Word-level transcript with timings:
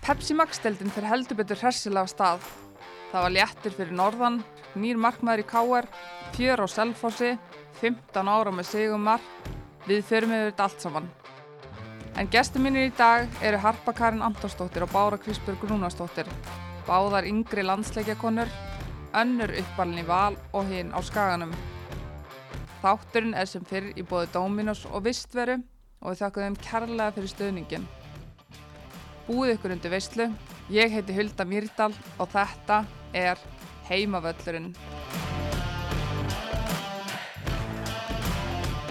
Pepsi 0.00 0.32
Max-deldin 0.32 0.90
fyrir 0.94 1.10
heldur 1.12 1.36
betur 1.36 1.58
hressilega 1.60 2.08
stað. 2.08 2.44
Það 3.10 3.24
var 3.26 3.32
léttur 3.34 3.74
fyrir 3.76 3.96
norðan, 3.98 4.38
nýr 4.80 4.96
markmaður 4.96 5.42
í 5.42 5.46
K.R., 5.50 5.88
fjör 6.36 6.62
á 6.64 6.66
Selfossi, 6.72 7.34
15 7.82 8.30
ára 8.32 8.54
með 8.54 8.70
sigumar. 8.70 9.26
Við 9.84 10.00
förum 10.08 10.32
yfir 10.36 10.50
þetta 10.50 10.66
allt 10.66 10.86
saman. 10.86 11.10
En 12.16 12.32
gestur 12.32 12.64
mínir 12.64 12.88
í 12.88 12.94
dag 12.96 13.28
eru 13.44 13.60
Harpa 13.60 13.92
Karin 13.96 14.24
Antonsdóttir 14.24 14.86
og 14.86 14.92
Bára 14.94 15.20
Krisbjörg 15.20 15.68
Rúnastóttir. 15.68 16.28
Báðar 16.88 17.28
yngri 17.28 17.64
landsleikjakonur, 17.68 18.48
önnur 19.20 19.52
uppalinn 19.60 20.00
í 20.00 20.08
val 20.08 20.40
og 20.56 20.68
hinn 20.72 20.96
á 20.96 21.00
skaganum. 21.04 21.52
Þátturinn 22.80 23.36
er 23.36 23.48
sem 23.48 23.64
fyrr 23.68 23.92
í 23.92 24.04
bóði 24.04 24.32
Dominos 24.32 24.86
og 24.88 25.04
Vistveru 25.04 25.60
og 26.00 26.12
við 26.14 26.22
þakkum 26.24 26.46
þeim 26.46 26.62
kærlega 26.64 27.16
fyrir 27.18 27.34
stöðningin. 27.36 27.90
Búið 29.30 29.52
ykkur 29.52 29.70
undir 29.70 29.92
veistlu, 29.92 30.24
ég 30.74 30.90
heiti 30.90 31.14
Hulda 31.14 31.44
Mýrdal 31.46 31.92
og 32.18 32.32
þetta 32.32 32.80
er 33.14 33.38
Heimavöllurinn. 33.86 34.72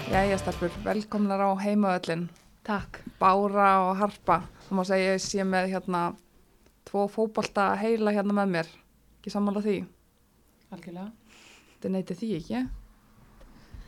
Jæja 0.08 0.38
starfur, 0.40 0.72
velkomnar 0.86 1.44
á 1.44 1.52
Heimavöllin. 1.60 2.24
Takk. 2.64 3.02
Bára 3.20 3.90
og 3.90 4.00
Harpa, 4.00 4.38
það 4.64 4.80
má 4.80 4.82
segja 4.88 5.12
ég 5.12 5.20
sé 5.26 5.44
með 5.44 5.74
hérna 5.74 6.02
tvo 6.88 7.04
fókbalta 7.12 7.74
heila 7.76 8.16
hérna 8.16 8.40
með 8.40 8.56
mér. 8.56 8.74
Ekki 9.20 9.36
sammála 9.36 9.60
því? 9.68 9.78
Algjörlega. 10.72 11.10
Þetta 11.74 11.92
neyti 11.98 12.16
því 12.22 12.34
ekki. 12.38 12.66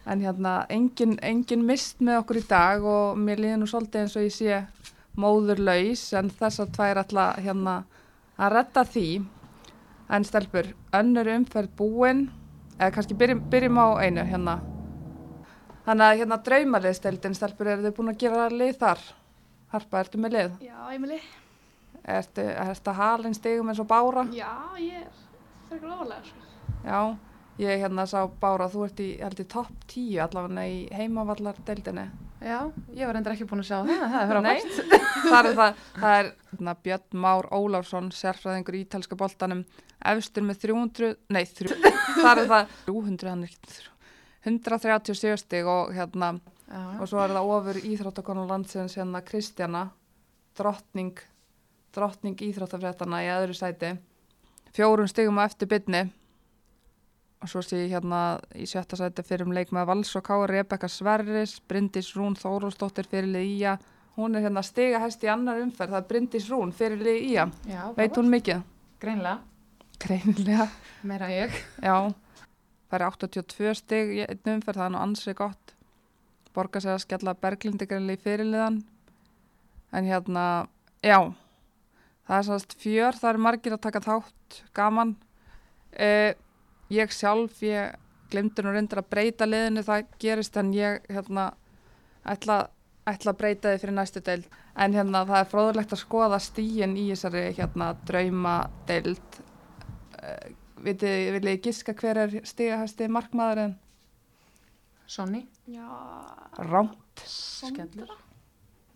En 0.04 0.20
hérna, 0.20 0.58
engin, 0.68 1.16
engin 1.24 1.64
mist 1.64 2.04
með 2.04 2.26
okkur 2.26 2.44
í 2.44 2.48
dag 2.52 2.84
og 2.84 3.16
mér 3.16 3.40
líður 3.40 3.62
nú 3.64 3.72
svolítið 3.72 4.04
eins 4.04 4.20
og 4.20 4.28
ég 4.28 4.36
sé 4.36 4.64
móðurlaus 5.20 6.04
en 6.18 6.30
þess 6.32 6.62
að 6.62 6.74
tvær 6.76 7.00
alltaf 7.02 7.40
hérna 7.42 7.76
að 8.38 8.52
retta 8.56 8.84
því. 8.88 9.06
En 10.12 10.26
stelpur, 10.28 10.68
önnur 10.92 11.30
umferð 11.32 11.72
búinn, 11.78 12.26
eða 12.76 12.90
kannski 12.96 13.16
byrjum, 13.16 13.42
byrjum 13.52 13.80
á 13.80 13.88
einu 14.04 14.24
hérna. 14.28 14.58
Þannig 15.86 16.06
að 16.06 16.18
hérna 16.20 16.38
draumaliðsteldin, 16.46 17.34
stelpur, 17.34 17.70
eru 17.72 17.86
þið 17.86 17.96
búin 17.96 18.12
að 18.12 18.20
gera 18.22 18.48
lið 18.52 18.76
þar? 18.82 19.00
Harpa, 19.72 20.02
ertu 20.04 20.20
með 20.20 20.36
lið? 20.36 20.58
Já, 20.68 20.78
Emili. 20.94 21.18
Ertu, 22.02 22.44
ertu 22.44 22.94
halinn 22.98 23.34
stigum 23.34 23.70
eins 23.70 23.80
og 23.82 23.88
bára? 23.90 24.26
Já, 24.36 24.52
ég 24.82 25.00
er 25.00 25.22
frekar 25.68 25.94
ofalega, 25.96 26.22
sko. 26.28 26.42
Já, 26.82 26.98
ég 27.62 27.82
hérna 27.84 28.06
sá 28.10 28.20
Bára, 28.40 28.68
þú 28.70 28.84
ert 28.88 29.00
í, 29.02 29.08
í 29.16 29.48
topp 29.48 29.86
10 29.92 30.20
allavega 30.26 30.66
í 30.66 30.78
heimavallar 30.96 31.58
deildinni. 31.66 32.08
Já, 32.42 32.58
ég 32.96 33.06
var 33.06 33.18
endur 33.18 33.34
ekki 33.36 33.46
búin 33.46 33.62
að 33.62 33.68
sjá 33.68 33.76
það, 33.86 34.00
það 34.02 34.16
er 34.18 34.28
fyrir 34.28 34.38
að 34.38 34.46
Nei, 34.46 34.86
það 35.32 35.48
er 35.48 35.56
það, 35.58 35.82
það 35.94 36.14
er 36.18 36.30
hérna, 36.50 36.74
Björn 36.86 37.20
Már 37.22 37.48
Óláfsson, 37.54 38.08
sérfræðingur 38.18 38.78
í 38.78 38.80
ítalska 38.82 39.18
boltanum, 39.18 39.60
efstur 40.12 40.46
með 40.48 40.62
300, 40.64 41.10
nei, 41.36 41.42
þrjú, 41.46 41.76
það 42.24 42.30
er 42.32 42.50
það, 42.52 42.72
300, 42.88 43.30
hann 43.30 43.44
er 43.46 43.52
ekki, 43.52 43.84
137 44.50 45.36
stig 45.44 45.70
og 45.70 45.92
hérna, 45.94 46.32
Já, 46.66 46.80
og 46.98 47.10
svo 47.10 47.20
er 47.22 47.36
það 47.36 47.52
ofur 47.58 47.82
íþróttakonar 47.92 48.50
landsins 48.50 48.96
hérna 48.98 49.22
Kristjana, 49.26 49.84
drottning, 50.58 51.22
drottning 51.94 52.42
íþróttafréttana 52.48 53.22
í 53.22 53.30
öðru 53.36 53.54
sæti, 53.54 53.94
fjórum 54.74 55.10
stigum 55.10 55.38
á 55.38 55.46
eftir 55.46 55.70
bytni 55.70 56.08
og 57.42 57.50
svo 57.50 57.62
sé 57.64 57.80
ég 57.82 57.90
hérna 57.96 58.38
í 58.54 58.66
sjötta 58.70 58.96
sæti 58.98 59.24
fyrir 59.26 59.42
um 59.48 59.54
leik 59.54 59.72
með 59.74 59.88
Vals 59.90 60.12
og 60.18 60.22
Káa 60.26 60.46
Rebekka 60.46 60.88
Sverris, 60.90 61.56
Bryndís 61.68 62.12
Rún 62.14 62.36
Þórólsdóttir 62.38 63.08
fyrirlið 63.10 63.48
Ía, 63.56 63.72
hún 64.16 64.36
er 64.38 64.44
hérna 64.46 64.62
stiga 64.62 65.00
hæst 65.02 65.24
í 65.26 65.30
annar 65.32 65.58
umferð, 65.62 65.96
það 65.96 66.02
er 66.02 66.08
Bryndís 66.12 66.46
Rún 66.52 66.74
fyrirlið 66.76 67.18
Ía, 67.32 67.48
já 67.66 67.80
veit 67.96 68.18
hún 68.20 68.30
mikið? 68.30 68.62
Greinlega, 69.02 69.40
Greinilega, 70.02 70.68
meira 71.02 71.30
ég. 71.32 71.56
já, 71.82 71.96
það 72.90 72.98
er 73.00 73.06
82 73.08 73.74
stig 73.80 74.14
í 74.20 74.22
einn 74.28 74.54
umferð, 74.54 74.78
það 74.78 74.86
er 74.86 74.94
nú 74.94 75.02
ansið 75.02 75.38
gott, 75.42 75.74
borga 76.54 76.84
sig 76.84 76.94
að 76.94 77.02
skella 77.06 77.34
Berglindi 77.34 77.90
greinlega 77.90 78.20
í 78.20 78.22
fyrirliðan, 78.22 78.78
en 79.92 80.12
hérna, 80.12 80.46
já, 81.02 81.18
það 82.30 82.38
er 82.38 82.48
sannst 82.52 82.78
fjör, 82.78 83.18
það 83.18 83.34
er 83.34 83.42
margir 83.48 83.74
að 83.74 83.84
taka 83.88 84.06
þátt, 84.06 84.62
gaman, 84.78 85.16
eh, 85.98 86.38
ég 86.92 87.12
sjálf, 87.14 87.60
ég 87.64 87.98
glemdi 88.32 88.64
nú 88.64 88.72
reyndir 88.72 89.00
að 89.02 89.10
breyta 89.12 89.48
liðinu, 89.48 89.84
það 89.86 90.08
gerist 90.22 90.56
en 90.60 90.72
ég 90.76 91.04
hérna 91.12 91.50
ætla, 92.28 92.58
ætla 93.08 93.34
að 93.34 93.38
breyta 93.42 93.72
þið 93.72 93.84
fyrir 93.84 93.96
næstu 93.98 94.22
deild. 94.24 94.48
En 94.72 94.96
hérna 94.96 95.24
það 95.28 95.42
er 95.42 95.50
fróðulegt 95.52 95.94
að 95.94 96.02
skoða 96.02 96.40
stíin 96.40 96.96
í 96.96 97.08
þessari 97.10 97.44
hérna 97.58 97.92
drauma 98.08 98.56
deild 98.88 99.40
uh, 100.22 100.52
vitið, 100.82 101.16
viljið 101.36 101.50
þið 101.50 101.64
giska 101.66 101.96
hver 101.98 102.22
er 102.24 102.36
stígahæsti 102.48 103.08
markmaðurinn? 103.12 103.74
Sonny, 105.12 105.42
Já, 105.68 105.84
Rámt, 106.56 107.24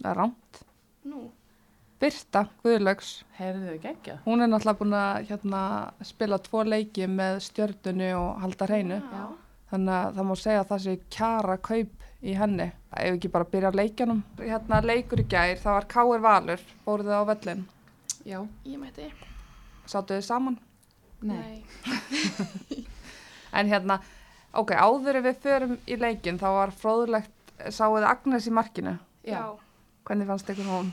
er 0.05 0.17
rámt 0.17 0.63
nú. 1.05 1.27
Birta 2.01 2.43
geggja? 3.83 4.19
hún 4.27 4.45
er 4.45 4.51
náttúrulega 4.51 4.79
búin 4.79 4.97
að 4.99 5.31
hérna, 5.31 5.61
spila 6.05 6.39
tvo 6.45 6.65
leiki 6.67 7.07
með 7.09 7.41
stjörnunu 7.47 8.11
og 8.19 8.41
halda 8.43 8.69
hreinu 8.69 9.01
Já. 9.01 9.27
Þannig 9.67 9.95
að 9.99 10.11
það 10.17 10.27
má 10.29 10.35
segja 10.39 10.59
að 10.63 10.69
það 10.71 10.83
sé 10.85 10.93
kjara 11.11 11.57
kaup 11.59 12.05
í 12.23 12.35
henni. 12.39 12.67
Ef 12.97 13.17
ekki 13.17 13.31
bara 13.35 13.49
byrja 13.51 13.73
leikjanum. 13.75 14.21
Hérna 14.39 14.79
leikur 14.85 15.23
í 15.23 15.27
gær, 15.31 15.59
það 15.59 15.75
var 15.77 15.89
Káir 15.91 16.23
Valur, 16.23 16.63
fóruð 16.85 17.11
þið 17.11 17.19
á 17.19 17.23
völlin. 17.31 17.65
Já. 18.27 18.39
Ég 18.67 18.79
mætti. 18.79 19.09
Sáttu 19.91 20.15
þið 20.15 20.29
saman. 20.29 20.61
Nei. 21.27 21.65
En 23.57 23.71
hérna, 23.71 23.95
ok, 24.53 24.75
áður 24.77 25.23
við 25.25 25.39
förum 25.41 25.77
í 25.89 25.97
leikin, 25.97 26.37
þá 26.37 26.49
var 26.59 26.73
fróðulegt, 26.77 27.55
sáuð 27.73 28.03
þið 28.03 28.09
Agnes 28.11 28.49
í 28.51 28.53
markinu. 28.53 28.93
Já. 29.25 29.41
Hvernig 30.05 30.29
fannst 30.29 30.51
ykkur 30.53 30.69
hún? 30.69 30.91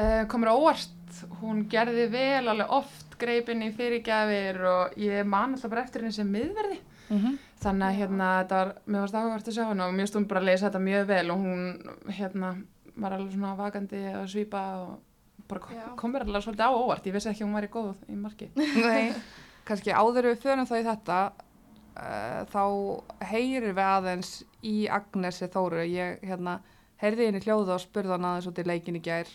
Uh, 0.00 0.22
komur 0.32 0.48
á 0.48 0.54
óvart, 0.56 1.18
hún 1.42 1.66
gerði 1.68 2.06
vel 2.08 2.48
alveg 2.48 2.70
oft 2.72 3.16
greipinni 3.20 3.68
fyrirgjafir 3.76 4.60
og 4.64 4.94
ég 5.00 5.26
man 5.28 5.52
alltaf 5.56 5.72
bara 5.72 5.84
eftir 5.84 6.04
henni 6.04 6.16
sem 6.16 6.30
miðverði. 6.30 6.78
Mm 7.10 7.18
-hmm. 7.18 7.38
Þannig 7.60 7.86
að 7.86 7.98
hérna, 7.98 8.26
þetta 8.40 8.56
var, 8.56 8.68
mér 8.86 9.00
varst 9.00 9.14
áhugavert 9.14 9.48
að 9.48 9.56
sjá 9.56 9.64
hana 9.68 9.86
og 9.88 9.94
mér 9.94 10.06
stund 10.06 10.28
bara 10.28 10.40
að 10.40 10.48
lesa 10.48 10.66
þetta 10.66 10.78
mjög 10.78 11.06
vel 11.06 11.30
og 11.30 11.38
hún, 11.38 11.62
hérna, 12.08 12.54
var 12.96 13.12
alveg 13.12 13.32
svona 13.32 13.54
vakandi 13.58 14.00
að 14.14 14.26
svípa 14.26 14.62
og 14.80 15.00
bara 15.48 15.60
kom, 15.60 15.76
Já. 15.76 15.96
kom 15.96 16.12
mér 16.12 16.24
alveg 16.24 16.42
svolítið 16.42 16.68
á 16.70 16.72
óvart. 16.72 17.06
Ég 17.06 17.12
vissi 17.12 17.28
ekki 17.28 17.44
hún 17.44 17.56
væri 17.58 17.68
góð 17.68 17.96
í 18.08 18.16
marki. 18.16 18.50
Nei, 18.86 19.12
kannski 19.64 19.92
áður 19.92 20.30
við 20.30 20.42
förum 20.44 20.66
þá 20.66 20.76
í 20.78 20.88
þetta, 20.88 21.32
uh, 21.96 22.40
þá 22.54 22.64
heyrir 23.32 23.72
við 23.74 23.84
aðeins 23.84 24.44
í 24.62 24.88
Agnesi 24.88 25.50
Þóru. 25.50 25.84
Ég, 25.84 26.20
hérna, 26.22 26.60
heyrði 27.02 27.26
henni 27.26 27.44
hljóðu 27.44 27.74
og 27.74 27.80
spurði 27.80 28.14
hann 28.14 28.28
aðeins 28.30 28.50
út 28.50 28.62
í 28.62 28.66
leikin 28.66 28.96
í 28.96 29.04
gær. 29.04 29.28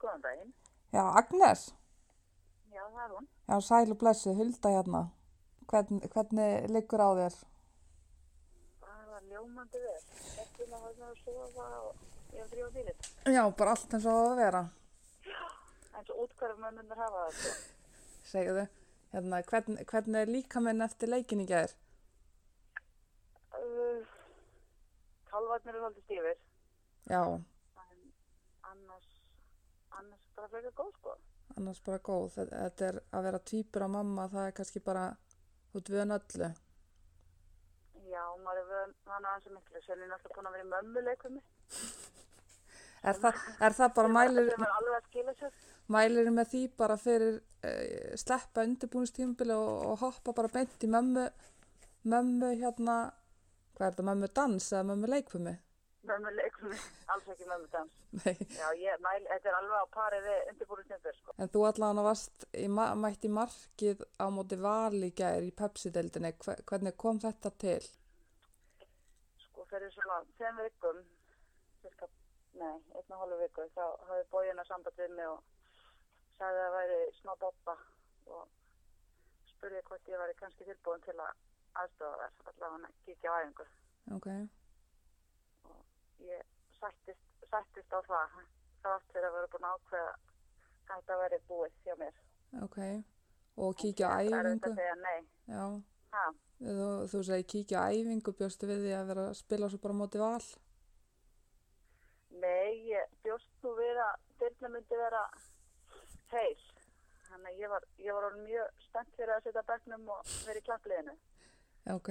Góðan 0.00 0.22
daginn. 0.24 0.54
Já, 0.92 1.04
Agnes. 1.20 1.60
Já, 2.74 2.82
það 2.94 3.04
er 3.04 3.12
hún. 3.16 3.28
Já, 3.50 3.56
sæl 3.68 3.92
og 3.94 3.98
blessu, 4.00 4.32
Hulda 4.34 4.72
hérna. 4.74 5.02
Hvern, 5.70 6.00
hvernig 6.14 6.70
liggur 6.74 7.02
á 7.02 7.08
þér? 7.20 7.36
Bara 8.82 9.20
ljómandi 9.30 9.82
vel. 9.84 10.00
Ekki 10.42 10.66
með 10.70 10.86
að 10.88 10.96
það 11.02 11.20
sofa 11.24 11.66
og 11.78 12.34
ég 12.34 12.42
er 12.42 12.48
frí 12.50 12.64
á 12.66 12.68
dýrið. 12.74 13.10
Já, 13.36 13.42
bara 13.60 13.74
allt 13.76 13.94
eins 13.94 14.06
og 14.10 14.18
á 14.18 14.22
að 14.32 14.36
vera, 14.44 14.62
En 16.00 16.04
svo 16.06 16.14
útkvarf 16.24 16.56
mönnunir 16.62 16.96
hafa 16.96 17.22
það. 17.26 17.32
sko. 17.38 17.50
segjuðu. 18.30 18.66
Hérna, 19.12 19.40
hvern, 19.42 19.78
hvernig 19.90 20.20
er 20.22 20.30
líkaminn 20.30 20.80
eftir 20.86 21.10
leikin 21.10 21.40
í 21.42 21.46
gær? 21.50 21.72
Uh, 23.52 24.06
Kálvarnir 25.30 25.74
eru 25.74 25.82
svolítið 25.82 26.04
stífir. 26.06 26.38
Já, 27.10 27.22
bara 30.40 30.48
frekar 30.48 30.72
góð 30.72 30.92
sko. 30.96 31.14
annars 31.56 31.80
bara 31.84 31.98
góð. 31.98 32.34
Þetta, 32.38 32.86
er 32.88 32.98
að 33.12 33.24
vera 33.28 33.40
týpur 33.52 33.84
á 33.84 33.88
mamma, 33.92 34.28
það 34.32 34.46
er 34.48 34.54
kannski 34.56 34.80
bara 34.84 35.06
út 35.76 35.90
við 35.92 36.04
öllu. 36.04 36.50
Já, 38.10 38.22
maður 38.42 38.60
er 38.62 38.70
vön, 38.70 38.94
hann 39.10 39.26
ansið 39.34 39.56
miklu. 39.56 39.82
Sjálf 39.84 40.06
er 40.06 40.14
alltaf 40.16 40.32
búin 40.34 40.48
að 40.48 40.56
vera 40.56 40.64
í 40.64 40.70
mömmuleik 40.70 41.26
við 41.26 41.36
mig. 41.36 41.44
Er, 43.00 43.16
það, 43.16 43.36
er 43.64 43.72
það 43.72 43.92
bara 43.96 44.08
mælir, 44.12 44.48
mælir 45.88 46.26
með 46.36 46.50
því 46.50 46.58
bara 46.76 46.98
fyrir 47.00 47.38
uh, 47.64 48.10
sleppa 48.20 48.66
undirbúinistímabili 48.68 49.54
og, 49.56 49.70
og 49.88 50.02
hoppa 50.02 50.34
bara 50.36 50.50
beint 50.52 50.84
í 50.84 50.90
mömmu, 50.92 51.22
mömmu 52.12 52.50
hérna, 52.60 52.98
hvað 53.78 53.86
er 53.86 53.94
þetta, 53.94 54.06
mömmu 54.10 54.28
dans 54.36 54.68
eða 54.74 54.82
mömmu 54.90 55.10
leikfumi? 55.14 55.54
Mömmuleik 56.08 56.54
við 56.62 56.70
mig. 56.72 56.84
Alls 57.12 57.26
ekki 57.28 57.44
mömmudans. 57.50 57.96
Já, 58.56 58.68
ég 58.80 59.02
mæl, 59.04 59.24
þetta 59.28 59.50
er 59.50 59.56
alveg 59.58 59.82
á 59.84 59.86
pari 59.96 60.20
við 60.24 60.38
undirbúinu 60.52 60.84
snöfur 60.86 61.16
sko. 61.18 61.34
En 61.38 61.48
þú 61.52 61.64
allavega 61.68 62.04
varst 62.06 62.46
í, 62.56 62.66
ma- 62.72 62.94
mætt 62.96 63.26
í 63.28 63.30
markið 63.36 64.04
á 64.16 64.26
móti 64.32 64.56
val 64.62 64.96
í. 64.96 65.10
Hve- 65.12 66.62
Hvernig 66.70 66.96
kom 66.96 67.20
þetta 67.20 67.50
til? 67.64 67.80
Sko 69.44 69.66
fyrir 69.70 69.92
svona 69.92 70.22
tveim 70.38 70.56
vikum, 70.64 71.02
cirka 71.82 72.08
nei, 72.54 72.76
einn 72.96 73.12
og 73.12 73.20
hálfu 73.20 73.38
viku, 73.44 73.68
þá 73.76 73.84
hafði 74.08 74.24
bójina 74.32 74.64
samband 74.66 74.96
við 74.96 75.12
mig 75.18 75.28
og 75.28 75.42
sagði 76.38 76.64
að 76.64 76.64
það 76.64 76.74
væri 76.78 76.98
smá 77.20 77.34
boppa 77.44 77.76
og 78.26 78.48
spurði 79.52 79.82
hvort 79.90 80.08
ég 80.08 80.18
væri 80.24 80.34
kannski 80.40 80.64
tilbúin 80.64 81.04
til 81.04 81.14
að 81.20 81.36
aðstofa 81.84 82.16
þær, 82.16 82.32
allavega 82.48 82.72
hann 82.72 82.88
að 82.88 82.96
kíkja 83.04 83.30
á 83.30 83.36
æfingu. 83.44 83.66
ok, 84.16 84.28
Ég 86.20 86.42
sættist, 86.80 87.22
sættist 87.50 87.92
á 87.96 88.00
það, 88.08 88.34
það 88.84 89.06
fyrir 89.12 89.28
að 89.28 89.36
vera 89.38 89.50
búin 89.54 89.68
ákveða 89.70 90.10
að 90.10 90.90
þetta 90.90 91.18
væri 91.22 91.38
búið 91.48 91.78
hjá 91.86 91.94
mér. 92.02 92.14
ok. 92.64 92.78
Og 93.60 93.74
kíkja 93.76 94.08
á 94.08 94.18
Það 94.20 94.38
er 94.40 94.50
æfingu. 94.50 94.74
Já, 95.50 95.64
Ha, 96.10 96.22
þú, 96.58 96.86
þú 97.12 97.18
segir 97.26 97.46
kíkja 97.52 97.82
á 97.86 97.92
æfingu, 97.94 98.32
bjóstu 98.38 98.66
við 98.66 98.80
því 98.84 98.92
að 98.98 99.06
vera 99.12 99.24
að 99.30 99.36
spila 99.38 99.68
svo 99.70 99.78
bara 99.78 99.94
móti 100.00 100.18
val. 100.18 100.42
nei, 102.40 102.72
ég 102.88 103.06
bjóst 103.24 103.50
nú 103.62 103.74
við 103.78 103.98
að 104.00 104.14
dyrna 104.40 104.68
myndi 104.74 104.96
vera 104.96 105.22
heil. 106.32 106.60
Þannig 107.28 107.50
að 107.52 107.58
ég 107.62 107.68
var, 107.74 107.84
ég 107.98 108.16
var 108.16 108.36
mjög 108.42 108.70
spennt 108.86 109.12
fyrir 109.16 109.34
að 109.36 109.44
setja 109.46 109.62
bekknum 109.68 110.08
og 110.14 110.30
vera 110.46 110.58
í 110.58 110.64
klappliðinu. 110.66 111.14
Ok, 111.94 112.10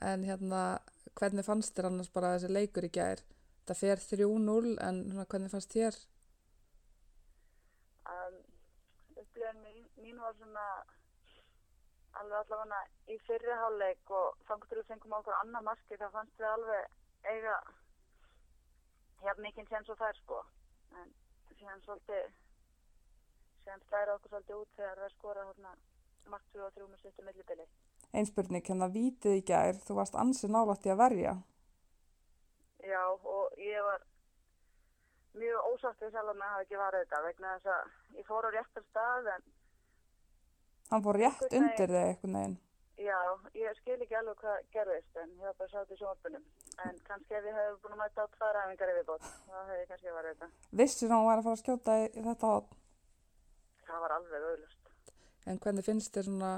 en 0.00 0.24
hérna, 0.24 0.62
hvernig 1.14 1.44
fannst 1.46 1.76
þér 1.76 1.90
annars 1.90 2.10
bara 2.10 2.34
þessi 2.34 2.50
leikur 2.52 2.88
í 2.88 2.92
gær? 2.94 3.22
Það 3.68 3.80
fer 3.80 4.02
3-0, 4.10 4.74
en 4.88 5.04
svona, 5.10 5.26
hvernig 5.30 5.52
fannst 5.52 5.72
þér? 5.76 6.00
um, 8.12 8.36
upplifin 9.16 9.62
mín, 9.62 9.86
mín 10.02 10.20
var 10.20 10.34
svona 10.38 10.66
alveg 12.20 12.36
allavega 12.40 12.80
í 13.10 13.16
fyrri 13.26 13.56
hálfleik 13.60 14.12
og 14.18 14.36
þangur 14.48 14.70
til 14.70 14.80
að 14.82 14.90
fengum 14.90 15.16
okkur 15.18 15.38
annað 15.40 15.66
marki 15.70 15.98
þá 16.00 16.06
fannst 16.16 16.38
við 16.38 16.50
alveg 16.50 17.32
eiga 17.32 17.56
hérna 19.24 19.46
mikinn 19.46 19.70
sens 19.70 19.90
og 19.90 19.98
þær 20.02 20.20
sko 20.20 20.40
en 21.00 21.10
síðan 21.58 21.82
svolítið 21.86 22.30
síðan 23.64 23.84
slæra 23.88 24.16
okkur 24.18 24.34
svolítið 24.34 24.60
út 24.60 24.76
þegar 24.78 25.02
það 25.02 25.16
skora 25.16 25.48
hérna 25.50 25.74
mark 26.34 26.46
2 26.54 26.64
og 26.68 26.76
3 26.78 26.88
með 26.92 27.02
sýttu 27.02 27.26
millibili 27.26 27.66
Einspurning, 28.14 28.62
hérna 28.68 28.88
vítið 28.94 29.38
í 29.40 29.44
gær, 29.48 29.78
þú 29.86 29.96
varst 29.98 30.14
ansið 30.20 30.52
nálægt 30.54 30.86
í 30.86 30.92
að 30.94 31.00
verja. 31.02 31.34
já 32.84 33.00
og 33.10 33.54
ég 33.58 33.80
var 33.82 34.02
mjög 35.34 35.68
ósátt 35.72 36.02
við 36.04 36.10
sjálf 36.14 36.34
með 36.36 36.44
að 36.46 36.52
hafa 36.52 36.62
ekki 36.66 36.76
varðið 36.82 37.04
þetta 37.06 37.22
vegna 37.24 37.54
þess 37.54 37.70
að 37.74 38.18
ég 38.20 38.26
fór 38.28 38.46
á 38.46 38.50
réttar 38.54 38.84
stað 38.90 39.30
en 39.34 39.42
Hann 40.90 41.02
fór 41.02 41.16
rétt 41.16 41.40
veginn. 41.40 41.62
undir 41.64 41.88
þig 41.94 42.04
einhvern 42.04 42.34
veginn. 42.38 42.58
Já, 43.00 43.18
ég 43.58 43.78
skil 43.80 43.96
ekki 44.04 44.14
alveg 44.20 44.36
hvað 44.44 44.58
gerðist 44.76 45.16
en 45.22 45.30
ég 45.40 45.46
var 45.48 45.54
bara 45.58 45.70
sátt 45.72 45.90
í 45.90 45.96
sjónvarpunum. 45.98 46.44
En 46.84 46.98
kannski 47.08 47.34
ef 47.34 47.48
ég 47.48 47.56
hefði 47.56 47.80
búin 47.82 47.94
að 47.96 48.02
mæta 48.04 48.22
á 48.22 48.26
tvær 48.36 48.58
æfingar 48.60 48.92
yfir 48.92 49.06
bótt, 49.08 49.24
þá 49.48 49.56
hefði 49.64 49.80
ég 49.80 49.88
kannski 49.90 50.12
varðið 50.14 50.36
þetta. 50.36 50.48
Vissir 50.82 51.10
hann 51.14 51.24
var 51.26 51.38
að 51.40 51.44
fara 51.48 51.56
að 51.56 51.62
skjóta 51.64 51.96
í, 52.04 52.06
þetta. 52.28 52.52
Það 53.88 54.00
var 54.04 54.14
alveg 54.18 54.46
auðlust. 54.52 54.92
En 55.46 55.58
hvernig 55.64 55.84
finnst 55.88 56.14
þér 56.14 56.28
svona, 56.28 56.52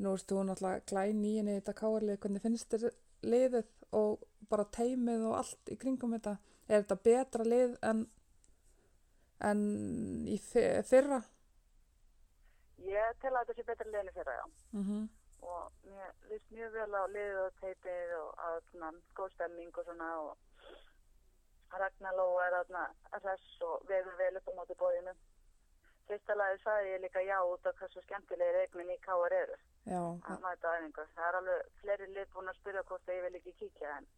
nú 0.00 0.14
erstu 0.16 0.38
hún 0.38 0.52
alltaf 0.52 0.86
glæn 0.90 1.24
í 1.24 1.36
henni 1.38 1.56
í 1.56 1.60
þetta 1.60 1.76
káarlið, 1.80 2.18
hvernig 2.22 2.44
finnst 2.44 2.72
þér 2.72 2.94
liðið 3.26 3.68
og 3.96 4.24
bara 4.50 4.66
teimið 4.76 5.26
og 5.28 5.36
allt 5.40 5.72
í 5.72 5.76
kringum 5.80 6.16
þetta? 6.16 6.36
Er 6.68 6.82
þetta 6.84 6.98
betra 7.04 7.46
lið 7.46 7.76
en, 7.90 8.04
en 9.50 9.62
í 10.30 10.38
fyrra? 10.40 11.22
Ég 12.80 13.16
tel 13.22 13.34
að 13.34 13.50
þetta 13.50 13.56
sé 13.58 13.66
betra 13.68 13.90
liðinu 13.90 14.14
fyrra, 14.18 14.36
já. 14.40 14.46
Mm 14.76 15.08
Og 15.40 15.72
mér 15.88 16.10
líst 16.28 16.50
mjög 16.52 16.74
vel 16.76 16.94
á 17.00 17.04
liðið 17.08 17.38
og 17.42 17.54
teipið 17.62 18.10
og 18.18 18.42
að 18.44 18.56
svona 18.70 18.90
góð 19.16 19.30
stemming 19.34 19.78
og 19.80 19.86
svona 19.86 20.08
og 20.20 20.36
Ragnar 21.80 22.14
Lóa 22.18 22.46
er 22.46 22.56
þarna 22.58 22.84
hress 23.14 23.62
og 23.64 23.84
veður 23.88 24.16
vel 24.18 24.36
upp 24.36 24.50
á 24.50 24.52
móti 24.58 24.76
bóðinu. 24.82 25.14
Fyrsta 26.08 26.36
lagi 26.36 26.58
sagði 26.62 26.92
ég 26.92 27.02
líka 27.04 27.22
já 27.22 27.38
út 27.46 27.66
af 27.66 27.76
hversu 27.78 28.02
skemmtilegir 28.04 28.60
eignin 28.60 28.94
í 28.94 28.98
KR 29.04 29.36
eru. 29.42 29.58
Já, 29.90 30.00
að 30.00 30.42
mæta 30.44 30.72
æfingu. 30.78 31.04
Það 31.16 31.28
er 31.28 31.38
alveg 31.40 31.70
fleiri 31.80 32.06
lið 32.14 32.28
búin 32.34 32.50
að 32.52 32.58
spyrja 32.60 32.82
hvort 32.88 33.08
að 33.08 33.16
ég 33.16 33.24
vil 33.26 33.38
ekki 33.40 33.54
kíkja 33.58 33.94
en 33.98 34.10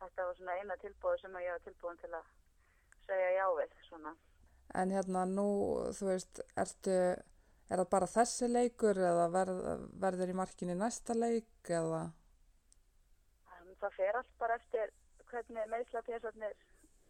þetta 0.00 0.26
var 0.26 0.38
svona 0.38 0.56
eina 0.58 0.76
tilbúið 0.82 1.20
sem 1.22 1.36
að 1.38 1.44
ég 1.46 1.56
var 1.56 1.66
tilbúin 1.66 2.00
til 2.00 2.10
að 2.18 2.30
segja 3.06 3.28
já 3.36 3.44
við 3.58 3.76
svona. 3.88 4.14
en 4.80 4.90
hérna 4.94 5.22
nú, 5.28 5.46
þú 5.92 6.08
veist, 6.08 6.40
ertu, 6.56 6.96
er 7.68 7.80
það 7.82 7.88
bara 7.92 8.08
þessi 8.08 8.48
leikur 8.48 8.98
eða 8.98 9.28
verð, 9.34 9.62
verður 10.00 10.32
í 10.32 10.36
markinu 10.38 10.76
næsta 10.78 11.16
leik 11.18 11.70
eða? 11.80 12.02
En 13.58 13.74
það 13.82 13.98
fer 13.98 14.20
allt 14.20 14.36
bara 14.40 14.56
eftir 14.56 14.94
hvernig 15.30 15.68
meðslapjæsarnir 15.74 16.54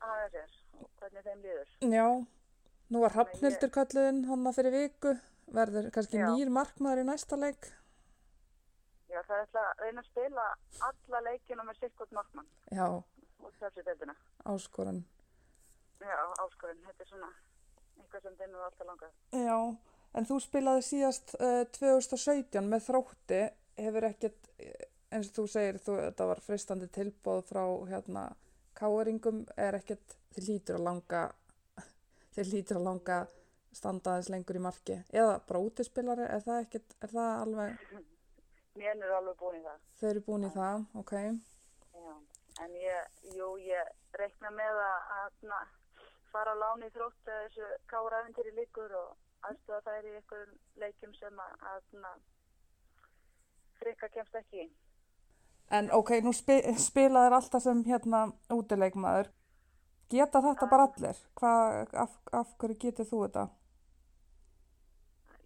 hafa 0.02 0.30
sér 0.34 0.56
og 0.80 0.88
hvernig 0.98 1.28
þeim 1.28 1.44
líður. 1.46 1.76
Já, 1.94 2.08
nú 2.90 3.04
var 3.04 3.14
Hrafnhildur 3.16 3.72
kalluðinn 3.76 4.24
hann 4.30 4.50
fyrir 4.56 4.76
viku, 4.76 5.14
verður 5.54 5.92
kannski 5.94 6.18
Já. 6.18 6.26
nýr 6.32 6.50
markmaður 6.50 7.04
í 7.04 7.08
næsta 7.12 7.38
leik? 7.38 7.70
Já, 9.22 9.28
það 9.28 9.38
er 9.38 9.46
ætla 9.46 9.62
að 9.62 9.80
reyna 9.82 10.02
að 10.02 10.06
spila 10.08 10.44
alla 10.88 11.20
leikina 11.28 11.64
með 11.66 11.76
sikkert 11.78 12.12
markmann 12.16 12.46
Já, 12.74 12.86
og 12.88 13.52
þessi 13.60 13.84
deildina. 13.86 14.14
áskorun. 14.44 15.02
Já, 16.02 16.16
áskorinn, 16.42 16.80
þetta 16.86 17.04
er 17.04 17.10
svona 17.10 17.28
eitthvað 18.00 18.22
sem 18.26 18.38
þeim 18.40 18.54
er 18.56 18.64
alltaf 18.66 18.88
langað. 18.88 19.12
Já, 19.38 19.58
en 20.18 20.26
þú 20.26 20.38
spilaði 20.42 20.86
síðast 20.88 21.34
uh, 21.38 21.62
2017 21.78 22.70
með 22.72 22.86
þrótti, 22.88 23.42
hefur 23.78 24.08
ekkert, 24.08 24.50
eh, 24.58 24.88
eins 25.12 25.30
og 25.30 25.36
þú 25.36 25.46
segir, 25.54 25.78
þú, 25.84 25.98
þetta 26.08 26.28
var 26.32 26.42
freistandi 26.42 26.88
tilbóð 26.92 27.44
frá 27.52 27.62
hérna 27.92 28.24
káeringum, 28.78 29.44
er 29.56 29.78
ekkert, 29.78 30.16
þið 30.34 30.48
lítur 30.48 30.80
að 30.80 30.88
langa, 30.88 31.22
þið 32.34 32.54
lítur 32.56 32.80
að 32.80 32.88
langa 32.88 33.20
standaðis 33.72 34.32
lengur 34.34 34.58
í 34.58 34.64
marki, 34.66 34.98
eða 35.14 35.38
bara 35.46 35.62
útispilari, 35.62 36.26
er 36.26 36.42
það 36.44 36.64
ekkert, 36.66 36.98
er 37.00 37.14
það 37.14 37.36
alveg, 37.46 37.86
Mér 38.80 38.96
er 38.96 39.14
alveg 39.18 39.36
búin 39.40 39.58
í 39.58 39.62
það. 39.64 39.80
þau 40.00 40.08
eru 40.10 40.20
búin 40.26 40.46
í 40.48 40.52
það, 40.56 40.84
ok, 41.02 41.14
Já, 41.92 42.14
en 42.64 42.76
ég, 42.80 43.18
jú, 43.36 43.48
ég 43.60 43.90
reikna 44.18 44.50
með 44.50 44.80
að, 44.84 45.10
að 45.18 45.66
fara 46.32 46.54
á 46.56 46.60
láni 46.62 46.88
í 46.88 46.94
þrótt 46.94 47.28
að 47.28 47.42
þessu 47.46 47.68
kára 47.90 48.22
æfintýri 48.22 48.54
líkur 48.56 48.94
og 48.96 49.10
aðstofa 49.48 49.82
þær 49.90 50.08
í 50.08 50.14
einhverjum 50.16 50.54
leikjum 50.80 51.14
sem 51.18 51.42
að, 51.44 51.66
að 51.72 52.22
frikka 53.82 54.08
kemst 54.16 54.40
ekki 54.40 54.64
í. 54.64 54.68
en 55.70 55.90
ok, 55.92 56.10
nú 56.24 56.32
spi, 56.36 56.60
spilaðir 56.78 57.36
alltaf 57.38 57.62
sem 57.64 57.84
hérna 57.84 58.24
útileikmaður, 58.52 59.30
geta 60.12 60.42
þetta 60.44 60.68
bara 60.72 60.88
allir, 60.88 61.22
hvað, 61.40 61.94
af, 62.06 62.16
af 62.32 62.56
hverju 62.60 62.78
getur 62.86 63.08
þú 63.08 63.22
þetta? 63.26 63.46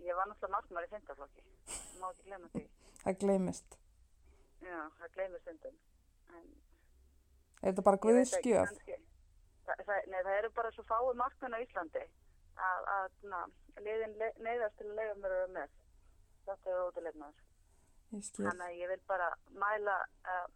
Ég 0.06 0.14
var 0.14 0.28
náttúrulega 0.30 0.56
markmaður 0.56 0.86
í 0.86 0.94
fintaflokki, 0.94 1.46
má 2.00 2.10
ekki 2.12 2.28
glemma 2.28 2.50
því. 2.54 2.66
Það 3.06 3.18
gleymist. 3.22 3.76
Já, 4.66 4.78
það 4.98 5.10
gleymur 5.14 5.42
stundum. 5.44 5.74
En 6.34 6.46
Er 7.62 7.70
þetta 7.72 7.84
bara 7.86 8.00
guðskjöf? 8.02 8.72
Það, 9.66 9.82
það, 9.86 10.08
nei, 10.10 10.18
það 10.18 10.32
eru 10.36 10.50
bara 10.56 10.72
svo 10.74 10.84
fáið 10.86 11.18
markmenn 11.20 11.54
á 11.54 11.62
Íslandi 11.62 12.02
að, 12.66 12.88
að 12.96 13.16
na, 13.30 13.40
liðin 13.82 14.14
le, 14.20 14.30
neyðast 14.42 14.76
til 14.78 14.88
að 14.90 14.98
leiða 14.98 15.14
mér 15.20 15.34
vera 15.36 15.48
með. 15.56 15.76
Þetta 16.46 16.74
er 16.74 16.80
skil. 18.26 18.44
Þannig 18.46 18.66
að 18.66 18.80
ég 18.80 18.92
vil 18.92 19.00
bara 19.10 19.30
mæla 19.62 19.96
uh, 20.34 20.46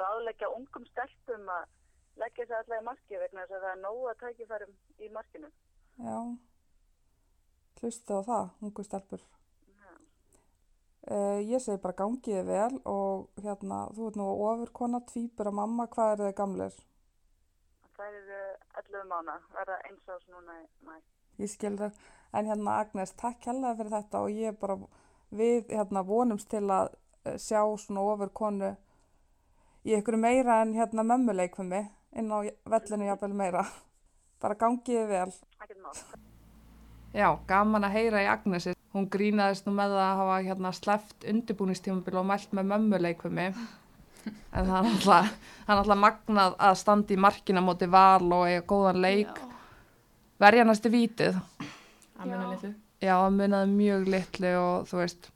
ráðleggja 0.00 0.52
ungum 0.56 0.86
stelpum 0.92 1.50
að 1.52 1.64
leggja 2.20 2.46
sér 2.48 2.58
alltaf 2.60 2.80
í 2.80 2.86
marki 2.90 3.20
vegna 3.20 3.44
þess 3.44 3.56
að 3.58 3.64
það 3.66 3.72
er 3.72 3.82
nógu 3.82 4.10
að 4.12 4.20
tækifærum 4.24 4.76
í 5.00 5.10
markinu. 5.16 5.50
Já. 6.00 6.18
Hlusta 7.80 8.20
á 8.20 8.28
það, 8.28 8.54
ungu 8.64 8.84
stelpur. 8.86 9.26
Uh, 11.06 11.38
ég 11.46 11.62
segi 11.62 11.78
bara 11.78 11.94
gangiði 11.94 12.40
vel 12.48 12.80
og 12.90 13.28
hérna, 13.38 13.84
þú 13.94 14.08
ert 14.08 14.16
nú 14.18 14.24
ofurkona, 14.42 14.98
tvíbur 15.06 15.52
að 15.52 15.54
mamma, 15.60 15.86
hvað 15.92 16.12
er 16.12 16.22
þið 16.24 16.32
gamlir? 16.40 16.80
Það 17.94 18.16
eru 18.18 18.40
11 18.82 19.06
mánu, 19.12 19.36
verða 19.54 19.76
eins 19.86 20.10
ás 20.10 20.26
núna 20.32 20.58
í 20.58 20.66
mæ. 20.88 20.96
Ég 21.38 21.52
skil 21.52 21.76
það. 21.78 22.02
En 22.34 22.50
hérna 22.50 22.80
Agnes, 22.82 23.14
takk 23.22 23.46
hérlega 23.46 23.78
fyrir 23.78 23.94
þetta 23.94 24.24
og 24.26 24.34
ég 24.34 24.58
bara, 24.58 24.80
við 25.30 25.70
hérna 25.70 26.02
vonumst 26.10 26.50
til 26.50 26.64
að 26.66 26.90
uh, 26.90 27.36
sjá 27.38 27.62
svona 27.78 28.02
ofurkonu 28.10 28.74
í 29.86 29.94
ykkur 30.00 30.18
meira 30.18 30.58
en 30.64 30.74
hérna 30.74 31.06
mömmuleikfumi 31.06 31.84
inn 32.18 32.34
á 32.34 32.42
vellinu 32.66 33.12
jafnvel 33.12 33.36
meira. 33.44 33.62
Bara 34.42 34.58
gangiði 34.58 35.06
vel. 35.12 35.30
Ekkert 35.62 35.84
mál. 35.86 36.34
Já, 37.16 37.30
gaman 37.48 37.86
að 37.86 37.94
heyra 37.96 38.20
í 38.20 38.28
Agnesi. 38.28 38.74
Hún 38.92 39.06
grínaðist 39.12 39.64
nú 39.64 39.72
með 39.76 39.94
það 39.94 40.02
að 40.04 40.18
hafa 40.20 40.36
hérna 40.44 40.72
sleppt 40.76 41.24
undirbúningstímabil 41.30 42.18
og 42.20 42.26
mælt 42.28 42.52
með 42.56 42.66
mömmuleikfumi. 42.74 43.46
En 44.26 44.66
er 44.66 44.74
alltaf, 44.82 45.30
er 45.64 45.78
alltaf 45.78 46.00
magnað 46.02 46.56
að 46.68 46.76
standa 46.80 47.14
í 47.14 47.18
markina 47.20 47.62
móti 47.64 47.88
val 47.88 48.26
og 48.36 48.44
eiga 48.50 48.64
góðan 48.68 49.00
leik. 49.00 49.40
Verja 50.42 50.66
næstu 50.68 50.92
vítið. 50.92 51.38
að 52.18 52.28
muna 52.28 52.50
litlu. 52.50 52.72
Já, 53.00 53.14
það 53.14 53.38
munaði 53.38 53.72
mjög 53.72 54.06
litlu 54.12 54.52
og 54.60 54.86
þú 54.90 55.00
veist. 55.00 55.30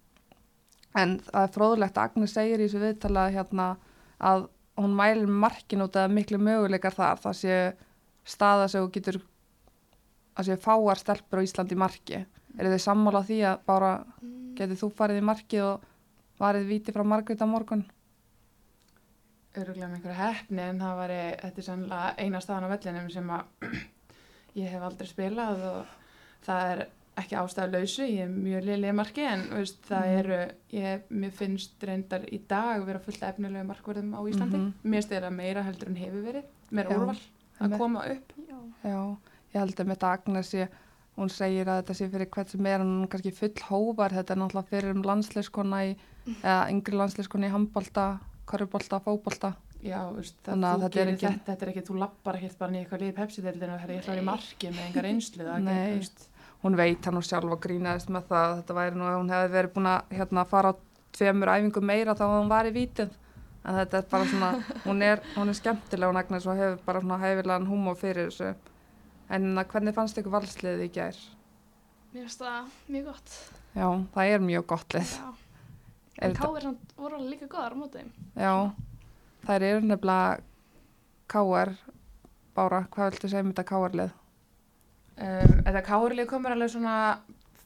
En 1.01 1.17
það 1.31 1.43
er 1.47 1.55
fróðulegt 1.57 1.97
að 1.97 2.11
Agnes 2.11 2.37
segir 2.37 2.61
í 2.61 2.67
þessu 2.67 2.85
viðtala 2.85 3.29
hérna 3.33 3.71
að 4.19 4.49
hún 4.81 4.97
mælir 5.01 5.33
markin 5.33 5.85
út 5.87 5.97
að 5.97 6.13
miklu 6.17 6.41
möguleikar 6.43 6.97
þar. 6.97 7.25
Það 7.25 7.41
sé 7.41 7.59
staða 8.29 8.69
sem 8.69 8.85
þú 8.85 8.93
getur 8.99 9.23
að 10.37 10.45
sé 10.51 10.57
fáar 10.57 10.99
stelpur 10.99 11.41
á 11.41 11.47
Íslandi 11.47 11.75
í 11.75 11.79
marki 11.79 12.19
eru 12.59 12.71
þið 12.75 12.83
sammála 12.87 13.23
því 13.27 13.39
að 13.53 13.59
bara 13.67 13.93
Mm, 14.21 14.55
getið 14.59 14.81
þú 14.83 14.89
farið 14.99 15.19
í 15.23 15.25
marki 15.25 15.61
og 15.65 15.81
varið 16.41 16.67
viti 16.69 16.93
frá 16.93 17.05
Margrét 17.07 17.41
á 17.41 17.47
morgun 17.49 17.85
öruglega 19.59 19.89
með 19.91 19.97
einhverja 19.99 20.19
hefni 20.31 20.63
en 20.63 20.79
það 20.83 20.97
var 21.01 21.13
þetta 21.43 21.61
er 21.63 21.67
sannlega 21.67 22.15
eina 22.23 22.41
staðan 22.45 22.67
á 22.71 22.73
vellinum 22.75 23.09
sem 23.11 23.31
að 23.35 23.67
ég 24.61 24.71
hef 24.75 24.83
aldrei 24.87 25.09
spilað 25.11 25.65
og 25.71 25.95
það 26.47 26.73
er 26.75 26.83
ekki 27.21 27.37
ástæðu 27.37 27.73
lausu, 27.75 28.05
ég 28.07 28.23
er 28.25 28.31
mjög 28.33 28.63
liðlega 28.69 28.95
marki 28.97 29.25
en 29.29 29.43
veist, 29.53 29.81
það 29.89 30.05
Mhm. 30.07 30.19
eru, 30.21 30.39
ég, 30.73 31.03
mér 31.11 31.33
finnst 31.37 31.83
reyndar 31.85 32.23
í 32.33 32.39
dag 32.49 32.85
vera 32.87 33.03
fullt 33.03 33.23
af 33.23 33.35
efnilegu 33.35 33.67
markverðum 33.69 34.15
á 34.17 34.21
Íslandi. 34.31 34.57
Mhm. 34.57 34.73
Mér 34.85 34.95
finnst 35.03 35.11
þeirra 35.13 35.31
meira 35.35 35.63
heldur 35.67 35.89
en 35.91 35.97
hefur 36.01 36.23
verið, 36.25 36.45
meira 36.71 36.89
Já. 36.91 36.97
úrval 36.97 37.19
að 37.61 37.77
koma 37.79 38.05
upp. 38.15 38.33
Já, 38.49 38.59
Já, 38.85 39.17
ég 39.55 39.61
held 39.61 39.75
að 39.81 39.87
með 39.91 39.97
þetta 39.99 40.13
Agnes 40.17 40.53
ég, 40.55 40.69
hún 41.19 41.29
segir 41.33 41.69
að 41.69 41.81
þetta 41.83 41.97
sé 41.99 42.09
fyrir 42.13 42.31
hvert 42.31 42.53
sem 42.55 42.67
er 42.71 42.81
er 42.85 43.09
kannski 43.13 43.33
full 43.35 43.55
hóvar, 43.69 44.15
þetta 44.15 44.35
er 44.37 44.41
náttúrulega 44.43 44.71
fyrir 44.71 44.95
um 44.95 45.03
landsleiskona 45.03 45.81
í, 45.89 45.97
eða 46.43 46.61
yngri 46.71 46.97
landsleiskona 47.01 47.49
í 47.51 47.55
handbolta, 47.55 48.07
korfubolta, 48.47 49.01
fótbolta. 49.05 49.55
Já, 49.81 50.01
veist, 50.13 50.37
Þannig 50.45 50.69
að 50.69 50.83
þetta 50.85 51.01
er 51.01 51.09
engin- 51.09 51.21
þetta, 51.33 51.45
þetta 51.47 51.65
er 51.67 51.71
ekki, 51.73 51.83
þú 51.89 51.95
lappar 52.03 52.37
ekkert 52.37 52.59
bara 52.59 52.71
niður 52.71 52.83
eitthvað 52.85 53.01
liðið 53.01 53.15
pepsi-deildinu 53.21 53.73
og 53.75 53.81
það 53.81 53.91
er 53.97 54.11
í 54.13 54.17
Nei. 54.21 54.25
marki 54.29 54.69
með 54.75 54.87
engar 54.91 55.09
einslu, 55.09 55.47
Nei. 55.65 55.79
ekki, 55.97 56.27
Hún 56.61 56.77
veit 56.77 57.05
hann 57.09 57.17
og 57.17 57.25
sjálf 57.25 57.53
og 57.55 57.61
grínaðist 57.65 58.11
með 58.13 58.27
það 58.29 58.43
að 58.45 58.57
þetta 58.61 58.75
væri 58.77 58.97
nú 59.01 59.05
að 59.09 59.15
hún 59.17 59.31
hefði 59.33 59.53
verið 59.55 59.71
búin 59.73 59.87
að 59.89 60.11
hérna, 60.13 60.43
fara 60.45 60.69
á 60.69 60.75
tveimur 61.17 61.49
æfingum 61.49 61.87
meira 61.89 62.13
þá 62.15 62.25
að 62.27 62.35
hún 62.37 62.51
var 62.51 62.67
í 62.69 62.73
vítið. 62.75 63.15
En 63.65 63.75
þetta 63.79 63.97
er 63.97 64.05
bara 64.11 64.25
svona, 64.29 64.51
hún 64.85 65.03
er, 65.03 65.23
hún 65.39 65.49
er 65.49 65.57
skemmtileg 65.57 66.11
hún 66.13 66.21
Agnes 66.21 66.47
og 66.47 66.57
hefur 66.61 66.85
bara 66.85 67.01
svona 67.01 67.19
hefilegan 67.25 67.65
húmor 67.67 67.97
fyrir 67.97 68.29
þessu. 68.29 68.51
En 69.31 69.53
að 69.59 69.69
hvernig 69.71 69.95
fannst 69.95 70.19
ykkur 70.19 70.35
valsliðið 70.35 70.87
í 70.87 70.91
gær? 70.95 71.21
mér 72.11 72.25
finnst 72.25 72.41
það 72.43 72.71
mjög 72.91 73.05
gott. 73.07 73.35
Já, 73.77 73.87
það 74.15 74.33
er 74.35 74.41
mjög 74.43 74.65
gott 74.73 74.95
lið. 74.97 75.11
Já. 75.15 75.29
Er 76.21 76.31
En 76.31 76.37
samt 76.37 76.95
voru 76.99 77.17
alveg 77.17 77.31
líka 77.31 77.47
góðar 77.49 77.77
á 77.77 77.81
móti 77.81 78.01
þeim. 78.01 78.11
Já, 78.35 78.55
þær 79.47 79.67
eru 79.69 79.85
nefnilega 79.87 80.41
KR, 81.31 81.71
Bára, 82.57 82.81
hvað 82.91 83.13
viltu 83.13 83.31
segja 83.31 83.45
um 83.45 83.53
þetta 83.53 83.67
KR-lið? 83.71 84.17
Um, 85.21 85.55
þetta 85.69 85.85
kárlið 85.87 86.29
komur 86.29 86.57
alveg 86.57 86.73
svona 86.75 86.97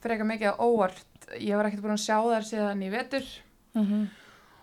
freka 0.05 0.27
mikið 0.29 0.53
á 0.53 0.55
óvart. 0.61 1.31
Ég 1.41 1.57
var 1.57 1.71
ekkert 1.71 1.83
búin 1.87 1.97
að 1.97 2.05
sjá 2.05 2.19
þær 2.21 2.49
síðan 2.51 2.85
í 2.85 2.93
vetur 2.93 3.27
Mm 3.75 3.87
-hmm. 3.87 4.07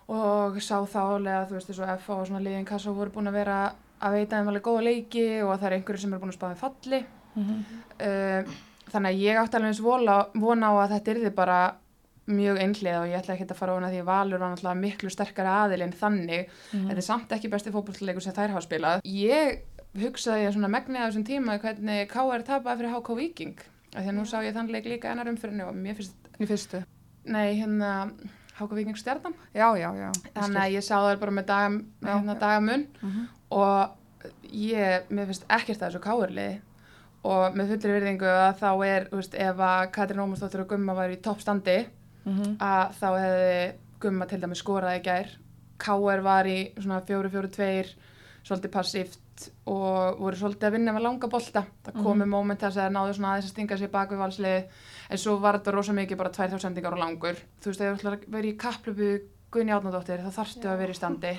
og 0.08 0.62
sá 0.62 0.77
þá 0.88 1.01
alveg 1.03 1.34
að 1.36 1.48
þú 1.50 1.53
veist 1.53 1.67
þessu 1.67 1.88
F 1.98 2.10
og 2.10 2.27
svona 2.27 2.39
liðin 2.39 2.65
kassa 2.65 2.91
voru 2.91 3.12
búin 3.12 3.27
að 3.27 3.34
vera 3.34 3.74
að 4.01 4.15
veita 4.17 4.38
þeim 4.39 4.48
alveg 4.51 4.65
góða 4.65 4.84
leiki 4.88 5.25
og 5.46 5.53
það 5.60 5.67
er 5.70 5.75
einhverju 5.77 6.01
sem 6.03 6.13
eru 6.13 6.22
búin 6.24 6.34
að 6.34 6.39
spáða 6.39 6.60
falli. 6.62 7.01
Mhm. 7.36 7.63
Um, 8.01 8.55
þannig 8.91 9.12
að 9.13 9.22
ég 9.22 9.39
átti 9.39 9.55
alveg 9.60 9.72
eins 9.72 9.81
vola, 9.86 10.17
vona 10.36 10.67
á 10.67 10.74
að 10.84 10.93
þetta 10.98 11.13
yrði 11.15 11.31
bara 11.36 11.60
mjög 12.31 12.60
einhlið 12.62 12.98
og 13.01 13.08
ég 13.10 13.17
ætla 13.20 13.34
ekki 13.36 13.48
að 13.50 13.58
fara 13.60 13.74
ofan 13.74 13.86
að 13.88 13.93
því 13.96 14.01
Valur 14.08 14.39
var 14.39 14.51
náttúrulega 14.53 14.79
miklu 14.81 15.10
sterkari 15.12 15.48
aðil 15.51 15.81
en 15.86 15.91
þannig. 15.91 16.48
Mhm. 16.74 16.88
Þetta 16.89 16.98
er 16.98 17.08
samt 17.08 17.29
ekki 17.36 17.50
besti 17.51 17.72
fótbollleikur 17.74 18.22
sem 18.22 18.34
þær 18.34 18.50
hafa 18.55 18.65
spilað. 18.67 19.01
Ég 19.05 19.62
hugsaði 20.01 20.48
að 20.48 20.53
svona 20.55 20.70
megni 20.72 20.98
af 21.00 21.12
þessum 21.12 21.25
tíma 21.27 21.60
hvernig 21.60 22.08
KR 22.12 22.43
tapaði 22.48 22.77
fyrir 22.77 22.93
HK 22.96 23.15
Viking. 23.15 23.58
Af 23.96 24.03
því 24.05 24.08
að 24.08 24.15
nú 24.15 24.25
sá 24.25 24.38
ég 24.46 24.53
þann 24.55 24.72
leik 24.72 24.86
líka 24.86 25.12
ennar 25.12 25.27
umfyrirni 25.27 25.65
og 25.67 25.75
mér 25.75 25.96
finnst, 25.98 26.15
Í 26.39 26.46
fyrstu? 26.48 26.84
nei, 27.25 27.60
hérna 27.60 28.12
HK 28.58 28.72
Viking 28.77 28.96
stjarnan. 28.96 29.34
Já, 29.53 29.67
já, 29.75 29.89
já. 29.96 30.12
Þannig 30.36 30.62
að 30.62 30.72
ég 30.77 30.84
sá 30.84 30.96
þær 31.03 31.20
bara 31.20 31.31
með 31.31 31.46
dag, 31.46 31.72
Já, 32.01 32.13
hérna, 32.15 32.36
dagamun 32.39 32.88
Mhm. 33.01 33.27
Og 33.51 34.27
ég, 34.53 35.08
mér 35.10 35.29
finnst 35.29 35.46
ekkert 35.50 35.81
að 35.81 35.88
þessu 35.91 36.03
KR-liði 36.05 36.62
og 37.29 37.55
með 37.58 37.72
fullri 37.75 37.96
virðingu 37.98 38.29
að 38.31 38.60
þá 38.62 38.70
er, 38.88 39.08
þú 39.12 39.20
veist, 39.20 39.36
ef 39.38 39.60
að 39.67 39.81
Katrín 39.93 40.22
Ómarsdóttir 40.24 40.63
og 40.63 40.70
Gumma 40.72 40.96
var 40.98 41.10
í 41.13 41.20
toppstandi 41.22 41.79
Mhm. 42.25 42.58
að 42.62 42.91
þá 43.00 43.08
hefði 43.17 43.74
Gumma 44.01 44.25
til 44.29 44.39
dæmis 44.41 44.60
skorað 44.62 45.00
í 45.00 45.03
gær. 45.05 45.27
KR 45.81 46.22
var 46.22 46.46
í 46.46 46.72
svona 46.77 47.01
4-4-2 47.01 47.96
svolítið 48.46 48.72
passíft 48.74 49.48
og 49.65 50.20
voru 50.22 50.36
svolítið 50.38 50.67
að 50.70 50.72
vinna 50.75 50.93
með 50.93 51.01
langa 51.08 51.27
bolta. 51.29 51.63
Það 51.84 52.03
komu 52.03 52.25
mm 52.25 52.29
moment 52.29 52.60
þess 52.62 52.77
að 52.77 52.91
náðu 52.93 53.13
svona 53.17 53.31
aðeins 53.34 53.46
að 53.50 53.53
stinga 53.55 53.77
sér 53.77 53.91
bak 53.91 54.10
við 54.12 54.22
valslið 54.22 54.63
en 55.10 55.17
svo 55.17 55.38
var 55.41 55.58
þetta 55.60 55.74
rosa 55.74 55.93
mikið 55.93 56.17
bara 56.17 56.29
tvær 56.29 56.50
þjóðsendingar 56.53 56.93
og 56.93 57.00
langur. 57.01 57.36
Þú 57.62 57.65
veist, 57.72 57.81
ef 57.81 57.89
þú 57.89 57.98
ætlar 58.01 58.13
að 58.20 58.27
vera 58.29 58.48
í 58.48 58.58
kapplöpu 58.58 59.22
Gunni 59.51 59.72
Átnadóttir 59.74 60.22
þá 60.22 60.29
þarftu 60.38 60.63
Já. 60.63 60.74
að 60.74 60.77
vera 60.77 60.91
í 60.93 61.00
standi 61.01 61.34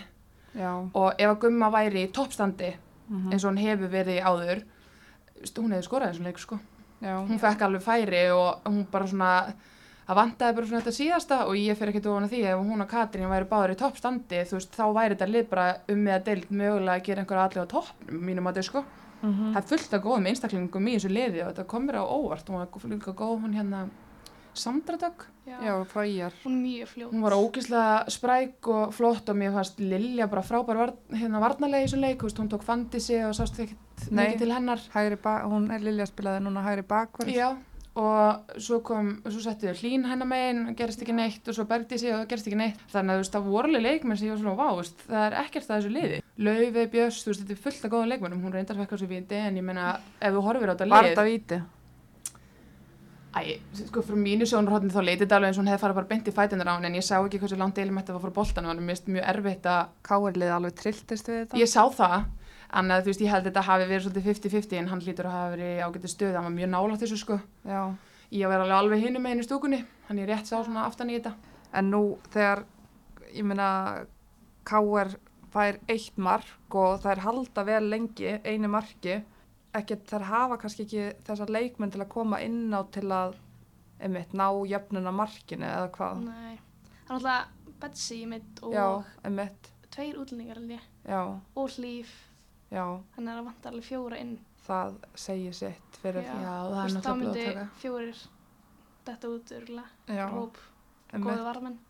Já. 0.54 0.88
og 0.94 1.14
ef 1.18 1.28
að 1.30 1.38
Gumma 1.40 1.70
væri 1.70 2.06
í 2.06 2.12
toppstandi 2.12 2.74
Mhm. 3.08 3.32
eins 3.32 3.44
og 3.44 3.52
hún 3.52 3.58
hefur 3.58 3.88
verið 3.90 4.22
áður 4.22 4.62
hún 5.58 5.72
hefði 5.74 5.86
skorað 5.88 6.12
þessum 6.12 6.24
leik 6.28 6.38
sko 6.38 6.58
Já. 7.02 7.16
hún 7.26 7.38
fekk 7.40 7.62
alveg 7.66 7.82
færi 7.82 8.30
og 8.32 8.60
hún 8.64 8.86
bara 8.90 9.06
svona 9.06 9.54
það 10.08 10.16
vantaði 10.16 10.54
bara 10.54 10.66
svona 10.66 10.80
þetta 10.82 10.98
síðasta 10.98 11.46
og 11.46 11.54
ég 11.56 11.76
fyrir 11.76 11.92
ekki 11.94 12.06
ofan 12.08 12.24
að 12.28 12.30
því 12.32 12.44
ef 12.52 12.58
hún 12.58 12.80
og 12.82 12.88
Katrín 12.90 13.28
væri 13.30 13.48
báður 13.48 13.72
í 13.74 13.78
toppstandi 13.80 14.42
þú 14.44 14.52
veist 14.58 14.72
þá 14.76 14.84
væri 14.94 15.14
þetta 15.16 15.30
lið 15.32 15.48
bara 15.50 15.76
um 15.88 15.96
með 16.04 16.14
að 16.20 16.24
deild 16.24 16.46
mögulega 16.50 16.96
að 17.00 17.04
gera 17.04 17.20
einhverja 17.22 17.44
allir 17.48 17.64
á 17.64 17.72
toppnum 17.74 18.20
mínum 18.22 18.46
að 18.50 18.54
þau 18.60 18.62
sko 18.70 18.84
Mhm. 19.22 19.52
það 19.54 19.56
er 19.56 19.68
fullt 19.70 19.94
af 19.94 20.02
góðum 20.02 20.26
einstaklingum 20.26 20.88
í 20.88 20.94
þessu 20.98 21.10
liði 21.14 21.42
og 21.46 21.54
þetta 21.54 21.64
komur 21.66 21.94
á 21.94 22.02
óvart 22.02 22.46
hún 22.48 22.58
var 22.58 22.66
líka 22.90 23.12
góð 23.14 23.42
hún 23.42 23.54
hérna 23.54 23.88
Sandra 24.54 24.98
Dögg 25.00 25.28
Já. 25.42 25.56
Já, 25.58 25.72
frá 25.90 26.04
íjar. 26.06 26.32
Hún 26.44 26.52
er 26.54 26.62
mjög 26.62 26.88
fljót. 26.92 27.10
hún 27.10 27.22
var 27.24 27.34
ógislega 27.34 28.04
spræk 28.08 28.68
og 28.70 28.92
flott 28.94 29.28
og 29.28 29.36
mér 29.36 29.50
fannst 29.56 29.80
Lilja 29.80 30.28
bara 30.30 30.42
frábær 30.42 30.78
var, 30.78 30.92
hérna 31.10 31.40
varnarlega 31.42 31.82
í 31.82 31.88
þessu 31.88 31.98
leik 31.98 32.22
hún 32.22 32.48
tók 32.52 32.62
fandisi 32.62 33.18
og 33.26 33.34
sást 33.34 33.58
ekkert 33.58 34.06
mikið 34.10 34.38
til 34.38 34.52
hennar 34.54 34.78
Hægri 34.94 35.18
bak, 35.18 35.42
hún 35.50 35.66
er 35.74 35.82
Lilja 35.82 36.06
spilaði 36.06 36.44
núna 36.44 36.62
hægri 36.62 36.86
bakverð. 36.86 37.34
Já, 37.34 37.56
og 37.98 38.54
svo 38.56 38.78
kom, 38.86 39.10
svo 39.26 39.42
settu 39.42 39.66
þau 39.66 39.82
hlín 39.82 40.06
hennar 40.08 40.30
megin, 40.30 40.62
gerist 40.78 41.02
ekki 41.02 41.12
neitt 41.16 41.48
og 41.48 41.58
svo 41.58 41.66
bergdi 41.68 41.98
sig 41.98 42.14
og 42.14 42.24
gerist 42.30 42.46
ekki 42.46 42.62
neitt. 42.62 42.80
Þannig 42.94 43.12
að 43.12 43.18
þú 43.18 43.24
veist, 43.24 43.34
það 43.34 43.50
voru 43.50 43.68
alveg 43.68 43.86
leikmenn 43.88 44.16
sem 44.16 44.30
ég 44.30 44.36
var 44.36 44.40
svona, 44.40 44.56
vá, 44.62 44.70
þú 44.70 44.80
veist, 44.80 45.04
það 45.10 45.26
er 45.26 45.38
ekkert 45.42 45.68
að 45.68 45.76
þessu 45.76 45.92
liði. 45.98 46.22
Laufi, 46.38 46.86
Björns, 46.94 47.20
þú 47.20 47.32
veist, 47.32 47.42
þetta 47.42 47.52
er 47.58 47.62
fullt 47.66 47.84
af 47.84 47.92
góða 47.92 48.08
leikmennum, 48.14 48.42
hún 48.46 48.54
reyndar 48.54 48.80
á 48.80 48.96
sig 48.96 49.10
viti, 49.10 49.36
en 49.36 49.60
ég 49.60 49.66
meina, 49.66 49.92
ef 50.22 50.32
þú 50.32 50.44
horfir 50.46 50.70
á 50.70 50.72
þetta 50.72 50.88
Var 50.88 51.02
lið, 51.02 51.12
þetta 51.12 51.28
víti? 51.28 51.62
Æ, 53.32 53.58
sko, 53.86 54.02
frá 54.04 54.16
mínu 54.18 54.46
sjónarhóttni 54.48 54.92
þá 54.92 55.02
leiti 55.02 55.24
þetta 55.24 55.38
alveg 55.38 55.50
eins 55.52 55.58
og 55.58 55.62
hún 55.62 55.70
hefði 55.72 55.82
farið 55.82 55.98
bara 55.98 56.10
beint 56.10 56.28
í 56.28 56.34
fætunar 56.36 56.68
á 56.68 56.74
henni, 56.76 56.90
en 56.90 56.98
ég 56.98 57.06
sá 57.06 57.16
ekki 57.18 57.40
hversu 57.40 57.58
langt 57.60 57.78
deilum 57.78 58.00
þetta 58.00 58.16
var 58.16 58.24
frá 58.26 58.34
boltanum, 58.38 58.70
þannig 58.70 58.82
að 58.82 58.86
mér 58.86 58.96
finnst 58.96 59.10
mjög 59.16 59.28
erfitt 59.32 59.68
að, 59.72 59.82
Káirlið 60.08 60.54
alveg 60.56 60.76
trilltist 60.82 61.30
við 61.30 61.38
þetta? 61.40 61.60
ég 61.62 61.72
sá 61.72 61.82
það, 61.96 62.18
en 62.80 62.92
að 62.92 63.02
þú 63.02 63.12
veist, 63.12 63.24
ég 63.24 63.32
held 63.32 63.48
þetta 63.48 63.64
hafi 63.68 63.88
verið 63.88 64.06
svolítið 64.06 64.28
50-50, 64.28 64.78
en 64.82 64.92
hann 64.92 65.04
hlýtur 65.06 65.28
að 65.28 65.36
hafa 65.38 65.54
verið 65.56 65.82
ágættu 65.86 66.12
stöðu, 66.12 66.36
hann 66.36 66.48
var 66.48 66.56
mjög 66.58 66.72
nálægt 66.72 67.04
þessu, 67.04 67.20
sko. 67.22 67.40
Já. 67.68 67.82
Ég 68.32 68.48
var 68.48 68.62
alveg 68.64 68.78
alveg 68.78 69.02
hinum 69.04 69.26
meginn 69.26 69.42
í 69.42 69.48
stúkunni, 69.48 69.82
hann 70.08 70.20
ég 70.22 70.28
rétt 70.28 70.48
sá 70.48 70.58
svona 70.62 70.86
aftan 70.88 71.10
í 71.12 71.18
þetta. 71.18 71.34
En 71.76 71.90
nú 71.92 72.02
þegar, 72.32 72.64
ég 73.32 73.44
meina, 73.44 73.68
Káir 74.64 75.16
fær 75.52 75.78
eitt 75.90 76.16
mark 76.16 76.76
og 76.78 77.02
þær 77.02 77.24
halda 77.26 77.64
vel 77.68 77.84
lengi, 77.92 78.38
einu 78.46 78.70
marki, 78.72 79.18
ekkert 79.74 80.06
þær 80.10 80.24
hafa 80.28 80.58
kannski 80.60 80.84
ekki 80.86 81.04
þessar 81.26 81.52
leikmenn 81.52 81.92
til 81.94 82.02
að 82.04 82.10
koma 82.12 82.40
inn 82.44 82.72
á 82.76 82.80
til 82.92 83.06
að, 83.12 83.36
einmitt, 84.02 84.32
ná 84.36 84.46
jöfnuna 84.68 85.12
markinu 85.14 85.64
eða 85.68 85.88
hvað? 85.96 86.24
Nei. 86.26 86.58
Það 87.06 87.14
er 87.16 87.22
náttúrulega 87.22 87.78
Betsy 87.82 88.18
mitt 88.30 88.60
og 88.62 88.74
Já, 88.76 88.86
einmitt, 89.26 89.70
tveir 89.90 90.18
útlendingar 90.22 90.60
Og 91.56 91.68
hlýf. 91.76 92.12
já, 92.70 92.84
Þannig 93.16 93.32
að 93.32 93.38
það 93.38 93.44
vantar 93.48 93.72
alveg 93.72 93.84
fjóra 93.88 94.20
inn. 94.20 94.36
það 94.66 94.92
segir 95.14 95.52
sitt 95.58 95.96
fyrir 96.02 96.22
Já. 96.22 96.34
Já, 96.34 96.52
það 96.62 96.76
er 96.76 96.82
veist, 96.82 96.96
Þá 96.96 97.08
náttúrulega 97.10 97.64
myndi 97.64 97.80
fjórir 97.82 98.20
detta 99.04 99.28
út 99.28 99.50
örgulega. 99.50 99.88
Já, 100.06 100.26
Hóp, 100.30 100.56
einmitt. 101.12 101.26
góði 101.32 101.44
varmenn. 101.48 101.80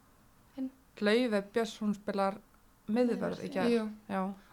Laufey 1.01 1.43
Björns, 1.53 1.79
hún 1.81 1.95
spilar 1.97 2.37
miðvörð 2.93 3.43
í 3.45 3.51
gær. 3.53 3.69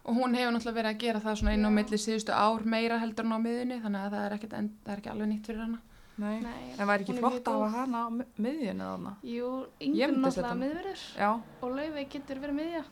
Já, 0.10 0.16
og 0.16 0.16
hún 0.18 0.34
hefur 0.36 0.52
náttúrulega 0.56 0.80
verið 0.80 0.90
að 0.96 1.02
gera 1.06 1.20
það 1.22 1.36
svona 1.40 1.54
inn 1.54 1.66
á 1.66 1.70
Já. 1.70 1.76
milli 1.78 1.98
síðustu 2.02 2.34
ár 2.34 2.64
meira 2.66 2.98
heldur 3.00 3.26
en 3.26 3.36
á 3.38 3.40
miðunni, 3.40 3.78
þannig 3.84 4.02
að 4.08 4.14
það 4.16 4.26
er, 4.26 4.36
ekkit, 4.40 4.54
en, 4.58 4.70
það 4.86 4.94
er 4.96 5.02
ekki 5.04 5.12
alveg 5.14 5.30
nýtt 5.30 5.46
fyrir 5.50 5.62
hana. 5.62 5.80
nei. 6.20 6.40
Nei. 6.42 6.74
En 6.80 6.88
væri 6.90 7.04
ekki 7.06 7.14
er 7.14 7.20
flott 7.20 7.46
mjög 7.46 7.66
að 7.68 7.76
hana 7.78 8.00
á 8.02 8.08
mi- 8.10 8.26
miðjunni 8.44 8.88
þarna? 8.90 9.14
Jú, 9.24 9.52
setja 9.80 10.08
náttúrulega 10.16 10.58
miðverður 10.64 11.04
Já, 11.20 11.30
og 11.62 11.76
Laufey 11.78 12.06
getur 12.16 12.42
verið 12.44 12.58
miðja. 12.60 12.84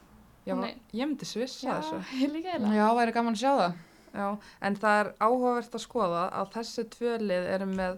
já, 0.48 0.54
er- 0.64 0.78
ég 0.94 1.08
myndi 1.10 1.26
svissa 1.28 1.68
Já, 1.68 1.74
þessu. 1.82 2.00
ég 2.22 2.32
líka 2.32 2.54
eiginlega. 2.54 2.76
Já, 2.78 2.88
væri 3.02 3.14
gaman 3.18 3.34
að 3.34 3.42
sjá 3.42 3.52
það. 3.58 3.74
Já, 4.18 4.28
en 4.62 4.76
það 4.76 5.00
er 5.02 5.10
áhugavert 5.20 5.76
að 5.76 5.84
skoða 5.84 6.22
að 6.32 6.54
þessi 6.56 6.86
tvölið 6.96 7.50
eru 7.58 7.66
með 7.74 7.98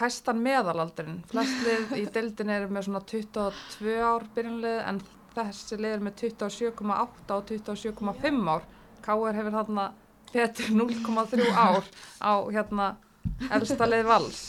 hæstan 0.00 0.40
meðalaldurinn. 0.42 1.20
Flest 1.30 1.60
lið 1.64 1.92
í 2.00 2.06
deildin 2.16 2.50
eru 2.50 2.68
með 2.74 2.88
svona 2.88 3.00
22 3.06 3.94
ár 4.02 4.26
byrjunlið 4.34 4.80
en 4.90 5.00
þessi 5.34 5.78
lið 5.80 5.96
eru 5.96 6.06
með 6.06 6.14
27,8 6.22 7.34
og 7.36 7.48
27,5 7.50 8.52
ár. 8.54 8.68
Káir 9.04 9.38
hefur 9.40 9.58
þarna 9.58 9.88
betur 10.32 10.70
0,3 10.78 11.50
ár 11.54 11.90
á 12.22 12.32
hérna 12.54 12.86
elsta 13.50 13.88
lið 13.88 14.08
vals. 14.08 14.40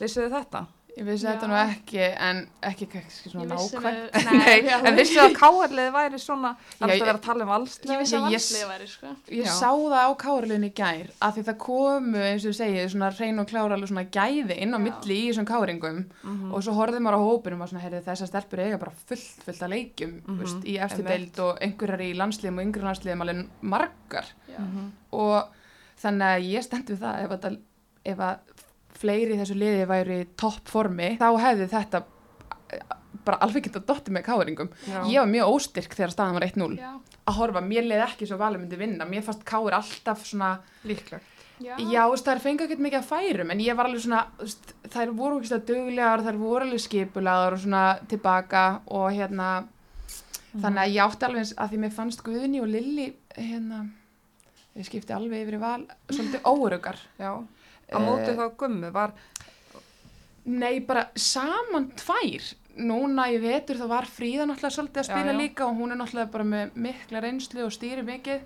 Vissuðu 0.00 0.30
þetta? 0.34 0.66
Ég 0.98 1.04
vissi 1.06 1.24
Já. 1.24 1.30
þetta 1.36 1.46
nú 1.48 1.56
ekki, 1.60 2.00
en 2.18 2.38
ekki 2.66 2.86
kannski 2.90 3.30
svona 3.30 3.44
Ég 3.44 3.52
vissi 3.54 3.76
nákvæmt. 3.78 4.84
en 4.90 4.96
vissu 4.98 5.20
að 5.22 5.34
káarliði 5.38 5.92
væri 5.94 6.18
svona, 6.20 6.50
það 6.78 6.84
er 6.88 6.94
að 6.96 7.04
vera 7.04 7.14
að 7.14 7.22
tala 7.26 7.44
um 7.44 7.48
Ég 7.48 7.52
valslega. 7.54 7.98
vissi 8.00 8.16
að 8.16 8.20
Ég- 8.20 8.26
ég- 8.26 8.40
valslið 8.40 8.64
væri, 8.72 8.88
sko. 8.90 9.12
Ég 9.30 9.44
Já. 9.46 9.52
sá 9.54 9.70
það 9.70 9.94
á 10.02 10.10
káralun 10.24 10.66
í 10.66 10.72
gær, 10.80 11.06
af 11.22 11.34
því 11.36 11.44
það 11.50 11.58
komu, 11.64 12.18
eins 12.26 12.44
og 12.44 12.50
þú 12.50 12.56
segið, 12.60 12.88
svona 12.94 13.10
hrein 13.16 13.38
og 13.38 13.46
klára 13.52 13.76
alveg 13.78 13.88
svona 13.92 14.04
gæði 14.18 14.56
inn 14.66 14.74
á 14.74 14.78
milli 14.82 15.16
í 15.20 15.28
þessum 15.30 15.46
káringum 15.52 16.00
Mhm. 16.24 16.52
og 16.54 16.62
svo 16.66 16.72
horfði 16.74 17.00
maður 17.00 17.18
á 17.18 17.26
hópinum 17.28 17.62
og 17.62 17.68
svona, 17.70 17.84
heyrði 17.86 18.02
þessar 18.10 18.30
stelpur 18.32 18.58
eiga 18.66 18.78
bara 18.78 18.92
fullt, 19.06 19.44
fullt 19.46 19.62
að 19.62 19.72
leikjum, 19.76 20.14
Mhm, 20.26 20.38
veist, 20.42 20.64
í 20.66 20.78
eftir 20.80 21.04
deild 21.06 21.38
og 21.38 21.58
einhverjar 21.60 22.00
í 22.02 22.14
landsliðum 22.16 22.58
og 22.58 22.64
yngri 22.66 22.82
landsliðum 22.82 23.22
alveg 23.22 23.46
margar 23.62 24.26
Já. 24.50 24.58
Mhm. 24.58 24.90
og 25.12 25.48
þannig 26.02 26.28
að 26.34 26.50
ég 26.50 26.62
stend 26.64 26.86
við 26.86 26.98
það 26.98 27.28
að, 27.30 27.58
ef 28.04 28.18
að 28.18 28.38
fleiri 28.98 29.36
í 29.36 29.40
þessu 29.40 29.56
liði 29.58 29.86
væri 29.90 30.20
í 30.24 30.28
topp 30.40 30.70
formi 30.70 31.14
þá 31.20 31.28
hefði 31.44 31.68
þetta 31.72 32.02
eh, 32.74 32.96
bara 33.24 33.40
alveg 33.44 33.68
getað 33.68 33.86
dotti 33.88 34.14
með 34.14 34.26
káringum 34.28 34.70
Já. 34.86 35.00
ég 35.06 35.18
var 35.20 35.30
mjög 35.30 35.56
óstyrk 35.56 35.96
þegar 35.96 36.14
staðan 36.14 36.38
var 36.38 36.46
1-0 36.48 36.78
Já. 36.80 36.92
að 37.26 37.40
horfa, 37.40 37.64
mér 37.64 37.88
leiði 37.88 38.06
ekki 38.06 38.30
svo 38.30 38.40
valið 38.40 38.64
myndi 38.64 38.80
vinna 38.80 39.08
mér 39.08 39.26
fannst 39.26 39.44
káir 39.48 39.76
alltaf 39.76 40.24
svona 40.26 40.54
Líklegt. 40.88 41.26
Já. 41.60 41.74
já, 41.76 42.06
þú 42.06 42.12
veist, 42.14 42.24
þær 42.24 42.38
fengi 42.40 42.64
ekkert 42.64 42.80
mikið 42.80 43.02
að 43.02 43.08
færum 43.10 43.50
en 43.52 43.60
ég 43.60 43.76
var 43.76 43.88
alveg 43.90 44.00
svona, 44.00 44.22
þær 44.94 45.10
voru 45.12 45.42
ekki 45.42 45.58
duglegar, 45.68 46.22
þær 46.24 46.38
voru 46.40 46.64
alveg 46.64 46.80
skipulagar 46.80 47.52
og 47.52 47.60
svona 47.60 47.82
tilbaka 48.08 48.62
og 48.88 49.10
hérna 49.12 49.50
þannig 50.54 50.82
að 50.82 50.94
ég 50.94 51.04
átti 51.04 51.26
alveg 51.28 51.52
að 51.60 51.72
því 51.72 51.80
mér 51.82 51.92
fannst 51.94 52.24
Guðni 52.24 52.62
og 52.64 52.70
Lilli 52.70 53.10
hérna 53.36 53.82
ég 54.78 54.86
skipti 54.88 55.14
alveg 55.14 55.44
yfir 55.44 55.58
í 55.58 55.60
val 55.60 55.82
svolítið 56.08 56.48
órugar 56.48 56.98
Já. 57.20 57.32
Á 57.92 57.98
móti 57.98 58.30
Eh, 58.30 58.36
þá 58.36 58.56
gummi 58.56 58.90
var, 58.92 59.12
Nei, 60.50 60.80
bara 60.80 61.08
saman 61.14 61.90
tvær. 62.00 62.54
Núna 62.80 63.26
ég 63.28 63.42
vetur 63.42 63.76
þá 63.76 63.86
var 63.90 64.06
Fríða 64.08 64.46
náttúrulega 64.48 64.72
svolítið 64.72 65.02
að 65.02 65.04
Já, 65.04 65.10
spila 65.10 65.32
já. 65.34 65.38
líka 65.40 65.66
og 65.66 65.76
hún 65.76 65.92
er 65.92 65.96
náttúrulega 66.00 66.30
bara 66.32 66.44
með 66.44 66.70
mikla 66.74 67.20
reynslu 67.20 67.64
og 67.66 67.72
stýri 67.74 68.02
mikið. 68.06 68.40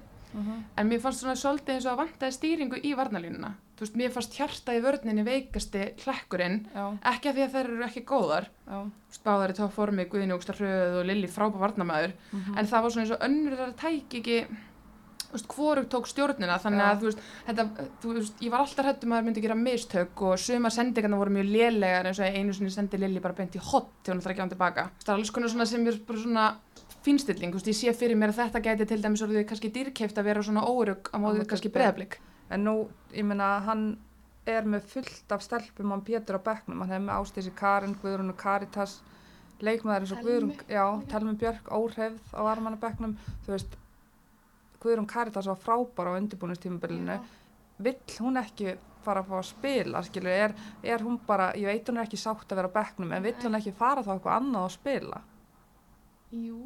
En 0.77 0.89
mér 0.91 0.99
fannst 1.01 1.21
svona 1.23 1.37
svolítið 1.39 1.77
eins 1.77 1.85
og 1.87 1.93
að 1.93 2.01
vantaði 2.03 2.35
stýringu 2.35 2.81
í 2.83 2.95
varnalínuna. 2.99 3.53
Þú 3.79 3.85
veist, 3.85 3.95
mér 4.01 4.11
fannst 4.11 4.35
hjarta 4.35 4.75
í 4.75 4.81
vörninni 4.83 5.23
veikasti 5.25 5.85
hlekkurinn. 6.03 6.67
já, 6.75 6.99
Ekki 7.13 7.29
af 7.31 7.35
því 7.37 7.45
að 7.45 7.53
þær 7.55 7.65
eru 7.71 7.85
ekki 7.87 8.03
góðar. 8.05 8.47
já, 8.67 8.91
Báðar 9.25 9.51
í 9.51 9.55
tók 9.55 9.71
formi, 9.73 10.05
Guðni 10.11 10.35
Ógstar 10.35 10.57
Hröð 10.59 10.99
og 11.01 11.07
Lilli 11.07 11.29
frábá 11.29 11.59
varnamæður. 11.63 12.13
Mhm. 12.33 12.59
En 12.59 12.67
það 12.67 12.83
var 12.83 12.91
svona 12.91 13.05
eins 13.07 13.15
og 13.15 13.21
önnur 13.23 13.57
þar 13.57 13.71
að 13.71 13.77
tæki 13.79 14.19
ekki, 14.21 14.47
þú 14.51 14.74
veist, 15.35 15.49
hvorug 15.55 15.89
tók 15.93 16.09
stjórnina. 16.11 16.59
Þannig 16.63 16.85
að, 16.85 17.01
þú 17.01 17.09
veist, 17.11 17.25
þetta, 17.49 17.89
þú 18.03 18.15
veist, 18.19 18.43
ég 18.45 18.55
var 18.55 18.65
alltaf 18.65 18.89
hrættum 18.89 19.15
að 19.15 19.21
það 19.21 19.29
myndi 19.29 19.45
gera 19.45 19.59
mistök 19.61 20.25
og 20.29 20.39
sumar 20.41 20.75
sendingarna 20.75 21.21
voru 21.21 21.35
mjög 21.37 21.51
lélegar 21.55 22.11
eins 22.11 22.21
og 22.23 22.39
einu 22.39 22.57
sinni 22.57 22.75
sendi 22.75 23.01
Lilli 23.03 23.23
bara 23.25 23.37
beint 23.39 23.57
í 23.59 23.63
hot 23.63 23.91
þegar 24.03 24.17
hún 24.17 24.25
þarf 24.25 24.35
ekki 24.35 24.45
án 24.47 24.55
tilbaka. 24.55 24.87
Það 25.05 25.15
er 25.15 25.19
alls 25.19 25.35
konar 25.35 25.53
svona 25.55 25.67
sem 25.71 25.89
er 25.91 25.99
bara 26.09 26.23
svona 26.25 26.47
fínstilling, 27.05 27.53
þú 27.53 27.61
veist, 27.61 27.69
ég 27.69 27.77
sé 27.77 27.93
fyrir 27.93 28.17
mér 28.17 28.33
að 28.33 28.41
þetta 28.45 28.65
gæti 28.65 28.87
til 28.89 29.03
dæmis 29.03 29.23
orðið 29.25 29.47
kannski 29.51 29.71
dýrkeift 29.75 30.19
að 30.21 30.31
vera 30.31 30.45
svona 30.47 30.65
órug 30.65 31.11
á 31.13 31.17
móðið 31.21 31.51
kannski 31.51 31.73
Breiðablik. 31.73 32.17
breðablik. 32.17 32.53
En 32.55 32.65
nú, 32.65 32.75
ég 33.13 33.27
meina, 33.29 33.59
hann 33.67 33.85
er 34.49 34.67
með 34.69 34.89
fullt 34.93 35.33
af 35.33 35.43
stelpum 35.45 35.93
hann 35.93 36.05
Pétur 36.05 36.37
á 36.37 36.41
bekknum. 36.45 36.81
Hann 36.83 36.93
hefur 36.93 37.07
með 37.07 37.21
Ástísi 37.21 37.53
Karin, 37.57 37.97
Guðrún 38.03 38.33
og 38.33 38.39
Karitas, 38.41 38.99
leikmaður 39.65 40.05
eins 40.05 40.13
og. 40.17 40.25
Guðrún, 40.25 40.53
já, 40.69 40.85
Telmi 41.13 41.37
Björk, 41.41 41.71
óhrefð 41.73 42.37
á 42.37 42.41
varmanna 42.45 42.81
bekknum. 42.81 43.17
Þú 43.47 43.55
veist, 43.55 43.77
Guðrún 44.85 45.09
Karitas 45.09 45.49
var 45.51 45.57
frábær 45.61 46.11
á 46.13 46.17
undirbúinistímabilinu. 46.21 47.17
Já. 47.17 47.43
Vill 47.85 48.19
hún 48.21 48.37
ekki 48.39 48.75
fara 49.05 49.21
að 49.25 49.31
fá 49.33 49.37
að 49.41 49.47
spila, 49.49 50.03
skilur, 50.07 50.31
er, 50.33 50.53
er 50.95 51.03
hún 51.05 51.17
bara, 51.27 51.51
ég 51.59 51.67
veit 51.69 51.89
hún 51.91 51.99
er 52.01 52.07
ekki 52.07 52.21
sátt 52.21 52.53
að 52.53 52.61
vera 52.61 52.71
á 52.71 52.77
bekknum, 52.77 53.11
en 53.13 53.25
vill 53.27 53.35
hún 53.43 53.59
ekki 53.59 53.73
fara 53.77 54.05
þá 54.07 54.13
eitthvað 54.15 54.37
annað 54.39 54.69
að 54.69 54.75
spila? 54.77 55.19
Jú. 56.35 56.61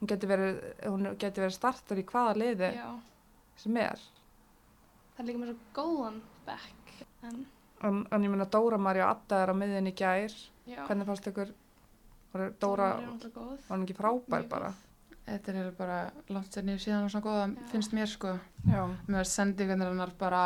Hún 0.00 0.10
getur 0.10 0.28
verið, 0.32 0.56
verið 1.20 1.54
startur 1.54 2.00
í 2.00 2.06
hvaða 2.08 2.32
liði 2.40 2.70
Já. 2.76 2.88
sem 3.62 3.76
er. 3.80 4.02
Það 5.16 5.22
er 5.22 5.28
líka 5.30 5.42
með 5.44 5.52
svo 5.52 5.58
góðan 5.78 6.18
bekk. 6.48 6.96
En, 7.28 7.44
En, 7.84 7.96
en 8.10 8.22
ég 8.24 8.30
meina 8.32 8.46
Dóra 8.48 8.78
Marja 8.80 9.10
Adda 9.12 9.42
er 9.44 9.50
á 9.52 9.54
miðin 9.56 9.90
í 9.90 9.94
gær. 9.96 10.32
já. 10.64 10.80
Hvernig 10.88 11.06
fannst 11.06 11.26
ykkur, 11.28 11.50
Dóra, 12.60 12.86
góð. 13.20 13.58
var 13.68 13.76
hún 13.78 13.84
ekki 13.84 13.96
frábær 13.98 14.46
bara? 14.48 14.70
Þetta 15.26 15.52
er 15.58 15.70
bara 15.74 15.98
langt 16.30 16.54
sér 16.54 16.66
niður 16.66 16.82
síðan 16.84 17.06
og 17.06 17.10
svona 17.10 17.26
góða, 17.26 17.46
Já. 17.50 17.68
finnst 17.72 17.94
mér 17.96 18.10
sko. 18.10 18.34
Já. 18.70 18.82
Sendingarnar 19.26 19.90
hennar 19.90 20.12
bara 20.20 20.42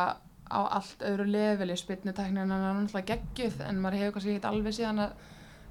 á 0.50 0.60
allt 0.78 1.04
öðru 1.06 1.26
leveli, 1.28 1.76
spynnutæknin 1.76 2.42
hennar 2.42 2.64
er 2.70 2.78
náttúrulega 2.78 3.12
geggjuð 3.12 3.60
en 3.68 3.82
maður 3.82 4.00
hefur 4.00 4.16
kannski 4.16 4.32
ekkert 4.34 4.48
alveg 4.50 4.76
síðan 4.78 5.04
að 5.04 5.12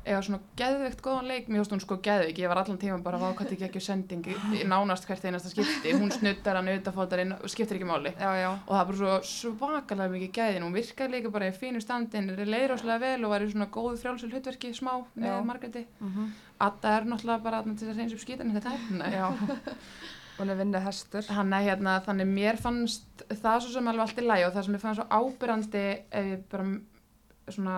eiga 0.05 0.19
svona 0.25 0.39
geðveikt 0.59 1.01
góðan 1.05 1.27
leik, 1.29 1.47
mér 1.49 1.61
finnst 1.61 1.73
hún 1.75 1.81
sko 1.83 1.97
geðveik, 2.05 2.39
ég 2.41 2.51
var 2.51 2.61
allan 2.61 2.79
tíma 2.81 2.97
bara 3.03 3.19
vákvæmt 3.21 3.53
ekki 3.55 3.67
ekki 3.67 3.81
sending 3.83 4.29
nánast 4.69 5.07
hvert 5.09 5.25
einasta 5.25 5.51
skipti, 5.51 5.93
hún 5.97 6.13
snuttar 6.13 6.59
hann 6.59 6.71
utafótar 6.73 7.23
inn 7.23 7.35
skiptir 7.45 7.79
ekki 7.79 7.89
máli. 7.89 8.13
Já, 8.19 8.31
já. 8.39 8.49
og 8.65 8.73
það 8.73 8.81
er 8.81 8.91
bara 8.91 8.99
svo 9.01 9.15
svakalega 9.55 10.13
mikið 10.15 10.31
gæðin 10.39 10.67
hún 10.67 10.77
virkaði 10.77 11.15
líka 11.15 11.33
bara 11.33 11.49
í 11.49 11.57
fínu 11.57 11.81
standin 11.83 12.31
leiður 12.39 12.77
áslega 12.77 13.01
vel 13.05 13.25
og 13.25 13.33
var 13.33 13.45
í 13.45 13.51
svona 13.51 13.69
góðu 13.73 13.97
frjálsul 14.01 14.31
hlutverki 14.31 14.73
smá 14.77 14.93
með 15.15 15.33
Já. 15.33 15.41
Margreti 15.43 15.85
Mm 15.99 16.31
Adda 16.59 16.97
er 16.97 17.05
náttúrulega 17.07 17.39
bara 17.39 17.61
til 17.63 17.87
að 17.87 17.95
reyns 17.95 18.11
upp 18.11 18.19
skítan 18.19 18.49
þetta 18.51 18.73
er 19.07 19.37
hún 20.39 20.49
er 20.49 20.59
vinnið 20.59 20.85
hestur. 20.85 21.25
hann 21.35 21.53
er 21.53 21.65
hérna, 21.67 21.97
þannig 22.05 22.29
mér 22.31 22.59
fannst 22.61 23.23
það 23.29 23.59
svo 23.63 23.73
sem 23.75 23.87
alveg 23.91 24.05
allt 24.05 24.21
í 24.21 24.25
lægi 24.25 24.47
og 24.47 24.55
það 24.55 24.65
sem 24.65 24.75
mér 24.75 24.83
fannst 24.83 25.01
svo 25.01 25.07
ábyrrandi 25.19 25.83
ef 26.19 26.29
ég 26.33 26.43
bara 26.51 26.67
svona 27.55 27.77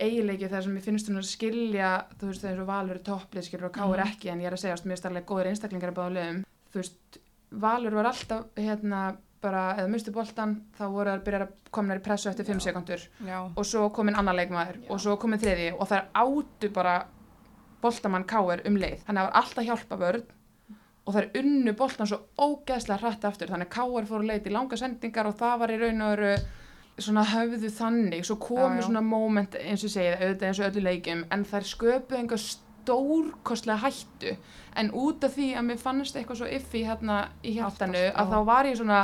eiginleiki 0.00 0.48
þar 0.50 0.62
sem 0.66 0.76
ég 0.78 0.84
finnst 0.84 1.08
hún 1.10 1.18
að 1.20 1.28
skilja 1.28 1.90
þú 2.20 2.26
veist 2.32 2.42
þegar 2.44 2.66
Valur 2.68 2.96
er 2.98 3.04
topplið 3.06 3.46
skilur 3.48 3.68
og 3.70 3.72
Káur 3.76 3.98
Mhm. 3.98 4.08
ekki 4.08 4.30
en 4.32 4.40
ég 4.40 4.46
er 4.46 4.52
að 4.56 4.62
segja 4.64 4.74
að 4.76 4.84
mér 4.86 4.92
er 4.92 5.00
starflega 5.02 5.26
góður 5.26 5.46
einstaklingar 5.52 5.90
í 5.92 5.96
báða 5.98 6.14
liðum 6.16 6.44
þú 6.72 6.82
veist 6.82 7.18
Valur 7.50 7.94
var 7.94 8.04
alltaf 8.12 8.44
hérna 8.56 9.16
bara 9.40 9.76
eða 9.78 9.88
mistu 9.88 10.10
boltan 10.12 10.56
þá 10.78 10.82
voru 10.90 11.10
það 11.10 11.24
byrjar 11.24 11.42
að 11.46 11.52
komna 11.70 11.94
í 11.96 12.02
pressu 12.02 12.28
eftir 12.28 12.44
5 12.44 12.58
Já. 12.58 12.64
sekundur 12.72 13.04
og 13.56 13.64
svo 13.66 13.88
kominn 13.94 14.16
annar 14.18 14.34
leikmaður 14.34 14.80
Já. 14.82 14.90
og 14.90 15.00
svo 15.00 15.16
kominn 15.16 15.38
þriði 15.40 15.68
og 15.78 15.86
það 15.88 15.98
er 15.98 16.08
áttu 16.14 16.72
bara 16.74 16.96
boltamann 17.82 18.24
káir 18.26 18.64
um 18.66 18.76
leið 18.76 19.04
þannig 19.06 19.22
að 19.22 19.24
það 19.24 19.30
var 19.30 19.38
alltaf 19.42 19.64
hjálpa 19.68 19.96
vörn 20.02 20.22
og 21.06 21.14
það 21.14 21.22
er 21.22 21.40
unnu 21.42 21.72
boltan 21.78 22.06
svo 22.10 22.18
ógeðslega 22.36 22.98
hrætt 23.00 23.24
aftur 23.24 23.48
þannig 23.48 23.68
að 23.70 23.76
káir 23.78 24.08
fóru 24.10 24.26
leið 24.28 24.46
í 24.50 24.52
langa 24.52 24.76
sendingar 24.76 25.26
og 25.30 25.36
það 25.38 25.58
var 25.62 25.70
í 25.72 25.78
raun 25.80 26.02
og 26.02 26.10
veru 26.16 26.32
svona 26.98 27.24
höfðu 27.30 27.70
þannig 27.74 28.24
svo 28.26 28.36
komu 28.42 28.76
Já, 28.76 28.80
já. 28.80 28.86
svona 28.88 29.02
moment 29.06 29.54
eins 29.60 29.84
og 29.86 29.92
segið 29.94 30.16
auðvitað 30.22 30.48
eins 30.48 30.60
og 30.62 30.68
öllu 30.70 30.84
leikjum 30.86 31.24
en 31.34 31.44
þær 31.48 31.68
sköpuðu 31.72 32.18
einhver 32.20 32.42
stórkostlega 32.44 33.82
hættu 33.84 34.36
en 34.80 34.90
út 34.96 35.24
af 35.26 35.34
því 35.36 35.48
að 35.58 35.66
mér 35.68 35.82
fannst 35.82 36.16
eitthvað 36.16 36.40
svo 36.42 36.48
iffi 36.58 36.84
hérna 36.86 37.18
í 37.42 37.56
hjartanu 37.58 37.98
Aftast, 37.98 38.18
að 38.18 38.26
já. 38.26 38.32
þá 38.32 38.48
var 38.50 38.70
ég 38.70 38.78
svona 38.80 39.00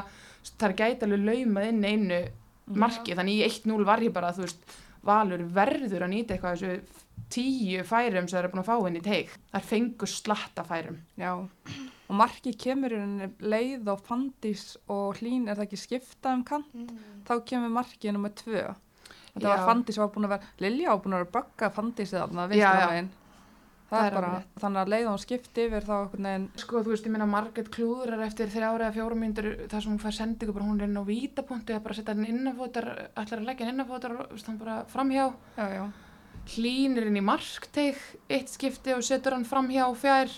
þar 0.61 0.77
gæti 0.81 1.07
alveg 1.07 1.25
laumað 1.29 1.69
inn 1.71 1.85
einu 1.85 2.21
marki, 2.81 3.15
þannig 3.17 3.41
í 3.41 3.49
1-0 3.49 3.85
var 3.85 4.01
ég 4.05 4.13
bara 4.17 4.33
þú 4.33 4.47
veist, 4.47 4.77
Valur 5.05 5.43
verður 5.53 6.07
að 6.07 6.15
nýta 6.15 6.33
eitthvað 6.33 6.55
þessu 6.63 7.03
tíu 7.35 7.83
færum 7.85 8.25
sem 8.29 8.39
það 8.39 8.45
er 8.47 8.53
búin 8.55 8.63
að 8.63 8.71
fá 8.71 8.89
inn 8.89 8.97
í 8.97 9.03
teik 9.05 9.35
þar 9.53 9.67
fengur 9.69 10.09
slatta 10.09 10.65
færum 10.65 10.97
Já. 11.21 11.35
Og 12.15 12.19
marki 12.21 12.53
kemur 12.55 12.95
í 12.95 13.01
rauninni 13.01 13.29
leið 13.43 13.91
og 13.91 14.05
fandís 14.07 14.65
og 14.87 15.19
hlín 15.19 15.49
er 15.49 15.59
það 15.59 15.67
ekki 15.67 15.81
skipta 15.83 16.37
um 16.37 16.45
kant. 16.47 16.71
Mm. 16.71 17.03
Þá 17.27 17.35
kemur 17.51 17.75
markið 17.75 18.15
nummið 18.15 18.37
tvö. 18.45 18.65
Þetta 19.35 19.49
Já. 19.49 19.51
var 19.51 19.67
fandís 19.67 19.99
var 19.99 20.15
búin 20.15 20.29
að 20.29 20.37
vera, 20.37 20.55
Lilja 20.63 20.95
var 20.95 21.03
búin 21.03 21.17
að 21.17 21.25
vera 21.25 21.31
að 21.31 21.37
bögga 21.41 21.71
fandísið 21.75 22.23
er 22.23 23.07
er 23.95 24.47
þannig 24.59 24.81
að 24.81 24.91
leið 24.93 25.09
og 25.11 25.21
skipti 25.23 25.67
yfir 25.69 25.85
þá 25.87 25.97
sko 26.61 26.83
þú 26.83 26.93
veist, 26.95 27.07
ég 27.07 27.13
meina 27.15 27.29
Margrét 27.29 27.69
klúðrar 27.75 28.25
eftir 28.27 28.51
þrjára 28.53 28.89
eða 28.89 28.95
fjórum 28.97 29.21
mínútur 29.23 29.49
þar 29.71 29.85
sem 29.85 29.93
hún 29.93 30.01
fær 30.03 30.17
sendingu 30.17 30.55
bara 30.57 30.69
hún 30.69 30.81
er 30.81 30.89
inn 30.89 30.99
á 30.99 31.05
vítapunktu 31.07 31.77
að 31.77 31.85
bara 31.85 31.99
setja 31.99 32.15
hann 32.15 32.31
innafótar 32.31 32.89
ætlar 33.13 33.43
að 33.43 33.47
leggja 33.51 33.69
hann 33.69 33.77
innafótar 33.77 34.17
og 34.17 34.35
hann 34.47 34.59
bara 34.61 34.79
framhjá 34.91 35.29
Já, 35.59 35.67
já. 35.77 35.85
hlínir 36.57 37.09
inn 37.11 37.21
í 37.21 37.25
markteig 37.25 38.01
eitt 38.29 38.53
skipti 38.53 38.97
og 38.97 39.05
setur 39.07 39.37
hann 39.37 39.49
framhjá 39.49 39.87
fjær 40.01 40.33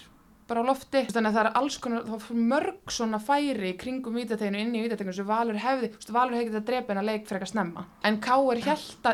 bara 0.46 0.62
á 0.62 0.68
lofti. 0.68 1.02
Þannig 1.10 1.30
að 1.30 1.36
það 1.36 1.42
er 1.42 1.50
alls 1.60 1.78
konar, 1.82 2.04
það 2.06 2.26
er 2.30 2.42
mörg 2.52 2.92
svona 2.94 3.18
færi 3.22 3.72
kringum 3.80 4.14
vítateginu 4.18 4.60
inn 4.62 4.74
í 4.76 4.82
vítateginu 4.84 5.14
sem 5.16 5.26
Valur 5.26 5.58
hefði, 5.62 5.90
þú 5.92 6.00
veist, 6.00 6.12
Valur 6.14 6.36
hefði 6.36 6.50
getað 6.50 6.68
drepa 6.70 6.94
hennar 6.94 7.08
leik 7.08 7.26
frekar 7.26 7.50
snemma, 7.50 7.86
en 8.06 8.20
Káir 8.22 8.62
held 8.66 9.10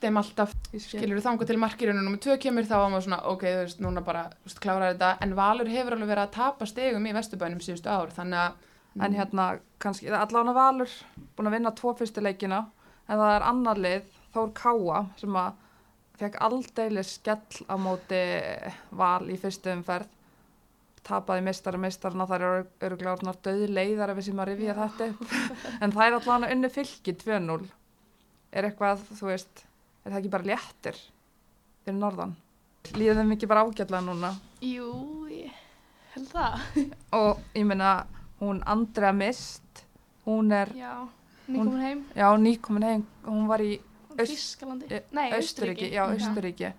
þeim 0.00 0.20
alltaf, 0.22 0.56
skilur 0.86 1.20
þangu 1.24 1.44
til 1.48 1.58
markirinu 1.60 2.00
nummer 2.00 2.22
tvö 2.22 2.38
kemur 2.40 2.64
þá 2.68 2.76
var 2.78 2.90
maður 2.94 3.06
svona, 3.08 3.20
ok, 3.34 3.44
þú 3.44 3.60
veist, 3.66 3.84
núna 3.84 4.00
bara 4.06 4.22
þú 4.32 4.48
veist, 4.48 4.62
klára 4.64 4.90
þetta, 4.94 5.10
en 5.20 5.36
Valur 5.38 5.68
hefur 5.70 5.92
alveg 5.98 6.12
verið 6.14 6.26
að 6.26 6.34
tapa 6.38 6.64
stegum 6.68 7.06
í 7.06 7.16
Vesturbænum 7.16 7.62
síðustu 7.64 7.92
ár 7.92 8.10
þannig 8.16 8.40
að 8.46 8.66
En 8.98 9.14
hérna, 9.14 9.60
kannski, 9.78 10.08
allan 10.10 10.50
að 10.50 10.56
Valur 10.56 10.90
búin 11.38 11.46
að 11.46 11.52
vinna 11.54 11.70
tvo 11.78 11.92
fyrstu 11.94 12.20
leikina 12.24 12.64
en 13.06 13.20
það 13.20 13.36
tapaði 21.06 21.44
mistari 21.46 21.80
mistarna 21.80 22.26
þær 22.28 22.44
eru 22.46 22.64
öruglega 22.86 23.34
döði 23.46 23.68
leiðar 23.72 24.12
ef 24.12 24.20
við 24.20 24.28
sem 24.28 24.42
að 24.42 24.50
rifja 24.52 24.76
þetta 24.78 25.08
upp. 25.12 25.34
en 25.82 25.94
það 25.96 26.06
er 26.06 26.18
allan 26.18 26.46
að 26.46 26.54
unni 26.56 26.70
fylki 26.74 27.14
2-0 27.24 27.58
er 28.50 28.68
eitthvað, 28.68 29.04
þú 29.18 29.30
veist 29.30 29.64
er 30.04 30.12
það 30.12 30.20
ekki 30.20 30.32
bara 30.34 30.48
léttir 30.50 31.00
fyrir 31.84 31.98
norðan. 31.98 32.34
Líða 32.96 33.18
þeim 33.20 33.34
ekki 33.36 33.48
bara 33.50 33.64
ágætlega 33.66 34.02
núna. 34.04 34.32
Jú, 34.64 34.90
ég 35.30 35.56
held 36.14 36.30
það. 36.32 36.66
Og 37.20 37.42
ég 37.56 37.66
meina, 37.68 37.92
hún 38.40 38.62
Andrea 38.68 39.12
Mist, 39.16 39.84
hún 40.26 40.52
er, 40.56 40.72
Já, 40.76 40.94
nýkomin 41.48 41.84
heim. 41.84 42.04
já, 42.16 42.28
nýkomin 42.40 42.86
heim, 42.88 43.06
hún 43.26 43.46
var 43.50 43.62
í 43.64 43.76
Þískalandi. 44.20 45.00
Nei, 45.16 45.30
Austuríki. 45.32 45.86
já, 45.94 46.02
Austuríki. 46.04 46.72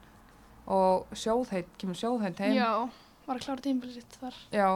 Og 0.72 1.08
sjóðheit, 1.18 1.70
kemur 1.82 1.98
sjóðheit 1.98 2.42
heim. 2.44 2.54
Já, 2.54 2.90
var 3.32 3.40
að 3.40 3.46
klára 3.48 3.64
tímbilið 3.66 3.96
sitt 4.00 4.18
þar. 4.22 4.38
Já, 4.56 4.68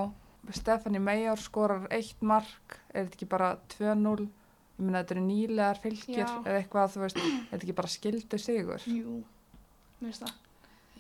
Stefani 0.56 1.00
Meijár 1.02 1.42
skorar 1.42 1.86
eitt 1.96 2.22
mark, 2.22 2.80
er 2.94 3.06
þetta 3.08 3.18
ekki 3.20 3.28
bara 3.32 3.52
2-0? 3.78 4.28
Ég 4.76 4.84
meina, 4.84 5.02
þetta 5.04 5.16
eru 5.16 5.24
nýlegar 5.26 5.80
fylgir 5.80 6.20
Já. 6.26 6.32
eða 6.44 6.58
eitthvað, 6.60 6.90
þú 6.96 7.04
veist, 7.06 7.18
er 7.22 7.36
þetta 7.54 7.64
ekki 7.64 7.76
bara 7.78 7.92
skildu 7.94 8.40
sigur? 8.44 8.82
Jú, 8.92 9.22
mér 10.02 10.10
finnst 10.12 10.26
það. 10.26 10.34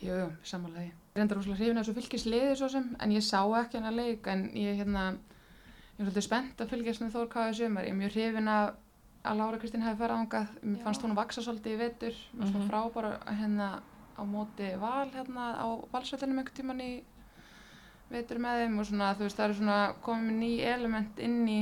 Jú, 0.05 0.19
samanlega. 0.47 0.93
Ég 1.15 1.21
enda 1.23 1.35
rosalega 1.35 1.59
hrifin 1.59 1.77
af 1.81 1.85
þessu 1.85 1.95
fylgisliði 1.99 2.55
svo 2.59 2.69
sem, 2.71 2.87
en 2.99 3.11
ég 3.15 3.23
sá 3.23 3.39
ekki 3.59 3.77
hennar 3.79 3.95
leik, 3.95 4.27
en 4.31 4.45
ég 4.55 4.79
hérna, 4.79 5.03
ég 5.15 5.99
er 5.99 6.05
svolítið 6.09 6.25
spennt 6.29 6.63
að 6.63 6.71
fylgjast 6.73 7.03
með 7.03 7.13
Þór 7.15 7.29
Káði 7.35 7.57
sumar. 7.59 7.83
Ég 7.87 7.93
er 7.95 7.99
mjög 7.99 8.15
hrifin 8.17 8.47
af 8.51 8.73
að 9.25 9.37
Lára 9.39 9.57
Kristín 9.61 9.81
hafi 9.85 9.97
farið 10.01 10.19
ángað. 10.21 10.47
Mér 10.63 10.81
fannst 10.85 11.01
hún 11.05 11.13
að 11.15 11.19
vaksa 11.21 11.41
svolítið 11.45 11.75
í 11.75 11.79
vetur. 11.83 12.15
Mér 12.33 12.41
fannst 12.43 12.53
Mhm. 12.53 12.61
hún 12.61 12.69
frábara 12.69 13.11
hérna 13.39 13.69
á 14.15 14.21
móti 14.23 14.67
val 14.79 15.09
hérna 15.11 15.45
á 15.59 15.67
valsvöldinum 15.91 16.39
einhvern 16.39 16.55
tíman 16.55 16.79
í 16.81 17.03
vetur 18.11 18.39
með 18.43 18.63
þeim 18.63 18.79
og 18.79 18.89
svona, 18.89 19.11
þú 19.17 19.27
veist, 19.27 19.37
það 19.37 19.45
eru 19.49 19.59
svona 19.59 19.79
komið 20.05 20.39
ný 20.39 20.51
element 20.73 21.21
inn 21.25 21.39
í 21.49 21.59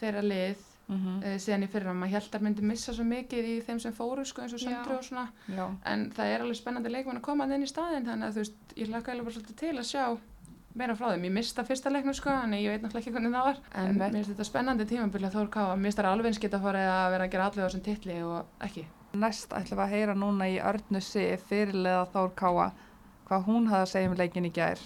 þeirra 0.00 0.24
lið 0.24 0.70
Mm 0.84 1.22
uh, 1.24 1.36
síðan 1.40 1.64
í 1.64 1.68
fyrra. 1.72 1.94
Maður 1.96 2.12
held 2.18 2.34
að 2.36 2.42
myndi 2.44 2.64
missa 2.68 2.92
svo 2.92 3.04
mikið 3.08 3.46
í 3.48 3.54
þeim 3.64 3.78
sem 3.80 3.94
fóru, 3.96 4.24
sko, 4.28 4.42
eins 4.44 4.52
og 4.52 4.60
söndru 4.60 4.98
og 4.98 5.04
svona. 5.06 5.30
Já, 5.48 5.64
En 5.88 6.10
það 6.12 6.32
er 6.32 6.44
alveg 6.44 6.58
spennandi 6.58 6.92
leikmenn 6.92 7.20
að 7.22 7.24
koma 7.24 7.46
inn 7.48 7.64
í 7.64 7.70
staðinn 7.70 8.04
þannig 8.04 8.26
að 8.28 8.34
þú 8.34 8.42
veist, 8.42 8.74
ég 8.76 8.90
hlakka 8.90 9.12
eiginlega 9.12 9.24
bara 9.24 9.36
svolítið 9.38 9.56
til 9.62 9.78
að 9.78 9.88
sjá 9.88 10.04
meira 10.74 10.96
frá 10.98 11.06
þeim. 11.14 11.24
Ég 11.24 11.34
mista 11.38 11.64
fyrsta 11.64 11.92
leiknum 11.94 12.16
sko, 12.18 12.34
en 12.34 12.52
ég 12.58 12.68
veit 12.68 12.82
náttúrulega 12.84 13.00
ekki 13.00 13.14
hvernig 13.16 13.32
það 13.32 13.48
var. 13.48 13.60
En 13.72 13.86
Einmitt. 13.86 14.02
mér 14.02 14.12
finnst 14.18 14.32
þetta 14.34 14.48
spennandi 14.50 14.86
tímabili 14.90 15.28
að 15.30 15.36
Þór 15.38 15.50
Káa, 15.56 15.76
mér 15.76 15.88
finnst 15.88 16.02
það 16.02 16.10
alveg 16.12 16.30
eins 16.30 16.42
geta 16.44 16.60
farið 16.66 16.88
að 16.92 17.10
vera 17.14 17.24
að 17.24 17.32
gera 17.32 17.46
allir 17.48 17.64
á 17.64 17.66
þessum 17.68 17.84
titli 17.88 18.16
og 18.28 18.66
ekki. 18.68 18.84
næst 19.14 19.52
ætlum 19.54 19.78
við 19.78 19.84
að 19.86 19.94
heyra 19.94 20.14
núna 20.18 20.48
í 20.50 20.58
Örnu 20.60 21.00
Sif, 21.00 21.44
fyrirlega 21.48 22.04
Þór 22.12 22.34
Káa, 22.36 22.72
hvað 23.28 23.46
hún 23.48 23.70
hafði 23.72 23.82
að 23.86 23.92
segja 23.94 24.10
um 24.12 24.18
leikin 24.22 24.48
í 24.48 24.52
gær. 24.60 24.82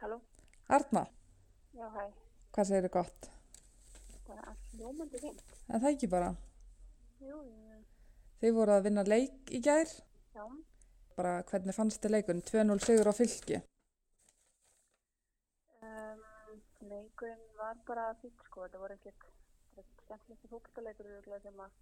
Halló? 0.00 0.20
Arna, 0.68 1.02
Já, 1.74 1.86
hæ. 1.96 2.04
hvað 2.54 2.68
segir 2.68 2.86
þið 2.86 2.92
gott? 2.96 3.28
Bara 4.28 4.44
allt 4.52 4.76
ljómandi 4.80 5.20
fint. 5.22 5.42
En 5.68 5.80
það 5.82 5.94
ekki 5.94 6.08
bara. 6.12 6.30
Jú, 7.20 7.40
jú, 7.44 7.80
Þið 8.40 8.54
voru 8.56 8.72
að 8.72 8.86
vinna 8.88 9.02
leik 9.04 9.50
í 9.52 9.58
gær, 9.60 9.90
já. 10.34 10.44
bara 11.16 11.34
hvernig 11.50 11.76
fannst 11.76 12.00
þið 12.00 12.14
leikun? 12.14 12.40
2-0 12.50 12.78
sigur 12.86 13.10
á 13.12 13.14
fylki. 13.18 13.58
Um, 15.84 16.22
leikurinn 16.88 17.44
var 17.58 17.76
bara 17.86 18.06
fint 18.22 18.40
sko, 18.46 18.64
þetta 18.64 18.80
voru 18.80 18.96
ekkert 18.96 19.28
skemmtilegst 19.76 20.50
fólkstaleikur 20.52 21.10
örugglega 21.10 21.42
sem 21.44 21.62
að 21.66 21.78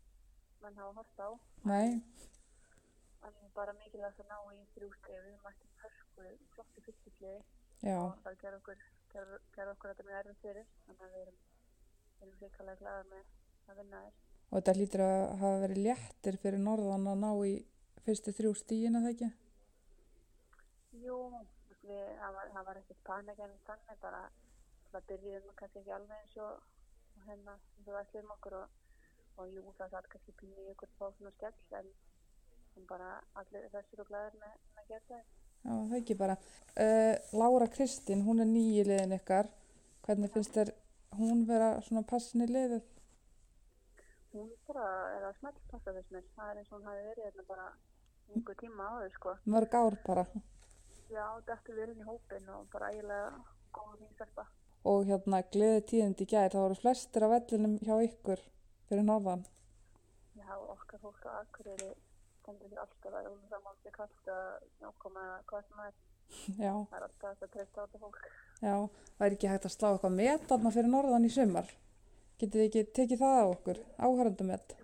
mann 0.63 0.81
hafa 0.81 1.01
hort 1.01 1.23
á. 1.23 1.29
Nei, 1.69 2.03
En 3.27 3.35
bara 3.55 3.73
mikilvægt 3.75 4.21
að 4.23 4.29
ná 4.31 4.37
í 4.55 4.61
þrjú 4.75 4.89
skrif, 4.95 5.25
við 5.27 5.41
mættum 5.43 5.71
hörku, 5.83 6.27
flottu 6.55 6.83
fyrstuflið 6.87 7.41
já, 7.83 7.97
og 7.99 8.15
það 8.23 8.37
gerði 8.43 8.61
okkur, 8.61 8.85
gerði 9.15 9.73
okkur 9.73 9.91
þetta 9.91 10.07
mjög 10.07 10.19
erfið 10.21 10.39
fyrir, 10.45 10.69
þannig 10.87 11.03
að 11.07 11.17
við 11.17 11.25
erum, 11.25 11.41
erum 12.21 12.37
hrikalega 12.43 12.81
glæðar 12.83 13.11
með 13.11 13.33
að 13.73 13.81
vinna 13.83 14.03
þér. 14.05 14.23
og 14.49 14.55
þetta 14.61 14.77
lítur 14.79 15.05
að 15.09 15.19
hafa 15.43 15.61
verið 15.65 15.83
léttir 15.89 16.41
fyrir 16.45 16.65
norðan 16.69 17.11
að 17.13 17.21
ná 17.25 17.31
í 17.51 17.55
fyrstu 18.07 18.37
þrjú 18.39 18.55
stíina 18.63 19.03
það 19.05 19.15
ekki? 19.17 19.31
Jú, 21.03 21.19
við, 21.83 22.05
það 22.23 22.39
var, 22.39 22.57
var 22.71 22.83
ekkert 22.85 23.05
panik 23.11 23.45
en 23.49 23.59
þannig 23.67 24.03
bara, 24.07 24.23
það 24.93 25.11
byrjuðum 25.11 25.59
kannski 25.59 25.83
ekki 25.83 25.97
alveg 25.99 26.23
eins 26.23 26.39
og 26.47 26.78
hérna, 27.29 27.57
og 27.79 27.87
við 27.87 27.99
ætlum 28.03 28.33
okkur 28.37 28.57
og, 28.61 28.77
og 29.39 29.53
jú, 29.55 29.65
það 29.79 29.95
satt 29.95 30.09
kannski 30.13 30.37
pínu 30.41 30.65
í 30.65 30.73
ykkur 30.75 30.91
fá 30.99 31.07
svona 31.07 31.33
skell 31.37 31.79
en, 31.81 31.93
en 32.77 32.89
bara 32.91 33.13
allir 33.41 33.69
þessir 33.75 34.03
og 34.05 34.11
glæðir 34.11 34.41
með, 34.43 34.59
með 34.79 35.07
það. 35.13 35.23
Já, 35.59 35.73
það 35.73 35.97
ekki 36.01 36.19
bara. 36.19 36.37
Uh, 36.79 37.15
Lára 37.41 37.71
Kristín, 37.73 38.25
hún 38.27 38.45
er 38.45 38.49
nýi 38.49 38.85
liðin 38.87 39.17
ykkar. 39.19 39.51
Hvernig 40.07 40.33
finnst 40.33 40.55
þér 40.55 40.73
hún 41.19 41.45
vera 41.49 41.75
svona 41.85 42.05
passin 42.09 42.45
í 42.45 42.49
liðið? 42.51 42.85
Hún 44.33 44.51
bara 44.69 44.87
er 45.17 45.27
að 45.29 45.39
smelt 45.41 45.61
passa 45.71 45.95
þess 45.97 46.13
mér, 46.15 46.27
það 46.37 46.53
er 46.53 46.61
eins 46.61 46.71
og 46.71 46.79
hún 46.79 46.89
hafi 46.91 47.05
verið 47.09 47.27
hérna 47.27 47.45
bara 47.49 47.67
einhver 48.29 48.59
tíma 48.61 48.89
áður 48.93 49.15
sko. 49.17 49.35
Mörg 49.49 49.77
ár 49.81 49.97
bara. 50.07 50.25
Já, 51.09 51.25
þetta 51.49 51.73
er 51.73 51.79
verið 51.81 52.03
í 52.03 52.09
hópin 52.09 52.51
og 52.53 52.67
bara 52.73 52.91
eiginlega 52.93 53.31
góða 53.73 53.97
mín 54.01 54.13
stelpa. 54.15 54.45
Og 54.85 55.07
hérna 55.09 55.43
gleði 55.53 55.81
tíðindi 55.91 56.25
í 56.25 56.31
gær, 56.31 56.51
það 56.53 56.63
voru 56.67 56.77
flestir 56.79 57.25
af 57.27 57.33
vellinum 57.35 57.79
hjá 57.83 57.95
ykkur 58.07 58.43
fyrir 58.89 59.05
norðan. 59.05 59.43
Já, 60.39 60.53
okkar 60.57 61.01
fólk 61.03 61.27
á 61.29 61.43
Akureyri 61.43 61.91
stendur 62.43 62.71
því 62.71 62.79
alltaf 62.81 63.17
að 63.19 63.27
hún 63.29 63.43
saman 63.51 63.77
til 63.83 63.93
kallt 63.93 64.31
að 64.33 64.69
nákoma 64.85 65.25
hvað 65.51 65.67
sem 65.67 65.77
það 65.83 65.91
er. 65.91 65.99
Já, 66.61 66.73
Það 66.89 66.97
er 66.99 67.05
alltaf 67.09 67.29
þetta 67.35 67.49
treysta 67.53 67.81
á 67.81 67.85
þetta 67.85 67.99
fólk. 68.05 68.19
já, 68.63 68.75
það 69.19 69.27
er 69.27 69.37
ekki 69.37 69.49
hægt 69.53 69.67
að 69.69 69.75
slá 69.75 69.89
eitthvað 69.93 70.17
met 70.19 70.49
þarna 70.49 70.73
fyrir 70.77 70.91
norðan 70.95 71.29
í 71.29 71.31
sumar. 71.35 71.71
Getið 72.39 72.61
þið 72.61 72.67
ekki 72.69 72.83
tekið 72.99 73.23
það 73.25 73.39
á 73.43 73.47
okkur, 73.53 73.79
áhærandumett? 73.99 74.75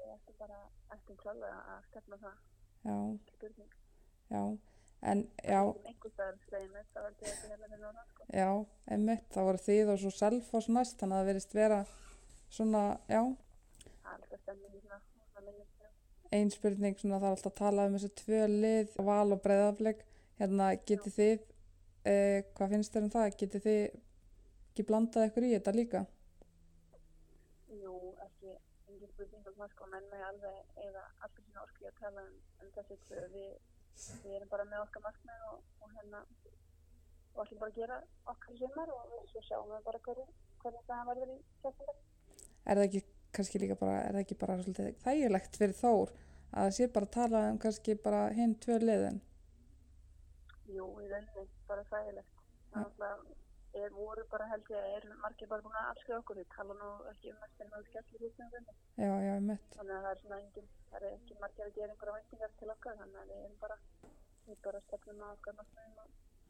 Ég 0.00 0.12
ætti 0.14 0.36
bara 0.38 0.60
eftir 0.96 1.16
klálega 1.20 1.58
að 1.74 1.88
stefna 1.90 2.20
það, 2.24 2.36
Já, 2.84 2.96
já, 4.34 4.42
en 5.12 5.22
já, 5.44 5.60
Sem 5.84 7.60
hérna 7.60 7.92
sko. 8.08 8.26
já, 8.32 8.48
einmitt, 8.94 9.24
það 9.34 9.48
voru 9.48 9.62
þið 9.66 9.92
og 9.94 9.98
svo 10.02 10.12
Selfoss 10.16 10.68
næst, 10.72 10.96
þannig 11.00 11.16
að 11.16 11.20
það 11.24 11.30
verist 11.32 11.54
vera 11.58 11.80
svona, 12.56 12.84
já, 13.10 13.22
Það 14.04 14.12
er 14.12 14.20
alltaf 14.20 14.40
stemning 14.44 14.74
í 14.74 14.80
svona, 14.84 15.00
svona 15.32 15.46
minnum 15.50 15.68
sem. 15.78 15.92
ein 16.38 16.50
spurning 16.54 16.98
svona 17.00 17.18
það 17.20 17.28
er 17.30 17.36
alltaf 17.36 17.52
að 17.52 17.58
tala 17.62 17.86
um 17.90 17.96
þessu 17.98 18.12
tvö 18.22 18.40
lið 18.54 18.96
val 19.10 19.32
og 19.36 19.42
breiðafleik 19.44 20.04
hérna 20.40 20.70
getið 20.88 21.14
þið 21.18 21.44
eh, 22.04 22.40
hvað 22.56 22.72
finnst 22.74 22.92
þér 22.96 23.06
um 23.06 23.12
það 23.14 23.30
getið 23.42 23.66
þið 23.68 23.82
ekki 24.74 24.86
blandað 24.88 25.28
ykkur 25.30 25.46
í 25.48 25.52
þetta 25.54 25.74
líka 25.78 26.04
Jú, 27.74 27.94
ekki, 28.26 28.54
engin 28.90 29.10
spurning 29.12 29.46
um 29.50 29.56
það 29.60 29.70
sko, 29.74 29.86
menn 29.92 30.08
með 30.12 30.24
alveg 30.30 30.82
eða 30.88 31.04
allir 31.26 31.44
sína 31.46 31.62
orki 31.66 31.88
að 31.90 31.96
tala 32.00 32.24
um, 32.26 32.34
um 32.62 32.70
þessi 32.76 32.96
tvö. 33.08 33.22
Við, 33.34 33.54
við 34.24 34.36
erum 34.38 34.50
bara 34.52 34.66
með 34.70 34.84
okkar 34.86 35.04
markmið 35.08 35.44
og, 35.50 35.60
og 35.82 35.92
hérna, 35.96 36.22
og 37.34 37.42
ætlum 37.44 37.60
bara 37.62 37.70
að 37.72 37.80
gera 37.80 38.00
okkar 38.32 38.58
sumar 38.60 38.94
og 38.94 39.28
svo 39.32 39.44
sjáum 39.48 39.70
við 39.72 39.84
bara 39.88 40.02
hvernig 40.06 40.88
það 40.88 41.06
verður 41.10 41.34
í 41.34 41.38
september. 41.62 42.00
er 42.64 42.80
það 42.80 42.86
ekki 42.88 43.04
kannski 43.34 43.60
líka 43.62 43.78
bara 43.80 44.00
er 44.02 44.16
það 44.16 44.24
ekki 44.24 44.40
bara 44.40 44.58
svolítið 44.62 44.98
þægilegt 45.04 45.60
fyrir 45.60 45.78
Þór 45.78 46.12
að 46.54 46.66
það 46.66 46.74
sé 46.78 46.90
bara 46.96 47.08
að 47.08 47.14
tala 47.18 47.46
um 47.50 47.62
kannski 47.64 47.96
bara 48.08 48.26
hinn 48.38 48.58
tvö 48.64 48.78
liðin 48.82 49.22
Jú, 50.74 50.86
í 51.04 51.08
rauninni 51.10 51.44
bara 51.68 51.84
þægilegt. 51.90 52.30
Það 52.72 52.80
er 52.80 52.86
alltaf, 52.88 53.43
er 53.80 53.92
voru 53.94 54.24
bara 54.30 54.46
held 54.50 54.70
ég, 54.70 54.88
er 54.98 55.06
margir 55.22 55.48
bara 55.50 55.64
búin 55.64 55.78
að 55.78 55.90
afskrifa 55.92 56.20
okkur. 56.22 56.40
Við 56.40 56.48
tala 56.54 56.76
nú 56.78 56.90
ekki 57.10 57.32
um 57.32 57.40
mest 57.42 57.62
en 57.64 57.72
það 57.72 57.86
skell 57.88 58.04
í 58.04 58.20
húsinu. 58.22 58.62
já, 58.96 59.12
já, 59.26 59.34
mitt 59.48 59.76
Þannig 59.76 59.94
að 59.96 60.06
það 60.06 60.10
er 60.12 60.20
svona 60.22 60.40
engin, 60.42 60.68
það 60.90 60.98
er 61.00 61.06
ekki 61.10 61.38
margir 61.42 61.66
að 61.66 61.76
gera 61.78 61.94
einhverja 61.94 62.16
væntingar 62.18 62.54
til 62.60 62.70
okkar. 62.74 62.96
Þannig 63.02 63.20
að 63.22 63.32
við 63.32 63.42
erum 63.42 63.58
bara, 63.64 63.78
við 64.48 64.58
bara 64.68 64.82
stefnum 64.86 65.22
á 65.24 65.28
okkar 65.32 65.62
og, 65.64 65.68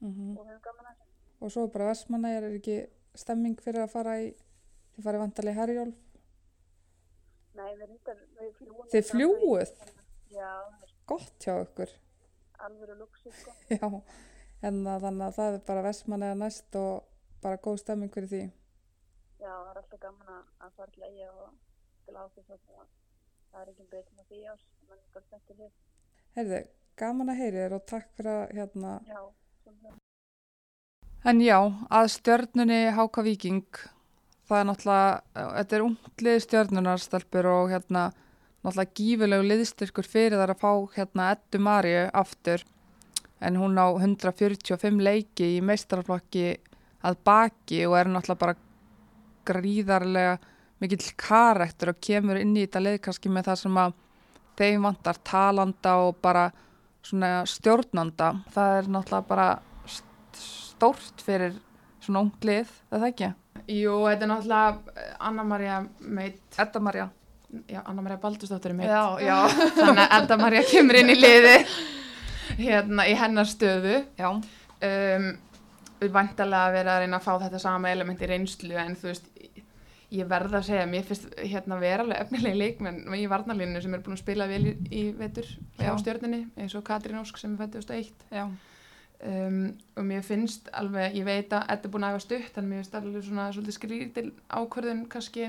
mm 0.04 0.36
og 0.36 0.46
höfum 0.46 0.62
gaman 0.68 0.90
að 0.90 1.02
þessu. 1.02 1.12
og 1.40 1.54
svo 1.56 1.66
bara 1.74 1.90
Vestmanna 1.90 2.32
er 2.36 2.48
ekki 2.50 2.78
stemming 3.14 3.60
fyrir 3.62 3.84
að 3.84 3.92
fara 3.94 4.16
í 4.20 4.30
þið 4.94 5.06
farið 5.08 5.24
vantarlega 5.24 5.54
í 5.54 5.60
Herjólf 5.60 6.00
Nei, 7.54 7.68
við 7.78 7.84
reyndar, 7.86 8.22
við 8.34 8.48
fljúum. 8.58 8.86
Þið 8.90 9.04
fljúguð? 9.12 9.74
Já, 10.34 10.48
það 10.58 10.86
er 10.88 10.94
gott 11.06 11.44
hjá 11.46 11.52
ykkur 11.62 11.92
alveg 12.64 12.94
luxus 12.98 13.40
sko. 13.40 13.54
já, 13.76 13.88
en 14.64 14.80
þannig 14.84 15.26
að 15.26 15.36
það 15.38 15.56
er 15.58 15.66
bara 15.68 15.84
Vestmanna 15.86 16.30
næst 16.38 16.78
og 16.80 17.13
bara 17.44 17.60
góð 17.60 17.82
stemming 17.84 18.12
fyrir 18.14 18.30
því 18.32 18.44
Já, 19.44 19.50
það 19.52 19.70
er 19.70 19.78
alltaf 19.80 20.00
gaman 20.00 20.28
að, 20.32 20.68
fara 20.72 20.92
til 20.94 21.02
eiga 21.04 21.26
og 21.28 21.48
til 22.06 22.14
áfis 22.16 22.46
og 22.54 22.60
það, 22.64 22.86
það 23.50 23.60
er 23.60 23.72
ekki 23.72 23.86
betur 23.90 24.14
með 24.16 24.30
því 24.30 24.38
ás. 24.48 24.62
Man 24.88 24.96
er 24.96 25.10
bara 25.12 25.24
spenntur 25.26 25.58
hér. 25.60 25.74
Heyrðu, 26.38 26.60
gaman 27.02 27.32
að 27.32 27.40
heyri 27.42 27.60
þér 27.60 27.74
og 27.76 27.84
takk 27.92 28.08
fyrir 28.16 28.30
að 28.32 28.54
hérna 28.58 28.94
Já, 29.10 29.20
svona. 29.66 29.92
En 31.28 31.44
já, 31.44 31.58
að 31.98 32.10
stjörnunni 32.14 32.80
Háka 32.96 33.24
Víking, 33.28 33.80
það 34.48 34.62
er 34.62 34.68
náttúrulega, 34.70 35.44
þetta 35.58 35.76
er 35.76 35.86
unglið 35.90 36.42
stjörnunarstelpur 36.46 37.52
og 37.52 37.72
hérna 37.74 38.08
náttúrulega 38.64 38.98
gífulegu 39.00 39.48
liðstyrkur 39.50 40.08
fyrir 40.08 40.40
þar 40.40 40.54
að 40.54 40.64
fá 40.64 40.72
hérna 40.96 41.32
Eddu 41.36 41.60
Maríu 41.60 42.04
aftur 42.16 42.64
en 43.44 43.60
hún 43.60 43.76
á 43.76 43.92
145 43.92 45.04
leiki 45.04 45.56
í 45.58 45.64
meistaraflokki 45.64 46.54
að 47.04 47.18
baki 47.26 47.82
og 47.88 47.96
er 48.00 48.10
náttúrulega 48.12 48.40
bara 48.40 48.56
gríðarlega 49.48 50.38
mikill 50.82 51.10
karakter 51.20 51.92
og 51.92 52.00
kemur 52.04 52.40
inn 52.40 52.54
í 52.56 52.64
þetta 52.66 52.82
leið 52.84 52.98
kannski 53.06 53.30
með 53.32 53.48
það 53.50 53.60
sem 53.62 53.78
að 53.80 53.94
þeim 54.58 54.86
vantar 54.88 55.18
talanda 55.26 55.94
og 56.06 56.18
bara 56.22 56.46
svona 57.04 57.30
stjórnanda. 57.48 58.30
Það 58.54 58.76
er 58.78 58.88
náttúrulega 58.94 59.28
bara 59.28 59.48
st- 59.90 60.40
stórt 60.40 61.24
fyrir 61.24 61.56
svona 62.04 62.22
ung 62.24 62.32
lið, 62.44 62.70
er 62.92 63.00
það 63.02 63.08
ekki? 63.10 63.30
Jú, 63.74 63.94
þetta 64.08 64.26
er 64.26 64.30
náttúrulega 64.32 64.96
eh, 65.04 65.12
Anna-Maria 65.28 65.78
meit, 66.00 66.40
Edda 66.58 66.80
Marja. 66.84 67.08
já, 67.70 67.80
Anna-Maria 67.84 68.18
Baldursdóttir 68.22 68.72
er 68.72 68.78
meit. 68.80 68.88
Já, 68.90 69.04
já. 69.22 69.36
Þannig 69.78 70.02
að 70.04 70.14
Edda-Maria 70.22 70.64
kemur 70.68 70.98
inn 71.00 71.12
í 71.14 71.18
liði 71.20 71.56
hérna 72.66 73.06
í 73.08 73.16
hennar 73.20 73.48
stöðu. 73.50 74.00
Já, 74.20 74.30
Um, 74.84 75.28
við 76.04 76.14
vantarlega 76.14 76.68
að 76.68 76.76
vera 76.78 76.94
að 76.94 77.04
reyna 77.04 77.20
að 77.20 77.26
fá 77.26 77.32
þetta 77.44 77.62
sama 77.62 77.92
element 77.92 78.22
í 78.22 78.28
reynslu 78.30 78.76
en 78.80 78.96
þú 79.00 79.10
veist, 79.10 79.30
ég 80.14 80.28
verða 80.30 80.60
að 80.60 80.68
segja, 80.68 80.84
mér 80.90 81.08
finnst 81.08 81.26
hérna 81.40 81.80
vera 81.80 82.04
alveg 82.04 82.20
efnilegi 82.22 82.60
leikmenn 82.60 83.16
í 83.18 83.24
varnalínu 83.30 83.82
sem 83.82 83.96
er 83.96 84.04
búin 84.04 84.16
að 84.18 84.22
spila 84.22 84.46
vel 84.50 84.62
í, 84.70 84.76
í 84.94 85.02
vetur 85.18 85.48
Já. 85.80 85.90
stjörnunni 86.00 86.44
eins 86.60 86.76
og 86.78 86.86
Katrín 86.86 87.18
Ósk 87.20 87.40
sem 87.40 87.56
er 87.58 87.72
2001 87.74 88.26
já, 88.30 88.44
um, 88.46 89.60
og 89.96 90.06
mér 90.06 90.24
finnst 90.26 90.70
alveg, 90.76 91.16
ég 91.18 91.26
veit 91.26 91.52
að 91.56 91.66
þetta 91.72 91.88
er 91.88 91.94
búin 91.96 92.06
að 92.06 92.14
hafa 92.14 92.26
stutt 92.28 92.58
en 92.60 92.68
mér 92.70 92.82
finnst 92.82 92.98
alveg 93.00 93.26
svona 93.26 93.48
svolítið 93.56 93.78
skrítil 93.78 94.28
ákvörðun 94.52 95.06
kannski 95.10 95.48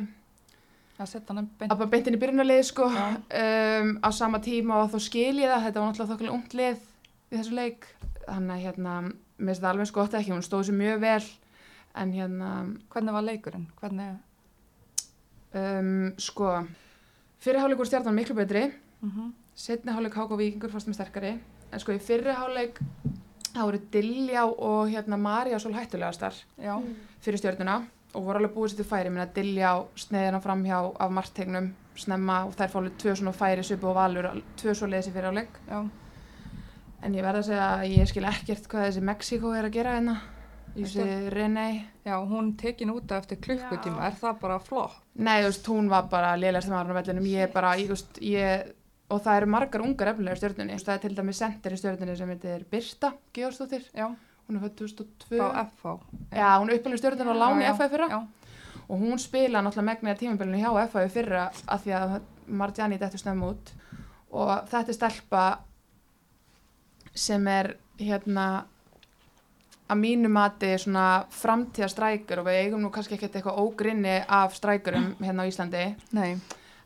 að 0.96 1.12
setja 1.12 1.36
hann 1.36 1.50
beint. 1.60 1.74
að 1.74 1.86
beintin 1.92 2.16
í 2.16 2.22
byrjunarlið 2.22 2.64
sko 2.70 2.88
um, 2.88 3.94
á 4.00 4.10
sama 4.16 4.40
tíma 4.44 4.82
og 4.84 4.94
þá 4.94 5.00
skil 5.04 5.36
ég 5.42 5.52
það 5.52 5.68
þetta 5.68 5.82
var 5.82 5.90
náttúrulega 5.90 6.12
þokkulega 6.14 6.38
ungt 6.38 6.56
lið 6.58 6.84
í 7.32 7.38
þessu 7.38 7.58
leik 7.58 7.88
þannig 8.26 8.54
að 8.56 8.64
hérna, 8.64 8.96
mér 9.38 9.54
finnst 9.54 9.64
það 9.64 9.72
alveg 9.72 9.90
sko 9.92 10.06
ekki, 10.06 10.32
hún 10.32 10.46
stóð 10.46 10.68
sér 10.70 10.80
mjög 10.80 11.02
vel. 11.02 11.24
En 11.96 12.12
hérna 12.12 12.50
Hvernig 12.92 13.14
var 13.14 13.24
leikurinn? 13.24 13.68
Hvernig? 13.80 14.16
um, 15.56 16.14
sko 16.20 16.52
fyrir 17.40 17.62
hálfleik 17.62 17.80
voru 17.80 17.90
stjarnan 17.90 18.16
miklu 18.16 18.36
betri. 18.36 18.68
Mm 19.02 19.34
setni 19.56 19.92
hálfleik 19.92 20.16
Háka 20.20 20.36
Víkingur 20.36 20.72
fannst 20.72 20.90
með 20.90 20.98
sterkari. 20.98 21.30
En 21.72 21.80
sko 21.80 21.94
í 21.96 22.00
fyrri 22.04 22.34
hálfleik 22.36 22.80
þá 23.54 23.62
voru 23.62 23.80
Diljá 23.92 24.44
og 24.44 24.90
hérna 24.92 25.16
Marja 25.18 25.60
svo 25.60 25.72
hættulegastar 25.72 26.36
Já, 26.60 26.76
fyrir 27.24 27.40
stjörnuna 27.40 27.78
og 28.16 28.26
voru 28.26 28.42
alveg 28.42 28.52
búið 28.52 28.74
sér 28.74 28.82
til 28.82 28.88
færi. 28.90 29.14
Minna 29.14 29.30
Diljá 29.32 29.72
sneiðina 29.96 30.42
fram 30.44 30.66
hjá 30.68 30.82
af 31.00 31.12
margtegnum 31.12 31.70
snemma 31.96 32.42
og 32.50 32.56
þær 32.60 32.74
fólu 32.74 32.92
tvö 33.00 33.16
svona 33.16 33.32
færi 33.32 33.64
svipu 33.64 33.88
og 33.88 33.96
valur, 33.96 34.28
tvö 34.60 34.76
svo 34.76 34.90
leiðis 34.92 35.08
í 35.08 35.16
fyrir 35.16 35.30
hálfleik. 35.30 35.62
Já, 35.70 35.80
en 37.04 37.18
ég 37.18 37.26
verða 37.26 37.42
að 37.44 37.50
segja 37.50 37.68
að 37.74 37.84
ég 37.92 38.10
skil 38.12 38.26
ekkert 38.30 38.70
hvað 38.72 38.88
þessi 38.88 39.04
Mexiko 39.10 39.52
er 39.56 39.68
að 39.68 39.76
gera 39.76 39.98
hérna. 39.98 40.16
Í 40.76 40.84
þessi 40.84 41.30
René. 41.32 41.68
Já, 42.04 42.16
hún 42.28 42.50
tekin 42.60 42.92
út 42.92 43.12
eftir 43.16 43.40
klukkutíma, 43.44 44.02
Já. 44.02 44.08
er 44.10 44.18
það 44.20 44.40
bara 44.42 44.58
flott? 44.60 44.98
Nei, 45.16 45.38
þú 45.40 45.48
veist, 45.48 45.70
hún 45.72 45.88
var 45.92 46.10
bara 46.12 46.34
lélægst 46.36 46.72
maður 46.72 46.92
á 46.92 46.98
vellinum, 47.00 47.30
ég 47.32 47.54
bara, 47.54 47.76
ég, 47.80 47.88
þú 47.88 47.96
veist, 47.96 48.20
ég 48.28 48.74
og 49.14 49.22
það 49.24 49.40
eru 49.40 49.52
margar 49.54 49.84
ungar 49.86 50.12
efnilega 50.12 50.36
í 50.36 50.68
veist, 50.74 50.88
það 50.88 50.96
er 50.96 51.04
til 51.06 51.16
dæmis 51.16 51.40
sendir 51.40 51.76
í 51.76 51.80
stjörnunni 51.80 52.16
sem 52.20 52.34
heitir 52.34 52.66
Birta 52.72 53.12
Georgsdóttir, 53.38 53.86
hún 53.96 54.58
er 54.58 54.66
fætt 54.66 54.76
2002 54.82 55.38
frá 55.40 55.64
FH. 55.64 55.96
Já, 56.36 56.50
hún 56.60 56.70
er 56.70 56.80
uppalinn 56.80 57.02
stjörnunni 57.02 57.32
og 57.32 57.40
láni 57.40 57.64
Já, 57.64 57.70
já, 57.70 57.76
FA 57.78 57.88
í 57.88 57.94
fyrra. 57.94 58.10
Já, 58.12 58.20
og 58.86 59.00
hún 59.02 59.22
spila 59.22 59.64
náttúrulega 59.64 59.90
megniða 59.94 60.20
tímabilinu 60.20 60.60
hjá 60.60 61.06
í 61.06 61.14
fyrra 61.14 61.48
af 61.68 61.86
því 61.86 61.96
að 62.02 62.18
Marjani 62.48 63.00
dættu 63.02 63.18
snemma 63.22 63.54
út. 63.54 63.72
Og 64.36 64.52
þetta 64.70 64.92
er 64.92 64.98
stelpa 64.98 65.46
sem 67.16 67.48
er 67.48 67.76
hérna 68.00 68.66
að 69.86 70.00
mínu 70.02 70.30
mati 70.34 70.72
svona 70.82 71.26
framtíða 71.34 71.90
strækjur 71.92 72.42
og 72.42 72.48
við 72.50 72.60
eigum 72.64 72.82
nú 72.82 72.92
kannski 72.94 73.18
ekkert 73.18 73.38
eitthvað 73.38 73.60
ógrinni 73.62 74.16
af 74.28 74.56
strækjurum 74.58 75.12
hérna 75.26 75.46
á 75.46 75.50
Íslandi. 75.50 75.84
Nei, 76.18 76.32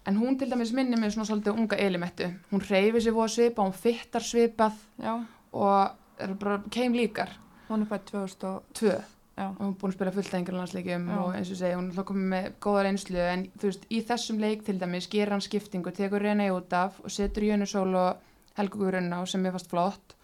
en 0.07 0.19
hún 0.19 0.39
til 0.39 0.49
dæmis 0.51 0.73
minnir 0.75 0.99
mig 0.99 1.13
svona 1.15 1.29
svolítið 1.29 1.55
unga 1.55 1.79
elimettu. 1.79 2.27
Hún 2.51 2.65
reyfi 2.65 3.05
sér 3.05 3.15
voða 3.15 3.31
svipa, 3.35 3.63
hún 3.63 3.75
fittar 3.75 4.25
svipað 4.25 4.75
já, 4.99 5.15
og 5.53 6.19
er 6.19 6.35
bara 6.35 6.59
keim 6.71 6.97
líkar. 6.97 7.31
Hún 7.69 7.85
er 7.85 8.03
2000 8.11 8.61
tvö 8.73 8.99
Já. 9.39 9.45
og 9.55 9.59
hún 9.61 9.69
er 9.71 9.75
búin 9.79 9.91
að 9.93 9.95
spila 9.95 10.11
fullt 10.11 10.33
einhverjum 10.35 10.59
landsleikjum 10.59 11.03
Já. 11.07 11.17
og 11.23 11.35
eins 11.37 11.51
og 11.53 11.57
segja, 11.61 11.77
hún 11.79 11.91
er 11.93 12.03
komið 12.03 12.25
með 12.33 12.47
góða 12.59 12.81
reynslu. 12.83 13.19
En 13.23 13.45
þú 13.55 13.69
veist, 13.69 13.85
í 13.87 13.99
þessum 14.03 14.41
leik 14.43 14.65
til 14.67 14.79
dæmis 14.81 15.07
gerir 15.07 15.31
hann 15.31 15.45
skiptingu, 15.45 15.93
tekur 15.95 16.25
reyna 16.25 16.49
út 16.51 16.73
af 16.75 16.97
og 16.99 17.13
setur 17.13 17.45
Jönusól 17.47 17.95
og 17.95 18.17
Helgu 18.57 18.81
Guðrunn 18.81 19.13
á 19.15 19.23
sem 19.23 19.45
er 19.45 19.55
fast 19.55 19.69
flott 19.71 20.17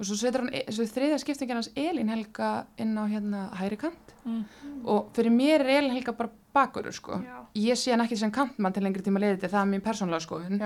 og 0.00 0.08
svo 0.08 0.16
setur 0.16 0.46
hann, 0.46 0.54
svo 0.72 0.86
þriðja 0.88 1.18
skiptingin 1.20 1.58
hans 1.60 1.70
Elín 1.76 2.08
Helga 2.08 2.50
inn 2.80 2.96
á 2.96 3.04
hérna 3.04 3.42
hæri 3.60 3.76
kant. 3.80 4.14
Mm. 4.24 4.44
og 4.84 5.14
fyrir 5.16 5.32
mér 5.32 5.62
er 5.64 5.70
Elín 5.78 5.94
Helga 5.96 6.12
bara 6.16 6.32
bakurur 6.54 6.92
sko. 6.92 7.20
Já. 7.20 7.36
ég 7.54 7.76
sé 7.76 7.92
hann 7.92 8.04
ekki 8.04 8.16
sem 8.16 8.32
kantmann 8.32 8.72
til 8.72 8.82
lengri 8.84 9.04
tíma 9.04 9.20
leiðið 9.20 9.48
það 9.48 9.60
er 9.60 9.70
mín 9.70 9.84
persónlega 9.84 10.24
skoðun. 10.24 10.64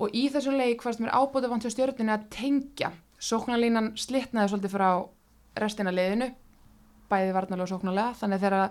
Og 0.00 0.14
í 0.16 0.28
þessum 0.32 0.56
leik 0.56 0.82
fannst 0.82 1.00
mér 1.00 1.12
ábútu 1.12 1.48
vant 1.48 1.64
hjá 1.64 1.72
stjórnunni 1.72 2.12
að 2.14 2.28
tengja. 2.32 2.92
Sóknarlínan 3.20 3.92
slitnaði 4.00 4.48
svolítið 4.48 4.72
frá 4.72 4.88
restina 5.60 5.92
leiðinu 5.92 6.30
bæði 7.10 7.34
varnalega 7.36 7.66
og 7.66 7.72
sóknarlega. 7.74 8.14
Þannig 8.16 8.40
þegar 8.40 8.70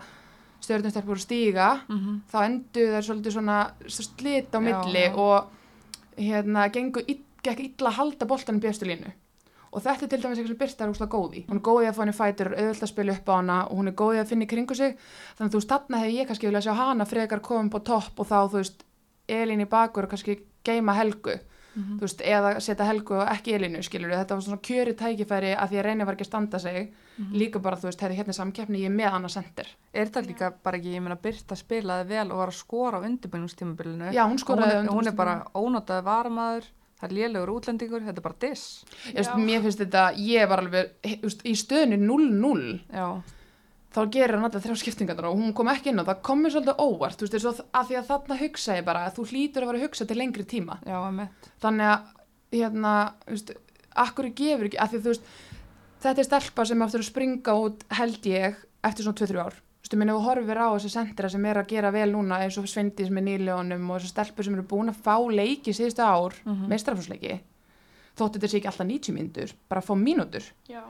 stjórnum 0.63 0.93
stelpur 0.93 1.13
voru 1.13 1.21
að 1.21 1.25
stíga 1.27 1.69
mhm, 1.87 2.19
þá 2.31 2.37
enduðu 2.43 2.93
þær 2.95 3.07
svolítið 3.07 3.35
svona 3.37 3.57
slit 3.87 4.55
á 4.55 4.59
milli 4.63 5.05
já. 5.05 5.13
og 5.15 6.17
hérna 6.19 6.67
gengu 6.73 7.03
ill, 7.05 7.21
gekk 7.45 7.63
illa 7.63 7.91
að 7.93 7.99
halda 7.99 8.27
boltanum 8.29 8.63
bjöstu 8.63 8.89
línu 8.89 9.13
og 9.71 9.83
þetta 9.85 10.05
er 10.05 10.09
til 10.09 10.21
dæmis 10.23 10.39
eitthvað 10.39 10.53
sem 10.53 10.59
Birta 10.63 10.83
er 10.85 10.91
úrslega 10.93 11.13
góð 11.13 11.35
í. 11.37 11.41
Hún 11.49 11.59
er 11.59 11.65
góð 11.69 11.83
í 11.83 11.89
að 11.89 11.95
fá 11.97 12.01
henni 12.03 12.15
fætur, 12.17 12.49
auðvitað 12.55 12.87
að 12.87 12.93
spila 12.93 13.13
upp 13.17 13.29
á 13.29 13.33
hana 13.35 13.57
og 13.67 13.77
hún 13.77 13.87
er 13.91 13.97
góð 14.01 14.15
í 14.15 14.21
að 14.23 14.29
finna 14.31 14.47
í 14.47 14.51
kringu 14.53 14.75
sig. 14.75 14.97
Þannig 15.37 15.49
að 15.49 15.53
þú 15.53 15.59
veist, 15.61 15.69
þarna 15.73 16.01
hefði 16.03 16.17
ég 16.17 16.27
kannski 16.27 16.49
viljað 16.49 16.65
sjá 16.67 16.73
hana 16.79 17.05
frekar 17.05 17.39
komum 17.45 17.69
på 17.69 17.83
topp 17.85 18.19
og 18.19 18.27
þá 18.29 18.39
þú 18.49 18.57
veist 18.61 18.83
Elín 19.29 19.61
í 19.61 19.69
bakur 19.69 20.07
og 20.07 20.09
kannski 20.15 20.39
geima 20.65 20.93
Helgu. 20.97 21.39
Mhm. 21.75 21.99
þú 21.99 22.01
veist, 22.01 22.21
eða 22.25 22.59
setja 22.59 22.85
Helgu 22.87 23.13
og 23.21 23.27
ekki 23.29 23.53
Elínu 23.53 23.83
skilur 23.85 24.09
þetta 24.09 24.33
var 24.35 24.41
svona 24.41 24.57
kjöri 24.65 24.95
tækifæri 24.97 25.51
að 25.53 25.69
því 25.69 25.77
að 25.77 25.85
reyna 25.85 26.05
var 26.05 26.15
ekki 26.15 26.25
að 26.25 26.31
standa 26.31 26.59
sig. 26.59 26.93
Mhm. 27.19 27.33
líka 27.37 27.59
bara 27.61 27.75
þú 27.77 27.83
veist, 27.91 28.01
hefði 28.01 28.15
hérna 28.17 28.33
samkeppni 28.33 28.81
ég 28.81 28.91
með 28.91 29.13
annað 29.13 29.29
sendir 29.35 29.67
Er 29.93 30.07
það 30.07 30.27
líka 30.27 30.53
bara 30.63 30.77
ekki, 30.77 30.95
ég 30.95 31.01
meina 31.01 31.15
Birta 31.15 31.55
spilaði 31.55 32.07
vel 32.07 32.31
og 32.31 32.37
var 32.37 32.47
að 32.47 32.57
skora 32.57 32.97
á 32.97 33.05
undirbyrjumstímabilinu. 33.05 34.13
Það 36.99 37.07
er 37.07 37.15
lélegur 37.15 37.51
útlendingur, 37.55 38.05
þetta 38.05 38.21
er 38.21 38.27
bara 38.27 38.39
diss. 38.43 38.85
Ég 39.07 39.19
veist, 39.19 39.35
mér 39.39 39.65
finnst 39.65 39.83
þetta, 39.83 40.05
ég 40.19 40.49
var 40.51 40.63
alveg 40.63 41.11
veist, 41.23 41.43
í 41.47 41.55
stöðinu 41.57 41.99
0-0 42.03 42.65
Já, 42.91 43.07
þá 43.95 44.01
gerir 44.13 44.35
hann 44.37 44.47
alltaf 44.49 44.65
þrjá 44.65 44.81
skiptingarnar 44.83 45.29
og 45.31 45.39
hún 45.39 45.55
kom 45.57 45.71
ekki 45.71 45.93
inn 45.93 46.03
og 46.03 46.09
það. 46.09 46.21
Kom 46.27 46.43
mér 46.43 46.55
svolítið 46.55 46.83
óvart 46.83 47.19
þú 47.19 47.29
veist, 47.29 47.47
og 47.49 47.63
að 47.79 47.89
því 47.89 47.99
að 48.01 48.11
þarna 48.11 48.39
hugsa 48.43 48.77
ég 48.77 48.89
bara 48.89 49.05
að 49.07 49.15
þú 49.17 49.27
hlýtur 49.31 49.65
að 49.65 49.71
vera 49.71 49.81
að 49.81 49.87
hugsa 49.87 50.09
til 50.09 50.19
lengri 50.19 50.45
tíma. 50.49 50.79
Já, 50.85 50.99
þannig 51.63 51.93
að, 51.93 52.13
hérna, 52.59 52.93
veist 53.29 53.55
akkur 53.99 54.29
gefur 54.35 54.69
ekki, 54.69 54.89
því 54.91 55.01
veist 55.07 55.31
þetta 56.03 56.21
er 56.21 56.27
stelpa 56.27 56.65
sem 56.67 56.83
áttur 56.85 57.03
að 57.03 57.09
springa 57.09 57.55
út 57.59 57.83
held 57.97 58.29
ég 58.29 58.59
eftir 58.85 59.05
svona 59.05 59.19
2-3 59.19 59.41
ár 59.43 59.57
þú 59.79 59.87
veist, 59.87 59.95
minni 59.97 60.13
þú 60.13 60.23
horfir 60.27 60.59
á 60.59 60.67
þessi 60.75 60.89
sendira 60.93 61.29
sem 61.29 61.45
er 61.45 61.57
að 61.61 61.67
gera 61.71 61.91
vel 61.95 62.11
núna 62.11 62.39
eins 62.43 62.57
og 62.59 62.67
Svendi 62.67 63.05
sem 63.07 63.17
er 63.17 63.23
nýljónum 63.29 63.89
og 63.89 63.99
þessi 64.01 64.11
stelpur 64.13 64.43
sem 64.45 64.53
eru 64.57 64.63
búin 64.67 64.89
að 64.91 64.99
fá 65.05 65.15
leiki 65.31 65.71
síðustu 65.73 66.03
ár, 66.03 66.33
mm 66.45 66.51
Mhm. 66.51 66.67
mestrafúsleiki 66.69 67.39
þótt 68.19 68.35
þetta 68.35 68.47
sé 68.51 68.57
ekki 68.59 68.67
alltaf 68.67 68.87
90 68.87 69.13
mínútur 69.15 69.53
bara 69.69 69.81
að 69.81 69.85
fá 69.87 69.95
mínútur. 69.95 70.43
Já. 70.67 70.81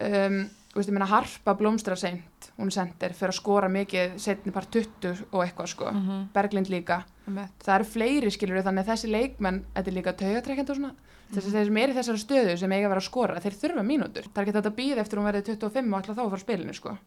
um, 0.00 0.50
þú 0.72 0.80
veist, 0.80 0.88
ég 0.90 0.94
meina 0.96 1.06
Harpa 1.06 1.54
blómstra 1.54 1.94
seint, 1.96 2.48
hún 2.58 2.66
er 2.66 2.74
sendir, 2.74 3.12
fyrir 3.14 3.30
að 3.30 3.36
skora 3.38 3.68
mikið 3.70 4.16
setni 4.18 4.50
part 4.52 4.70
20 4.74 5.26
og 5.30 5.44
eitthvað 5.44 5.68
sko. 5.70 5.90
Mm 5.92 6.28
Berglind 6.34 6.66
líka, 6.72 7.04
Emitt. 7.28 7.58
það 7.62 7.74
eru 7.76 7.84
fleiri 7.84 8.30
skilur 8.34 8.62
þannig 8.64 8.82
að 8.82 8.90
þessi 8.90 9.10
leikmenn, 9.12 9.60
þetta 9.74 9.88
er 9.92 9.94
líka 9.94 10.12
taugatrekkjandi 10.18 10.70
og 10.70 10.76
svona, 10.80 10.94
þessi 11.34 11.52
þeir 11.54 11.64
sem 11.66 11.76
er 11.76 11.88
í 11.88 11.94
þessari 11.94 12.24
stöðu 12.24 12.58
sem 12.58 12.72
eiga 12.72 12.86
að 12.88 12.94
vera 12.94 13.00
að 13.04 13.08
skora, 13.10 13.40
þeir 13.40 13.52
þurfa 13.62 13.84
mínútur. 13.86 14.24
Það 14.32 14.38
er 14.38 14.44
ekki 14.48 14.56
þetta 14.58 14.72
að 14.72 14.78
býða 14.80 14.98
eftir 15.04 15.18
hún 15.18 15.28
verði 15.30 15.42
25 15.44 15.94
og 15.94 16.00
ætla 16.02 16.14
þá 16.14 16.22
að 16.24 16.30
fara 16.34 16.40
spilinu 16.44 16.74
sko, 16.74 16.98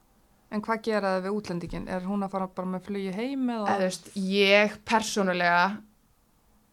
En 0.54 0.64
hvað 0.64 0.86
gera 0.86 1.16
það 1.16 1.26
við 1.26 1.38
útlendingin? 1.42 1.90
Er 1.92 2.06
hún 2.08 2.24
að 2.24 2.34
fara 2.36 2.48
bara 2.56 2.72
með 2.72 2.88
flugi 2.88 3.12
heim 3.16 3.50
eða? 3.52 3.68
Eða 3.74 3.78
þú 3.78 3.88
veist, 3.90 4.10
ég 4.32 4.78
persónulega 4.88 5.66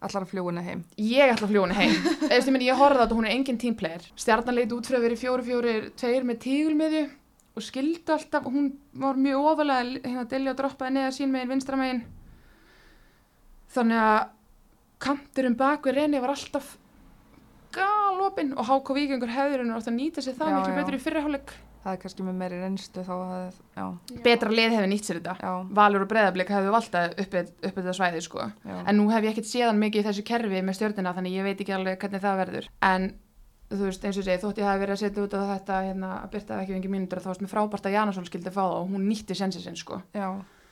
allar 0.05 0.27
að 0.27 0.31
fljúina 0.35 0.63
heim? 0.63 0.85
ég 1.01 1.33
ætla 1.33 1.49
að 1.49 1.57
henni 1.57 1.79
heim. 1.79 1.95
Þú 2.21 2.31
veist, 2.31 2.51
ég 2.53 2.67
ég 2.69 2.81
horfði 2.81 3.01
á 3.01 3.05
þetta, 3.05 3.19
hún 3.19 3.29
er 3.29 3.35
engin 3.35 3.61
teamplayer. 3.61 4.07
Stjarnan 4.21 4.59
leit 4.59 4.75
út 4.77 4.89
fyrir 4.89 5.01
að 5.01 5.07
vera 5.09 5.17
í 5.17 5.23
fjóri 5.23 5.47
fjóri 5.49 5.75
tveir 5.99 6.29
með 6.29 6.41
tígulmiðju 6.45 7.05
og 7.55 7.63
skildi 7.65 8.13
alltaf, 8.13 8.47
hún 8.51 8.71
var 8.99 9.19
mjög 9.19 9.49
ofalega 9.53 9.99
hérna 10.05 10.25
Dilja 10.31 10.53
og 10.53 10.59
droppaði 10.59 10.97
neða 10.99 11.13
sín 11.15 11.33
megin 11.33 11.53
vinstra 11.55 11.79
megin. 11.79 12.03
Þannig 13.75 14.01
að 14.05 14.21
kanturinn 15.05 15.59
bak 15.59 15.87
við 15.87 15.99
reyni 15.99 16.23
var 16.23 16.35
alltaf 16.35 16.75
galopin 17.75 18.53
og 18.55 18.67
HK 18.69 18.97
Víkingur 18.99 19.33
hefðurinn 19.35 19.73
var 19.73 19.81
alltaf 19.81 19.93
að 19.93 19.99
nýta 19.99 20.23
sér 20.25 20.37
það 20.39 20.59
miklu 20.59 20.77
betur 20.79 20.97
í 20.99 21.03
fyrirháleik 21.03 21.55
Það 21.85 21.93
er 21.93 21.99
kannski 22.01 22.25
með 22.25 22.37
meiri 22.41 22.59
reynslu 22.63 23.03
þá 23.05 23.13
að, 23.15 23.57
já, 23.77 23.85
betra 24.25 24.53
lið 24.53 24.71
hefði 24.73 24.89
nýtt 24.89 25.09
sér 25.09 25.19
þetta. 25.19 25.35
Já, 25.45 25.75
Valur 25.77 26.05
og 26.07 26.09
Breiðablík 26.09 26.53
hefðu 26.55 26.71
valtað 26.73 27.19
upp 27.21 27.37
upp 27.37 27.77
þetta 27.77 27.95
svæði 27.99 28.23
sko. 28.25 28.47
Já. 28.65 28.79
en 28.89 28.97
nú 28.97 29.05
hef 29.13 29.27
ég 29.27 29.35
ekkert 29.35 29.51
séðan 29.51 29.83
mikið 29.83 30.01
í 30.01 30.07
þessu 30.07 30.25
kerfi 30.31 30.63
með 30.65 30.79
stjórnina 30.79 31.13
þannig 31.19 31.37
ég 31.37 31.45
veit 31.45 31.61
ekki 31.61 31.77
alveg 31.77 32.01
hvernig 32.01 32.25
það 32.25 32.41
verður. 32.41 32.71
En 32.89 33.11
þú 33.69 33.83
veist 33.89 34.09
eins 34.09 34.19
og 34.21 34.27
segi 34.27 34.41
þótt 34.43 34.61
ég 34.63 34.69
hafi 34.71 34.83
verið 34.85 34.97
að 34.97 35.03
setja 35.03 35.25
út 35.25 35.37
á 35.37 35.41
þetta 35.53 35.81
hérna, 35.91 36.11
að 36.23 36.35
byrta 36.35 36.61
ekki 36.63 36.77
vengi 36.79 36.93
mínútur 36.93 37.21
þá 37.21 37.31
varst 37.31 37.45
mér 37.45 37.53
frábært 37.53 37.89
að 37.89 37.97
Janasson 37.99 38.29
skildi 38.29 38.53
fá 38.55 38.63
það 38.63 38.77
og 38.81 38.93
hún 38.95 39.09
nýtti 39.09 39.37
sensi 39.39 39.63
sinn 39.65 39.77
sko. 39.77 40.01
Já. 40.17 40.29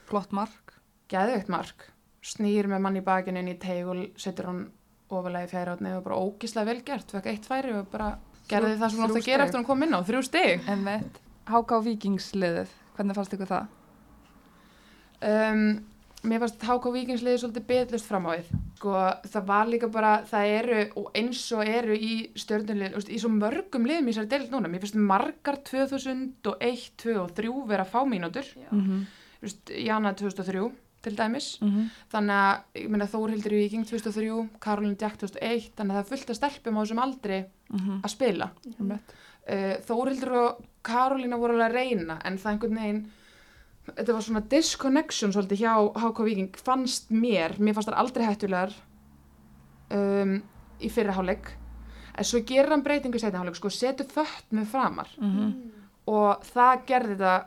Flott 0.09 0.33
mark. 0.33 0.77
geðveikt 1.13 1.51
mark. 1.53 1.91
Snýr 2.25 2.69
með 2.71 2.85
mann 2.85 2.97
í 2.97 3.05
bakinu 3.05 3.43
inn 3.43 3.53
í 3.53 3.59
teig 3.61 3.85
og 3.85 3.99
setur 4.17 4.49
hann 4.49 4.63
ofalega 5.13 5.45
í 5.45 5.51
fjæra 5.51 5.75
átni 5.77 5.93
og 5.97 6.05
bara 6.07 6.21
ógislega 6.23 6.71
vel 6.71 6.83
gert, 6.87 7.11
fekk 7.13 7.29
eitt 7.33 7.49
færi 7.49 7.75
og 7.77 7.91
bara 7.93 8.15
gerði 8.53 8.79
það 8.81 8.91
sem 8.95 9.05
átti 9.05 9.13
þrjú 9.13 9.23
að 9.23 9.31
gera 9.31 9.45
eftir 9.47 9.61
hann 9.61 9.69
kom 9.69 9.87
inn 9.87 9.97
á, 9.97 10.01
þrjú 10.09 10.25
stig 10.29 10.69
Emmett. 10.69 11.23
Háka 11.51 11.79
á 11.79 11.81
vikingsliðið. 11.83 12.75
Hvernig 12.97 13.19
fannst 13.19 13.35
ykkur 13.35 13.51
það? 13.51 13.71
um, 15.23 15.65
mér 16.23 16.43
fannst 16.43 16.63
HK 16.67 16.93
Víkingsliði 16.95 17.41
svolítið 17.43 17.67
betlust 17.71 18.09
fram 18.09 18.29
á 18.31 18.35
við 18.35 18.51
sko, 18.79 18.93
það 19.33 19.49
var 19.49 19.71
líka 19.71 19.89
bara, 19.93 20.13
það 20.29 20.53
eru 20.59 20.85
og 21.01 21.09
eins 21.19 21.43
og 21.55 21.67
eru 21.67 21.97
í 21.97 22.13
stjörnulið 22.39 23.11
í 23.11 23.19
svo 23.23 23.31
mörgum 23.35 23.89
liðum 23.89 24.11
í 24.11 24.15
þessari 24.15 24.31
deild 24.31 24.55
núna 24.55 24.71
mér 24.71 24.85
finnst 24.85 24.99
margar 24.99 25.59
2001, 25.67 26.87
2 27.03 27.19
og 27.23 27.35
3 27.39 27.53
vera 27.71 27.87
fá 27.89 28.01
mínútur 28.07 28.47
Já. 28.47 28.71
Mm 28.71 28.87
-hmm. 28.87 29.05
Þú 29.43 29.83
Jana 29.85 30.15
2003 30.15 30.71
til 31.03 31.17
dæmis 31.17 31.59
Mhm. 31.63 31.89
þannig 32.13 32.37
að, 32.39 32.61
ég 32.83 32.89
meina 32.91 33.07
Þórhildur 33.07 33.53
í 33.53 33.63
Viking 33.65 33.85
2003, 33.87 34.49
Karolin 34.61 34.97
Jack 35.01 35.17
2001 35.19 35.71
þannig 35.77 35.97
að 35.97 36.03
það 36.03 36.09
fullt 36.13 36.31
að 36.31 36.39
stelpum 36.41 36.77
á 36.79 36.83
þessum 36.83 37.03
aldri 37.03 37.45
Mhm. 37.73 38.01
að 38.03 38.11
spila 38.11 38.51
Emmett. 38.81 39.15
uh, 39.49 39.75
Þórhildur 39.89 40.33
og 40.33 40.63
Karolina 40.83 41.37
voru 41.39 41.55
alveg 41.55 41.71
að 41.71 41.75
reyna 41.75 42.21
en 42.25 42.39
það 42.39 42.53
einhvern 42.53 42.79
veginn 42.79 43.11
þetta 43.97 44.13
var 44.13 44.21
svona 44.23 44.49
disconnection 44.49 45.33
svolítið 45.33 45.59
hjá 45.59 45.93
HK 45.97 46.25
Viking 46.25 46.53
fannst 46.57 47.11
mér, 47.11 47.59
mér 47.59 47.75
fannst 47.75 47.89
það 47.89 47.99
aldrei 47.99 48.27
hættulegar 48.27 48.73
um, 49.91 50.43
í 50.81 50.89
fyrra 50.91 51.13
hálfleik 51.17 51.51
en 52.19 52.25
svo 52.25 52.41
gerir 52.47 52.71
hann 52.71 52.83
breytingu 52.85 53.17
í 53.19 53.21
setna 53.23 53.41
hálfleik 53.43 53.57
sko 53.57 53.71
setur 53.71 54.07
fött 54.07 54.51
með 54.53 54.67
framar 54.67 55.09
Mhm. 55.19 55.53
og 56.07 56.43
það 56.45 56.87
gerði 56.87 57.17
þetta 57.17 57.47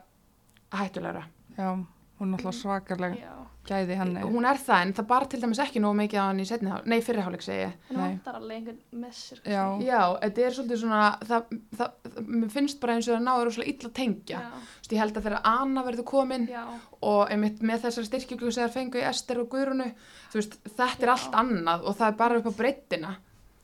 hættulegra 0.72 1.24
Já, 1.56 1.86
hún 2.20 2.32
er 2.32 2.38
alltaf 2.40 2.56
svakalega 2.56 3.16
Já. 3.20 3.34
gæði 3.66 3.96
henni. 3.98 4.20
hún 4.24 4.46
er 4.48 4.60
það 4.62 4.82
en 4.84 4.92
það 4.96 5.06
bara 5.10 5.28
til 5.30 5.40
dæmis 5.42 5.60
ekki 5.60 5.82
nógu 5.82 5.98
mikið 5.98 6.20
á 6.22 6.24
hann 6.26 6.40
í 6.40 6.46
hálfleik 6.46 7.44
segi 7.44 7.58
ég 7.64 7.74
Nei. 7.90 7.98
vantar 7.98 8.38
alveg 8.38 8.56
einhvern 8.56 8.78
með 9.02 9.12
sér. 9.18 9.42
Já. 9.44 9.64
Já, 9.84 10.00
þetta 10.22 10.44
er 10.46 10.56
svolítið 10.56 10.80
svona, 10.82 11.00
það, 11.28 11.52
það, 11.76 11.92
það, 12.14 12.22
mér 12.36 12.54
finnst 12.54 12.80
bara 12.80 12.96
eins 12.96 13.08
og 13.08 13.16
það 13.16 13.26
náður 13.26 13.48
rosalega 13.50 13.72
illa 13.74 13.92
tengja. 14.00 14.40
Já. 14.40 14.50
Þú 14.56 14.80
veist, 14.80 14.94
ég 14.96 15.02
held 15.02 15.20
að 15.20 15.28
þegar 15.28 15.46
Anna 15.52 15.84
verður 15.86 16.08
komin 16.12 16.48
Já. 16.48 16.64
og 17.10 17.32
einmitt 17.34 17.62
með 17.62 17.86
þessar 17.86 18.08
styrkjöku 18.08 18.52
sem 18.52 18.64
það 18.64 18.76
fengu 18.78 19.02
í 19.02 19.06
Ester 19.10 19.42
og 19.42 19.50
Guðrunu, 19.52 19.90
þú 20.32 20.40
veist, 20.40 20.58
þetta 20.76 21.06
er 21.06 21.14
allt 21.16 21.40
annað 21.42 21.84
og 21.84 21.98
það 21.98 22.12
er 22.12 22.20
bara 22.22 22.40
upp 22.40 22.48
á 22.48 22.58
breyttina. 22.62 23.16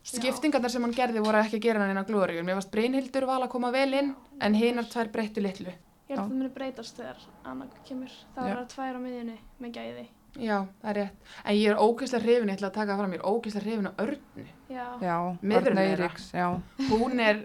Skiptingarnar 0.03 0.73
sem 0.73 0.83
hann 0.83 0.97
gerði 0.97 1.23
voru 1.23 1.39
ekki 1.39 1.61
að 1.61 1.63
gera 1.69 1.79
hann 1.85 1.93
inn 1.95 2.03
á 2.03 2.09
glóriun. 2.09 2.43
Mér 2.43 2.59
varst 2.59 2.73
Brynhildur 2.75 3.27
val 3.29 3.39
að 3.45 3.53
koma 3.55 3.71
vel 3.71 3.93
inn, 3.95 4.15
en 4.43 4.57
hinar 4.59 4.89
tvær 4.91 5.13
breyttu 5.15 5.45
litlu. 5.45 5.71
Ég 6.09 6.17
held 6.17 6.19
Já. 6.19 6.23
að 6.23 6.29
það 6.33 6.39
muni 6.39 6.51
breytast 6.57 6.97
þegar 6.99 7.23
Anna 7.45 7.67
kemur. 7.87 8.17
Það 8.35 8.49
verður 8.51 8.69
tvær 8.75 8.99
á 8.99 9.01
miðjunni 9.05 9.39
með 9.63 9.73
gæði. 9.79 10.05
Já, 10.33 10.57
það 10.81 10.89
er 10.91 10.97
rétt. 10.97 11.33
En 11.45 11.57
ég 11.59 11.71
er 11.71 11.81
ógeðslega 11.83 12.25
hrifin, 12.25 12.49
ég 12.49 12.57
ætla 12.57 12.69
að 12.71 12.77
taka 12.79 12.93
það 12.95 13.01
fram, 13.03 13.13
ég 13.13 13.21
er 13.21 13.29
ógeðslega 13.33 13.65
hrifin 13.67 13.89
á 13.89 13.93
Örnu. 14.03 14.47
Já. 14.73 14.87
Já, 15.05 15.17
Miðurinn 15.43 15.79
Örn 15.79 15.83
þeirra. 15.83 16.09
Eiríks, 16.09 16.27
já. 16.33 16.47
Hún 16.91 17.21
er 17.21 17.43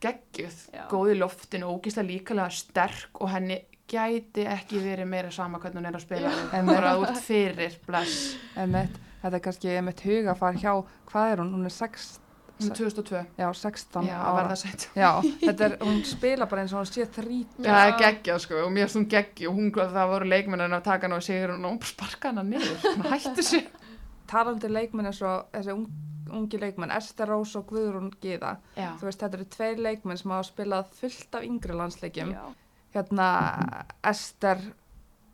geggjuð, 0.00 0.58
Já. 0.72 0.84
góð 0.92 1.12
í 1.14 1.18
loftinu, 1.20 1.70
ógeðslega 1.74 2.08
líkalega 2.08 2.50
sterk 2.56 3.20
og 3.20 3.32
henni 3.34 3.58
gæti 3.90 4.44
ekki 4.48 4.80
verið 4.84 5.08
meira 5.10 5.30
sama 5.34 5.58
hvernig 5.58 5.80
hún 5.82 5.88
er 5.90 5.98
að 5.98 6.04
spila. 6.06 6.32
En 6.56 6.66
bara 6.70 6.94
út 7.00 7.16
fyrir, 7.24 7.76
bless. 7.88 8.36
Emmett, 8.56 8.96
þetta 9.24 9.36
er 9.36 9.44
kannski 9.44 9.72
Emmett 9.76 10.00
hugafar 10.06 10.54
hjá, 10.60 10.76
hvað 11.10 11.32
er 11.32 11.42
hún? 11.42 11.54
Hún 11.56 11.64
er 11.68 11.74
sex, 11.74 12.18
Hún 12.20 12.24
er 12.24 12.29
2002. 12.68 13.22
já, 13.40 13.46
16 13.54 14.06
Já, 14.06 14.16
ára. 14.20 14.56
Já, 14.96 15.10
þetta 15.46 15.64
er, 15.66 15.76
hún 15.80 16.02
spila 16.04 16.46
bara 16.50 16.62
eins 16.64 16.74
og 16.74 16.82
hún 16.82 16.90
sé 16.90 17.06
þrít. 17.16 17.56
Já, 17.58 17.70
það 17.70 17.86
er 17.86 17.96
geggjað 18.04 18.38
sko 18.44 18.60
og 18.64 18.70
mér 18.74 18.86
finnst 18.86 18.98
hún 19.00 19.08
geggjuð 19.14 19.50
og 19.50 19.58
hún, 19.58 19.72
það 19.96 20.12
voru 20.12 20.30
leikmennin 20.34 20.76
að 20.78 20.86
taka 20.90 21.08
hann 21.08 21.16
og 21.16 21.24
sigur 21.26 21.54
hún 21.56 21.68
og 21.70 21.88
sparka 21.90 22.32
hana 22.32 22.44
niður. 22.46 22.78
Hún 22.84 23.08
hætti 23.10 23.46
sér. 23.46 23.68
Talandi 24.30 24.70
leikmenn 24.70 25.10
eins 25.10 25.22
og 25.26 25.48
þessi 25.54 25.72
ung, 25.74 25.86
ungi 26.30 26.60
leikmenn, 26.62 26.92
Ester 26.94 27.26
Rós 27.26 27.56
og 27.58 27.66
Guðrún 27.72 28.12
Gíða. 28.22 28.56
Þú 28.76 29.08
veist, 29.08 29.22
þetta 29.24 29.40
eru 29.40 29.46
tveir 29.56 29.80
leikmenn 29.82 30.20
sem 30.20 30.30
hafa 30.30 30.46
spilað 30.46 30.92
fullt 31.00 31.34
af 31.34 31.46
yngri 31.48 31.74
landsleikjum. 31.80 32.30
Hérna, 32.94 33.26
Ester 34.06 34.62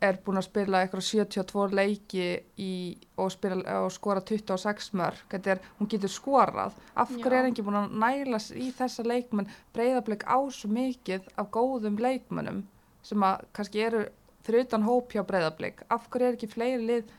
er 0.01 0.17
búin 0.25 0.37
að 0.37 0.45
spila 0.45 0.81
eitthvað 0.83 1.05
72 1.07 1.73
leiki 1.73 2.25
í, 2.61 2.71
og, 3.17 3.31
spila, 3.33 3.79
og 3.83 3.91
skora 3.91 4.21
26 4.21 4.91
mörg. 4.99 5.21
Er, 5.33 5.59
hún 5.79 5.89
getur 5.89 6.11
skorað. 6.13 6.75
Af 6.95 7.09
hverju 7.15 7.39
er 7.39 7.49
ekki 7.49 7.65
búin 7.65 7.79
að 7.81 7.95
næla 8.03 8.37
s- 8.39 8.51
í 8.53 8.69
þessa 8.77 9.05
leikmenn 9.07 9.49
breyðablik 9.73 10.23
á 10.29 10.37
svo 10.53 10.69
mikið 10.69 11.25
af 11.37 11.49
góðum 11.51 11.97
leikmennum 11.97 12.63
sem 13.01 13.23
að 13.23 13.45
kannski 13.53 13.81
eru 13.87 14.05
fyrir 14.45 14.67
utan 14.67 14.83
hóp 14.85 15.11
hjá 15.15 15.23
breyðablik. 15.25 15.81
Af 15.89 16.09
hverju 16.09 16.27
er 16.29 16.37
ekki 16.37 16.47
fleiri 16.51 16.85
lið 16.85 17.09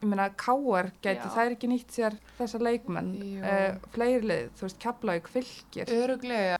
ég 0.00 0.08
meina, 0.08 0.30
K.R. 0.32 0.92
gæti 1.04 1.26
Já. 1.26 1.32
þær 1.34 1.50
ekki 1.56 1.68
nýtt 1.68 1.90
sér 1.92 2.14
þessa 2.38 2.58
leikmenn 2.62 3.10
uh, 3.44 3.74
fleiri 3.92 4.22
lið, 4.30 4.46
þú 4.56 4.64
veist, 4.64 4.78
Keflavík 4.80 5.28
fylgir 5.28 5.90
Öruglega. 5.92 6.56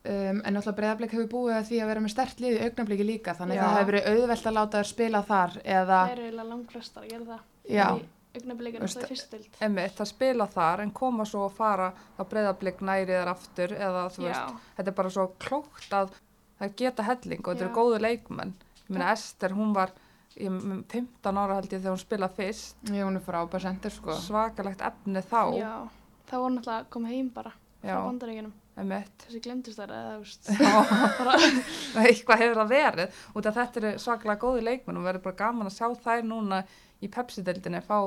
Um, 0.00 0.38
en 0.48 0.54
náttúrulega 0.56 0.76
breyðarbleik 0.78 1.10
hefur 1.12 1.26
búið 1.28 1.54
að 1.58 1.66
því 1.68 1.78
að 1.82 1.88
vera 1.90 2.00
með 2.00 2.10
stert 2.14 2.38
lið 2.40 2.54
í 2.56 2.60
augnabliki 2.64 3.04
líka 3.04 3.34
þannig 3.36 3.58
Já. 3.58 3.60
að 3.60 3.66
það 3.68 3.80
hefur 3.80 3.90
verið 3.92 4.06
auðvelt 4.14 4.46
að 4.48 4.54
láta 4.56 4.78
þær 4.80 4.88
spila 4.88 5.20
þar 5.28 5.56
eða, 5.64 5.98
Það 6.00 6.12
eru 6.14 6.22
eiginlega 6.24 6.48
langflestar 6.48 7.02
að 7.04 7.10
gera 7.10 7.24
það. 7.28 7.42
já, 7.68 7.88
Augnablikinu 8.30 8.80
Veist- 8.86 8.96
alltaf 8.96 9.10
í 9.10 9.12
fyrstild. 9.12 9.58
Emmitt, 9.66 9.94
það 9.98 10.06
spila 10.08 10.46
þar 10.46 10.80
en 10.86 10.90
koma 10.96 11.24
svo 11.28 11.42
að 11.48 11.52
fara 11.58 11.88
á 12.16 12.22
breyðablik 12.24 12.80
næri 12.80 13.12
þar 13.18 13.28
aftur 13.34 13.74
eða 13.76 14.06
þú 14.14 14.24
veist, 14.24 14.40
Já. 14.40 14.60
þetta 14.78 14.88
er 14.88 14.96
bara 15.02 15.10
svo 15.10 15.26
klókt 15.38 15.90
að 16.00 16.14
það 16.60 16.74
geta 16.80 17.02
helling 17.10 17.40
og 17.44 17.52
þetta 17.56 17.66
eru 17.68 17.74
góðu 17.74 18.00
leikmenn 18.00 18.54
ég 18.54 18.88
meina 18.96 19.12
Ester, 19.12 19.50
hún 19.52 19.74
var 19.74 19.90
ég, 20.36 20.46
m- 20.48 20.84
15 20.88 21.36
ára 21.44 21.54
held 21.60 21.68
ég 21.76 21.82
þegar 21.82 21.92
hún 21.92 22.04
spilað 22.06 22.36
fyrst 22.40 22.76
já, 22.88 23.04
hún 23.04 23.16
er 23.16 23.26
frábær 23.28 23.60
sendir 23.60 23.90
sko. 23.92 24.12
svakalegt 24.16 24.80
efni 24.80 25.20
þá 25.20 25.42
Já. 25.60 25.90
Það 26.30 26.38
að 28.80 28.90
Þessi 29.26 29.40
glemdist 29.44 29.78
þar 29.80 29.92
eða, 29.96 30.16
eitthvað 32.04 32.40
hefur 32.42 32.58
það 32.60 32.72
verið 32.74 33.20
út 33.36 33.48
af 33.50 33.58
þetta 33.60 33.80
eru 33.82 33.92
svakalega 34.02 34.42
góðu 34.44 34.64
leikmenn 34.66 35.00
og 35.00 35.06
verður 35.08 35.24
bara 35.28 35.38
gaman 35.44 35.70
að 35.70 35.76
sjá 35.76 35.88
þær 36.04 36.26
núna 36.30 36.62
í 37.00 37.10
Pepsi-deildinni 37.12 37.80
fá 37.86 37.98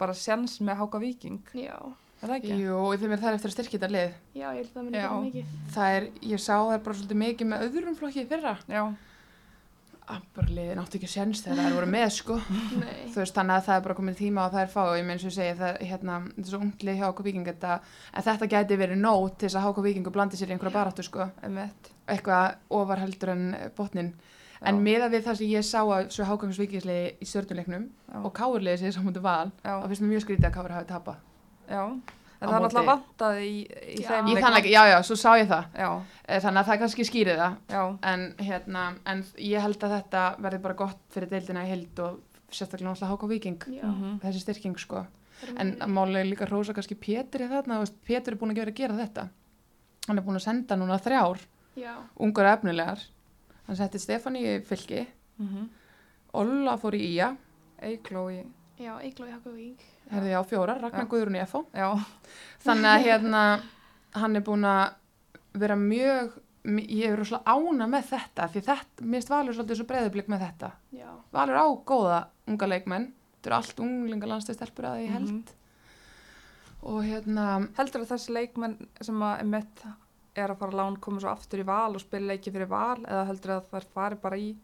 bara 0.00 0.14
sjans 0.16 0.58
með 0.64 0.78
Háka 0.80 1.00
Víking, 1.02 1.40
já. 1.52 1.76
er 2.22 2.30
það 2.30 2.36
ekki? 2.38 2.54
Jú, 2.62 2.76
og 2.78 2.94
þeim 3.02 3.12
er 3.16 3.20
það 3.24 3.36
eftir 3.36 3.50
að 3.50 3.54
styrkja 3.58 3.78
þetta 3.78 3.90
lið 3.96 4.10
Já, 4.40 4.46
ég 4.48 4.60
held 4.60 4.70
að 4.70 4.76
það 4.80 4.96
Já. 4.96 5.08
bara 5.10 5.20
mikið. 5.26 5.54
það 5.74 5.96
er, 5.98 6.06
ég 6.32 6.40
sá 6.40 6.54
það 6.56 6.78
bara 6.86 6.98
svolítið 7.00 7.20
mikið 7.24 7.50
með 7.50 7.64
öðrum 7.68 7.98
flokki 7.98 8.22
í 8.24 8.28
fyrra 8.30 8.54
Já, 8.70 8.82
að 8.86 8.96
bara 10.36 10.54
liðin 10.56 10.80
áttu 10.82 10.98
ekki 10.98 11.08
að 11.08 11.14
sjens 11.14 11.42
þegar 11.44 11.60
það 11.60 11.76
voru 11.78 11.90
með 11.94 12.08
sko. 12.16 12.38
Veist 13.14 13.36
þannig 13.36 13.54
að 13.56 13.66
það 13.68 13.76
er 13.76 13.84
bara 13.86 13.96
komin 14.00 14.18
tíma 14.18 14.46
að 14.46 14.56
það 14.56 14.64
er 14.64 14.72
fá 14.74 14.80
og 14.82 14.96
ég 14.98 15.06
meins 15.08 15.26
og 15.28 15.34
segi 15.36 15.54
það 15.60 15.78
hérna 15.90 16.18
þetta 16.26 16.44
er 16.44 16.50
svo 16.50 16.60
unglið 16.64 17.00
hjá 17.00 17.22
Víking 17.26 17.46
þetta, 17.46 17.78
en 18.14 18.26
þetta 18.26 18.50
gæti 18.54 18.80
verið 18.80 19.00
nót 19.04 19.38
til 19.38 19.46
þess 19.48 19.60
að 19.60 19.66
Háka 19.68 19.86
Víkingu 19.86 20.12
blandi 20.14 20.40
sér 20.40 20.50
í 20.50 20.56
einhverja 20.56 20.76
baráttu 20.78 21.06
sko. 21.06 21.28
Eitthvað 22.10 22.58
ofar 22.80 23.02
heldur 23.04 23.34
en 23.36 23.44
botnin 23.76 24.14
en 24.60 24.80
miða 24.84 25.08
við 25.12 25.24
það 25.24 25.38
sem 25.40 25.52
ég 25.54 25.64
sá 25.64 25.80
að 25.80 26.10
svo 26.12 26.26
Hákangs 26.28 26.60
Víkingsliði 26.60 27.12
í 27.16 27.28
stjórnuleiknum 27.28 27.86
og 28.24 28.32
Káurliði 28.36 28.82
sér 28.82 28.96
saman 28.98 29.16
til 29.16 29.24
val 29.24 29.52
þá 29.62 29.86
finnst 29.86 30.02
mér 30.04 30.14
mjög 30.14 30.24
skrítið 30.26 30.48
að 30.50 30.56
Káur 30.56 30.74
hafi 30.74 30.90
tapað. 30.90 31.22
Já, 31.70 31.82
en 32.40 32.48
það 32.48 32.54
er 32.56 32.62
náttúrulega 32.64 32.90
vantaði 32.90 33.44
í, 33.46 33.58
í 33.96 34.00
Já. 34.02 34.08
þeim 34.10 34.26
í 34.30 34.34
leik- 34.34 34.44
þann 34.44 34.54
leik, 34.54 34.64
já 34.72 34.82
já, 34.90 34.98
svo 35.02 35.16
sá 35.16 35.30
ég 35.38 35.48
það. 35.48 35.64
Já, 35.76 35.90
Eh, 36.30 36.40
þannig 36.40 36.60
að 36.62 36.66
það 36.70 36.78
kannski 36.80 37.04
skýri 37.04 37.36
það. 37.36 37.56
Já, 37.68 37.98
en, 38.02 38.34
hérna, 38.38 38.82
en 39.06 39.24
ég 39.36 39.60
held 39.60 39.78
að 39.82 39.94
þetta 40.02 40.36
verði 40.40 40.60
bara 40.62 40.74
gott 40.74 41.00
fyrir 41.10 41.28
deildina 41.28 41.64
í 41.64 41.68
heild 41.68 41.98
og 41.98 42.20
sérstaklega 42.50 42.90
náttúrulega 42.92 43.10
Háka 43.10 43.26
Víking 43.28 43.58
Já. 43.66 43.82
mhm, 43.84 44.20
þessi 44.20 44.40
styrking 44.44 44.78
sko. 44.78 45.06
En 45.58 45.76
málega 45.88 46.24
líka 46.28 46.46
rósa 46.48 46.72
kannski 46.74 46.94
Pétur 46.94 47.40
í 47.40 47.48
þarna, 47.48 47.80
Pétur 48.04 48.32
er 48.32 48.36
búin 48.38 48.50
að 48.52 48.56
gera, 48.56 48.70
gera 48.70 48.94
þetta. 48.94 49.28
Hann 50.08 50.18
er 50.18 50.22
búin 50.22 50.36
að 50.36 50.42
senda 50.44 50.76
núna 50.76 50.98
þrjár 51.00 51.38
Já. 51.76 51.94
ungar 52.18 52.46
efnilegar. 52.58 52.98
Hann 53.66 53.76
setti 53.76 53.98
Stefán 53.98 54.36
í 54.36 54.60
fylki. 54.64 55.06
Mhm. 55.38 55.68
Olla 56.34 56.76
fór 56.78 56.94
í 56.94 57.16
Ía. 57.16 57.36
Eikló 57.82 58.28
í, 58.30 58.44
Já, 58.78 58.98
Eigló 59.02 59.26
í 59.26 59.32
Hakavík. 59.32 59.78
Herði 60.10 60.32
á 60.36 60.42
fjórar, 60.44 60.80
Ragnar 60.82 61.04
Já. 61.06 61.10
Guðrún 61.12 61.36
í 61.38 61.42
FH 61.44 61.62
já, 61.74 61.88
þannig 62.64 62.90
að 62.90 63.04
hérna 63.06 63.42
hann 64.20 64.36
er 64.36 64.44
búin 64.46 64.64
að 64.66 64.94
vera 65.60 65.76
mjög 65.78 66.32
ég 66.66 67.06
er 67.12 67.16
rosalega 67.16 67.54
ána 67.56 67.86
með 67.88 68.10
þetta 68.10 68.48
því 68.52 68.60
þetta, 68.66 69.04
mér 69.06 69.16
finnst 69.20 69.30
Valur 69.32 69.54
svolítið 69.56 69.78
svo 69.80 69.86
breiðublik 69.88 70.28
með 70.28 70.42
þetta 70.44 70.72
Já. 70.98 71.08
Valur 71.32 71.56
á 71.62 71.66
góða 71.88 72.18
unga 72.50 72.68
leikmenn 72.68 73.06
þetta 73.38 73.48
eru 73.50 73.56
allt 73.60 73.80
unglinga 73.86 74.28
landstöðstelpur 74.34 74.90
að 74.90 75.00
ég 75.06 75.14
held 75.16 75.30
Mhm. 75.30 75.56
og 76.82 77.02
hérna 77.04 77.46
heldur 77.76 78.02
að 78.04 78.12
þessi 78.14 78.32
leikmenn 78.32 78.76
sem 79.04 79.18
að 79.24 79.40
Emmitt 79.42 79.82
er 80.36 80.48
að 80.52 80.58
fara 80.62 80.72
lán 80.78 80.94
koma 81.00 81.20
svo 81.20 81.28
aftur 81.32 81.60
í 81.60 81.66
val 81.68 81.94
og 81.94 82.00
spila 82.00 82.30
leiki 82.32 82.52
fyrir 82.54 82.68
val 82.70 83.00
eða 83.02 83.26
heldur 83.28 83.50
að 83.56 83.66
það 83.72 83.88
fari 83.94 84.16
bara 84.22 84.36
í 84.40 84.54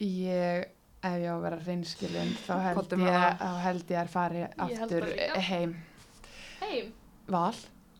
ég 0.00 0.66
ef 1.02 1.16
ég 1.18 1.28
á 1.28 1.34
að 1.34 1.42
vera 1.46 1.58
reynskilin 1.66 2.32
þá 2.46 2.52
held 2.66 2.76
Komdu 2.80 2.98
ég, 3.02 3.12
það. 3.12 3.38
þá 3.42 3.60
held 3.66 3.90
ég 3.90 4.00
að 4.02 4.10
fari 4.12 4.42
aftur 4.66 5.06
það 5.06 5.12
líka. 5.16 5.40
heim 5.48 5.72
Heim. 6.62 6.92
Val, 7.28 7.54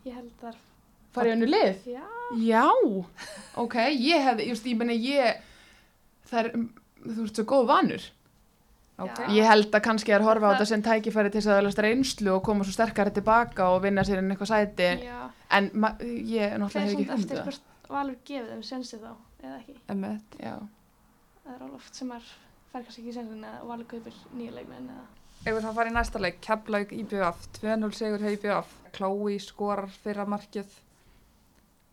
Ég 0.06 0.14
held 0.14 0.32
þar. 0.40 0.56
fari 1.12 1.32
önnu 1.34 1.46
lið 1.50 1.86
Já. 1.90 2.02
Já, 2.38 2.64
ok, 3.60 3.74
ég 3.98 4.22
hefði, 4.24 4.46
just, 4.48 4.64
ég 4.70 4.76
meni 4.80 4.94
ég, 5.02 5.40
það 6.30 6.38
er, 6.44 6.50
þú 7.04 7.24
ert 7.26 7.36
svo 7.40 7.44
góð 7.50 7.66
vanur. 7.68 8.04
Ok. 9.02 9.18
Já. 9.18 9.26
Ég 9.34 9.48
held 9.50 9.74
að 9.74 9.82
kannski 9.84 10.12
er 10.14 10.22
horfa 10.24 10.46
á 10.46 10.50
Það- 10.52 10.54
þetta 10.60 10.66
sem 10.70 10.82
tækifæri 10.86 11.30
til 11.32 11.40
þess 11.40 11.50
að 11.50 11.58
öðlast 11.62 11.82
reynslu 11.82 12.30
og 12.36 12.42
koma 12.46 12.64
svo 12.64 12.72
sterkari 12.72 13.10
tilbaka 13.10 13.66
og 13.74 13.82
vinna 13.82 14.04
sér 14.06 14.18
inn 14.22 14.30
eitthvað 14.30 14.52
sæti 14.52 14.88
Já, 15.04 15.30
en 15.50 15.70
ég 15.72 16.54
það 16.54 16.58
náttúrulega 16.62 16.76
er 16.76 16.86
hef 16.86 16.92
ekki 16.92 17.04
svona 17.04 17.18
eftir 17.18 17.36
hugmynd 17.36 17.44
hvort 17.44 17.60
Valur 17.92 18.16
gefið 18.24 18.48
þeim 18.52 18.62
sensi 18.64 18.96
þá, 19.02 19.10
eða 19.42 19.56
ekki. 19.58 19.74
Emmett. 19.92 20.38
Já, 20.40 20.54
Það 21.42 21.54
er 21.56 21.62
alveg 21.66 21.74
oft 21.74 21.94
sem 21.98 22.12
maður 22.72 22.86
fær 22.86 22.86
kannski 22.86 23.02
ekki 23.02 23.14
sensin 23.14 23.44
eða 23.44 23.66
Valur 23.68 23.88
kaupir 23.88 24.14
nýja 24.36 24.54
leikmenn 24.56 24.88
eða... 24.88 25.04
Ef 25.42 25.56
við 25.56 25.64
það 25.64 25.76
fara 25.76 25.90
í 25.90 25.94
næsta 25.96 26.20
leik, 26.22 26.36
Keflavík 26.40 26.92
IBF, 26.94 27.46
2-0 27.58 27.92
sigur 27.98 28.22
hjá 28.22 28.32
IBF, 28.36 28.74
Chloe 28.94 29.38
skorar 29.42 29.90
fyrra 30.04 30.26
markið. 30.30 30.76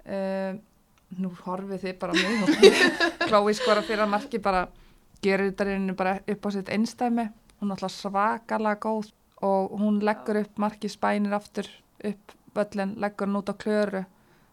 Um, 0.05 0.59
nú 1.17 1.31
horfið 1.41 1.85
þið 1.87 1.95
bara 2.03 2.13
mig. 2.13 2.67
Chloe 3.27 3.55
skorar 3.57 3.87
fyrra 3.87 4.05
markið, 4.09 4.43
bara 4.45 4.67
gerir 5.25 5.49
þetta 5.49 5.67
reynu 5.67 5.95
bara 5.97 6.19
upp 6.21 6.45
á 6.45 6.49
sitt 6.53 6.69
einstæmi. 6.69 7.25
Hún 7.59 7.73
er 7.73 7.79
alltaf 7.79 7.95
svakalega 7.97 8.79
góð 8.85 9.09
og 9.43 9.73
hún 9.81 9.97
leggur 10.05 10.43
upp 10.43 10.61
markið 10.61 10.93
spænir 10.93 11.33
aftur 11.35 11.67
upp 12.05 12.35
völlin, 12.55 12.93
leggur 13.01 13.27
hann 13.27 13.39
út 13.39 13.49
á 13.51 13.55
klöru 13.57 14.03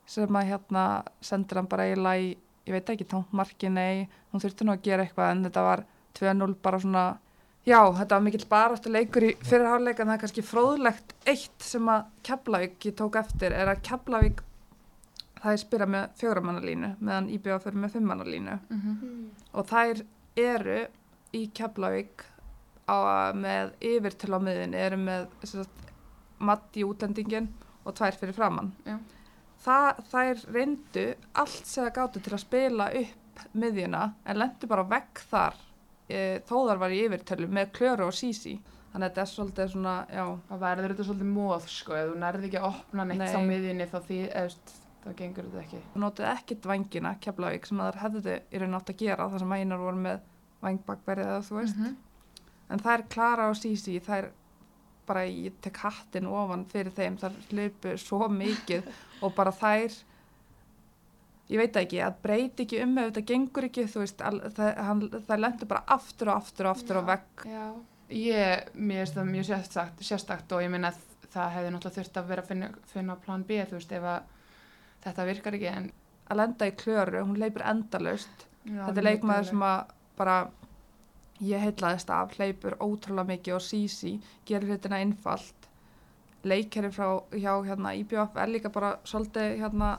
sem 0.06 0.38
að 0.38 0.48
hérna 0.52 0.86
sendir 1.20 1.60
hann 1.60 1.68
bara 1.70 1.86
eiginlega 1.86 2.22
í, 2.22 2.32
ég 2.66 2.74
veit 2.74 2.90
ekki, 2.94 3.06
tónt 3.10 3.32
markið, 3.34 3.72
nei, 3.74 4.08
hún 4.30 4.42
þurfti 4.42 4.66
nú 4.66 4.74
að 4.74 4.84
gera 4.86 5.04
eitthvað 5.06 5.32
en 5.34 5.44
þetta 5.48 5.64
var 5.66 5.84
2-0 6.18 6.54
bara 6.62 6.80
svona 6.82 7.06
Já, 7.66 7.80
þetta 7.98 8.14
var 8.14 8.22
mikill 8.22 8.44
baráttu 8.46 8.90
leikur 8.94 9.24
í 9.26 9.32
fyrirháleik 9.42 9.98
en 9.98 10.06
það 10.06 10.14
er 10.14 10.20
kannski 10.22 10.42
fróðlegt 10.46 11.14
eitt 11.26 11.64
sem 11.66 11.88
að 11.90 12.04
Keflavík 12.28 12.84
ég 12.86 12.94
tók 13.00 13.16
eftir 13.18 13.56
er 13.58 13.72
að 13.72 13.80
Keflavík 13.88 14.42
það 15.40 15.50
er 15.56 15.60
spyrjað 15.64 15.90
með 15.96 16.04
fjóramannalínu 16.20 16.90
meðan 17.00 17.26
IBF 17.34 17.66
fyrir 17.66 17.80
með 17.82 17.96
fimmannalínu 17.96 18.54
Mm. 18.70 19.26
og 19.52 19.66
þær 19.72 20.04
eru 20.38 20.78
í 21.34 21.42
Keflavík 21.58 22.24
á, 22.86 22.96
með 23.34 23.74
yfir 23.82 24.14
til 24.14 24.30
á 24.30 24.38
miðinni 24.38 24.78
eru 24.86 24.96
með 25.02 25.26
sagt, 25.42 25.84
matt 26.38 26.70
í 26.78 26.86
útlendingin 26.86 27.50
og 27.84 27.94
tvær 27.98 28.14
fyrir 28.22 28.34
framann 28.38 28.70
Já. 28.86 28.96
það, 29.66 30.04
þær 30.14 30.46
reyndu 30.54 31.06
allt 31.34 31.66
sem 31.66 31.82
það 31.84 31.94
gáttu 31.98 32.22
til 32.22 32.32
að 32.38 32.44
spila 32.46 32.90
upp 33.02 33.46
miðjuna 33.58 34.04
en 34.24 34.38
lendu 34.38 34.70
bara 34.70 34.86
vekk 34.94 35.26
þar 35.34 35.58
e, 36.09 36.40
þó 36.46 36.57
þar 36.68 36.80
var 36.82 36.94
í 36.94 37.02
yfirtölu 37.07 37.50
með 37.52 37.70
klöru 37.76 38.09
og 38.09 38.16
sísi 38.16 38.57
þannig 38.92 39.11
að 39.11 39.11
þetta 39.11 39.22
er 39.22 39.30
svolítið 39.32 39.70
svona 39.74 39.94
já, 40.09 40.24
og 40.24 40.61
verður 40.62 40.94
þetta 40.94 41.07
svolítið 41.11 41.30
móð 41.34 41.68
sko, 41.68 41.96
ef 41.98 42.09
þú 42.11 42.18
nærði 42.22 42.48
ekki 42.48 42.61
að 42.61 42.68
opna 42.70 43.04
neitt 43.11 43.22
Nei. 43.22 43.34
á 43.36 43.40
miðjunni 43.50 43.88
þá 43.90 43.98
því, 44.07 44.20
eðst, 44.40 44.72
þá 45.02 45.09
gengur 45.18 45.50
þetta 45.50 45.62
ekki. 45.64 45.82
Þú 45.92 46.02
notuð 46.02 46.30
ekkit 46.30 46.70
vangina 46.70 47.12
Keflavík 47.26 47.68
sem 47.68 47.82
þær 47.84 48.00
hefðu 48.04 48.38
í 48.40 48.62
raun 48.62 48.78
átt 48.78 48.92
að 48.94 49.02
gera 49.02 49.28
þar 49.34 49.44
sem 49.44 49.54
einar 49.59 49.84
voru 49.84 50.02
með 50.07 50.24
vangbakverið 50.64 51.30
eða 51.30 51.44
þú 51.44 51.59
veist. 51.61 51.76
-hmm. 51.82 51.96
en 52.72 52.84
þær 52.86 53.07
Klara 53.12 53.48
og 53.50 53.57
Sísi 53.61 54.00
þær 54.00 54.30
bara 55.07 55.26
ég 55.26 55.54
tek 55.62 55.76
hattin 55.84 56.26
ofan 56.26 56.64
fyrir 56.70 56.92
þeim 56.94 57.16
þær 57.20 57.36
hlupu 57.50 57.96
svo 57.98 58.28
mikið 58.28 58.88
og 59.22 59.34
bara 59.36 59.52
þær 59.52 59.92
ég 61.53 61.61
veit 61.61 61.76
ekki, 61.80 62.01
að 62.03 62.22
breyti 62.24 62.66
ekki 62.66 62.80
um 62.84 62.97
ef 62.99 63.11
þetta 63.11 63.26
gengur 63.32 63.68
ekki, 63.68 63.88
þú 63.90 64.05
veist 64.05 64.24
al, 64.26 64.38
það, 64.57 64.70
hann, 64.88 65.03
það 65.16 65.42
lendur 65.44 65.70
bara 65.70 65.84
aftur 65.97 66.32
og 66.32 66.40
aftur 66.40 66.70
og 66.70 66.72
aftur 66.76 67.01
og 67.03 67.11
vekk 67.11 67.44
Já, 67.51 67.66
ég, 68.11 68.72
mér 68.74 69.05
finnst 69.05 69.18
það 69.20 69.30
mjög 69.34 69.47
sérstakt, 69.51 70.03
sérstakt 70.09 70.57
og 70.57 70.64
ég 70.64 70.72
minna 70.72 70.90
að 70.94 71.05
það 71.36 71.55
hefði 71.57 71.70
náttúrulega 71.74 72.01
þurft 72.01 72.18
að 72.20 72.32
vera 72.32 72.44
að 72.44 72.51
finna, 72.51 72.72
finna 72.90 73.16
plan 73.22 73.47
B, 73.47 73.61
þú 73.68 73.78
veist, 73.78 73.94
ef 73.94 74.11
að 74.11 74.34
þetta 75.07 75.26
virkar 75.30 75.57
ekki 75.59 75.72
en 75.72 75.88
að 76.26 76.40
lenda 76.40 76.68
í 76.68 76.74
klöru, 76.80 77.22
hún 77.22 77.38
leipur 77.40 77.64
endalaust. 77.66 78.47
Já, 78.66 78.80
þetta 78.88 79.03
er 79.03 79.07
leikmaður 79.07 79.51
sem 79.51 79.62
að 79.62 79.92
bara 80.18 80.36
ég 81.44 81.62
heitlaðist 81.62 82.11
af, 82.11 82.34
hleypur 82.38 82.78
ótrúlega 82.80 83.30
mikið 83.30 83.59
og 83.59 83.64
Sísi 83.64 84.16
gerir 84.49 84.72
hlutina 84.72 85.01
einfalt. 85.05 85.68
Leikherri 86.47 86.90
frá 86.94 87.20
hjá 87.34 87.53
hérna 87.66 87.94
IBF 87.99 88.38
er 88.38 88.51
líka 88.51 88.70
bara 88.72 88.97
svolítið 89.07 89.59
hérna 89.61 89.97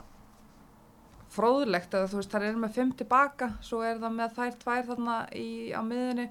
fróðlegt 1.33 1.93
eða 1.93 2.09
þú 2.11 2.19
veist 2.21 2.33
það 2.33 2.47
er 2.47 2.59
með 2.61 2.75
fimm 2.77 2.91
tilbaka 2.97 3.49
svo 3.65 3.81
er 3.85 4.01
það 4.01 4.19
með 4.19 4.35
þær 4.37 4.59
tvær 4.63 4.85
þarna 4.91 5.17
í, 5.35 5.47
á 5.75 5.81
miðinni 5.85 6.27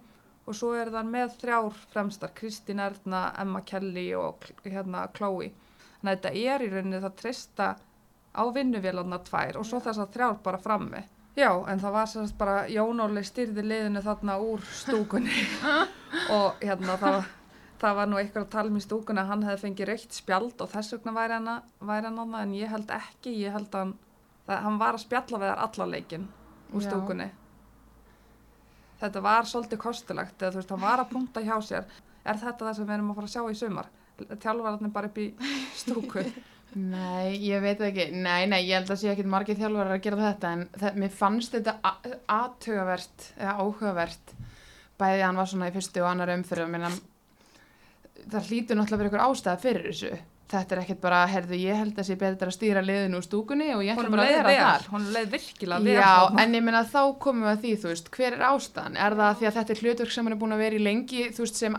og 0.46 0.54
svo 0.54 0.72
er 0.78 0.92
það 0.94 1.10
með 1.10 1.34
þrjár 1.40 1.82
fremstar, 1.90 2.32
Kristín 2.36 2.82
Erna, 2.82 3.26
Emma 3.40 3.62
Kelly 3.66 4.06
og 4.14 4.46
hérna 4.64 5.08
Chloe. 5.16 5.50
Þannig 5.98 6.12
að 6.12 6.16
þetta 6.16 6.32
er 6.54 6.62
í 6.62 6.70
rauninni 6.70 7.02
það 7.02 7.16
trista 7.20 7.68
á 8.36 8.42
vinnuvélarna 8.54 9.18
tvær 9.26 9.58
og 9.60 9.66
svo 9.66 9.80
þess 9.82 10.02
að 10.04 10.12
þrjár 10.14 10.38
bara 10.44 10.60
frammi. 10.62 11.02
Já, 11.36 11.50
en 11.68 11.80
það 11.82 11.92
var 11.92 12.06
sérst 12.08 12.36
bara 12.38 12.60
Jón 12.72 13.02
Óli 13.04 13.20
styrði 13.26 13.64
liðinu 13.66 14.00
þarna 14.04 14.38
úr 14.40 14.62
stúkunni. 14.72 15.42
Og 16.36 16.62
hérna 16.62 16.94
það, 17.00 17.26
það 17.82 17.98
var 17.98 18.08
nú 18.08 18.20
eitthvað 18.20 18.46
að 18.46 18.54
tala 18.54 18.72
um 18.72 18.78
í 18.78 18.84
stúkunni 18.84 19.20
að 19.20 19.32
hann 19.32 19.44
hefði 19.44 19.64
fengið 19.66 19.90
raukt 19.90 20.16
spjald 20.16 20.64
og 20.64 20.70
þess 20.72 20.94
vegna 20.94 21.12
væri 21.18 21.36
hann, 21.36 21.50
væri 21.90 22.08
hann 22.08 22.22
annað 22.22 22.46
en 22.46 22.54
ég 22.56 22.72
held 22.72 22.94
ekki, 22.96 23.34
ég 23.42 23.52
held 23.52 23.68
að 23.68 23.84
hann, 23.84 23.92
það, 24.46 24.62
hann 24.66 24.78
var 24.80 24.96
að 24.98 25.04
spjalla 25.04 25.40
við 25.42 25.50
þar 25.52 25.62
alla 25.66 25.86
leikin 25.92 26.26
úr 26.72 26.82
Já. 26.82 26.88
stúkunni. 26.88 27.28
Þetta 29.00 29.22
var 29.26 29.48
svolítið 29.50 29.80
kostulegt 29.82 30.42
eða 30.42 30.52
þú 30.54 30.60
veist, 30.62 30.74
hann 30.74 30.84
var 30.86 31.02
að 31.02 31.10
punta 31.12 31.44
hjá 31.44 31.56
sér. 31.64 31.88
Er 32.26 32.38
þetta 32.40 32.66
það 32.68 32.76
sem 32.78 32.88
við 32.88 32.94
erum 32.96 33.10
að 33.12 33.18
fara 33.20 33.30
að 33.30 33.34
sjá 33.34 33.42
í 33.52 33.58
sumar? 33.60 33.90
Þjálfararnir 34.16 34.92
bara 34.94 35.10
upp 35.10 35.18
í 35.20 35.26
stúku. 35.76 36.24
Nei, 36.76 37.36
ég 37.46 37.62
veit 37.62 37.80
ekki, 37.80 38.08
nei, 38.12 38.44
nei, 38.50 38.58
ég 38.66 38.74
held 38.80 38.90
að 38.92 38.98
sé 39.00 39.08
ekki 39.12 39.24
margir 39.30 39.56
þjálfarar 39.56 39.94
að 39.96 40.00
gera 40.04 40.18
þetta 40.26 40.48
en 40.52 40.64
það, 40.76 40.96
mér 41.00 41.12
fannst 41.14 41.54
þetta 41.54 41.76
a- 41.86 42.16
athugavert 42.34 43.28
eða 43.38 43.54
áhugavert 43.62 44.32
bæði 45.00 45.20
að 45.22 45.24
hann 45.28 45.38
var 45.40 45.48
svona 45.52 45.70
í 45.70 45.74
fyrstu 45.76 46.02
og 46.02 46.08
annar 46.10 46.32
umfyrir 46.34 46.66
það 48.26 48.48
hlýtur 48.50 48.78
náttúrulega 48.78 49.00
verið 49.00 49.10
ykkur 49.12 49.24
ástæða 49.24 49.62
fyrir 49.62 49.86
þessu 49.90 50.12
þetta 50.50 50.76
er 50.76 50.80
ekkert 50.84 51.00
bara, 51.02 51.20
herðu, 51.30 51.56
ég 51.58 51.78
held 51.80 51.96
að 51.98 52.06
sé 52.06 52.16
betur 52.20 52.50
að 52.50 52.54
stýra 52.54 52.82
liðinu 52.84 53.18
úr 53.18 53.24
stúkunni 53.26 53.66
og 53.74 53.82
ég 53.82 53.96
ætla 53.96 54.12
bara 54.12 54.26
að 54.26 54.30
vera 54.30 54.52
vel, 54.52 54.60
þar 54.60 54.84
honum 54.92 55.16
leið 55.16 55.32
virkilega 55.32 55.80
vel. 55.82 55.96
Já, 55.96 56.12
en 56.42 56.54
ég 56.54 56.64
meina 56.66 56.82
þá 56.86 57.00
komum 57.24 57.46
við 57.46 57.50
að 57.50 57.64
því, 57.64 57.72
þú 57.82 57.90
veist, 57.90 58.10
hver 58.14 58.36
er 58.36 58.46
ástæðan? 58.46 58.98
Er 59.06 59.18
það 59.18 59.40
því 59.40 59.48
að 59.50 59.58
þetta 59.58 59.74
er 59.74 59.82
hlutverk 59.82 60.14
sem 60.14 60.28
hann 60.28 60.36
er 60.36 60.40
búin 60.44 60.54
að 60.54 60.62
vera 60.62 60.78
í 60.78 60.84
lengi, 60.86 61.26
þú 61.34 61.44
veist, 61.46 61.58
sem 61.58 61.78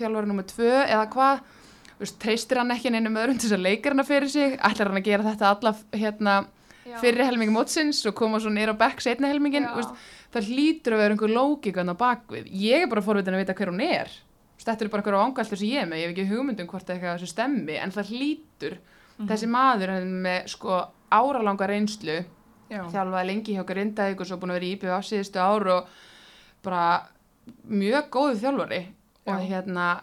þjálfari 0.00 0.32
nummer 0.32 0.48
tvö 0.48 0.72
eða 0.86 1.06
hvað? 1.12 1.44
Þú 1.96 2.04
veist, 2.04 2.18
treystir 2.24 2.60
hann 2.62 2.72
ekki 2.74 2.92
neinum 2.92 3.20
öðrum 3.20 3.36
til 3.40 3.50
þess 3.50 3.58
að 3.58 3.66
leikar 3.68 3.96
hana 3.96 4.04
fyrir 4.08 4.32
sig? 4.32 4.56
Ætlar 4.60 4.92
hann 4.92 5.00
að 5.00 5.08
gera 5.10 5.28
þetta 5.30 5.52
alla, 5.52 5.74
hérna, 5.96 6.36
fyrri 7.02 7.24
helmingi 7.26 7.52
mótsins 7.52 8.00
og 8.08 8.16
koma 8.16 8.40
svo 8.40 8.52
nýra 8.52 8.72
á 8.76 8.80
bekk 8.80 9.04
setna 9.04 9.28
helmingin? 9.32 9.68
Það 10.32 10.50
hlýtur 10.52 10.96
að 10.96 11.00
vera 11.04 11.14
einhver 11.14 11.32
lógikan 11.32 11.92
á 11.92 11.96
bakvið. 11.96 12.48
Ég 12.52 12.84
er 12.84 12.90
bara 12.90 13.04
forvitin 13.04 13.36
að 13.36 13.44
vita 13.44 13.56
hver 13.56 13.70
hún 13.72 13.80
er. 13.84 14.12
Þetta 14.58 14.84
er 14.84 14.88
bara 14.88 15.02
einhver 15.02 15.18
ángaldur 15.20 15.58
sem 15.60 15.68
ég 15.68 15.82
er 15.82 15.86
með, 15.90 16.00
ég 16.00 16.08
hef 16.08 16.14
ekki 16.16 16.28
hugmyndum 16.30 16.66
hvort 16.70 16.88
eitthvað 16.90 17.18
þessu 17.18 17.28
stemmi, 17.32 17.76
en 17.78 17.90
það 17.94 18.10
hlýtur, 18.12 18.78
Mhm. 19.18 19.28
þessi 19.30 19.46
maður 19.48 19.92
með 20.24 20.48
sko 20.52 20.78
áralanga 21.12 21.66
reynslu 21.70 22.16
Já. 22.70 22.82
þjálfaði 22.90 23.26
lengi 23.26 23.54
hjá 23.56 23.64
Grindavík 23.64 24.20
og 24.20 24.26
svo 24.26 24.36
búin 24.36 24.50
að 24.50 24.58
vera 24.58 24.66
í 24.66 24.72
IBV 24.76 24.90
á 24.92 25.00
síðustu 25.00 25.38
ár 25.40 25.66
og 25.76 25.86
bara 26.62 27.06
mjög 27.70 28.10
góðu 28.10 28.36
þjálfari 28.42 28.80
og 29.26 29.38
Já. 29.40 29.46
hérna, 29.48 30.00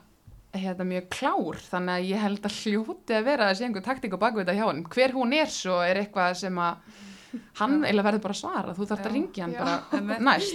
hérna 0.54 0.86
mjög 0.86 1.10
klár. 1.10 1.58
Þannig 1.70 1.94
að 1.98 2.10
ég 2.10 2.20
held 2.24 2.42
að 2.42 2.58
hljóti 2.64 3.14
að 3.18 3.24
vera 3.26 3.50
sé 3.54 3.66
einhver 3.66 3.84
taktík 3.84 4.14
á 4.16 4.18
bakvita 4.22 4.54
hjá 4.56 4.66
hann 4.70 4.84
hver 4.86 5.12
hún 5.12 5.34
er 5.34 5.46
svo 5.48 5.82
er 5.82 5.96
eitthvað 6.06 6.36
sem 6.36 6.56
að 6.56 6.76
hann 7.60 7.84
eiginlega 7.84 8.04
verður 8.12 8.22
bara 8.22 8.34
að 8.34 8.42
svara. 8.42 8.74
Þú 8.78 8.88
þarft 8.88 9.06
að 9.10 9.14
ringja 9.14 9.44
hann 9.44 9.54
bara 9.54 10.18
næst 10.20 10.54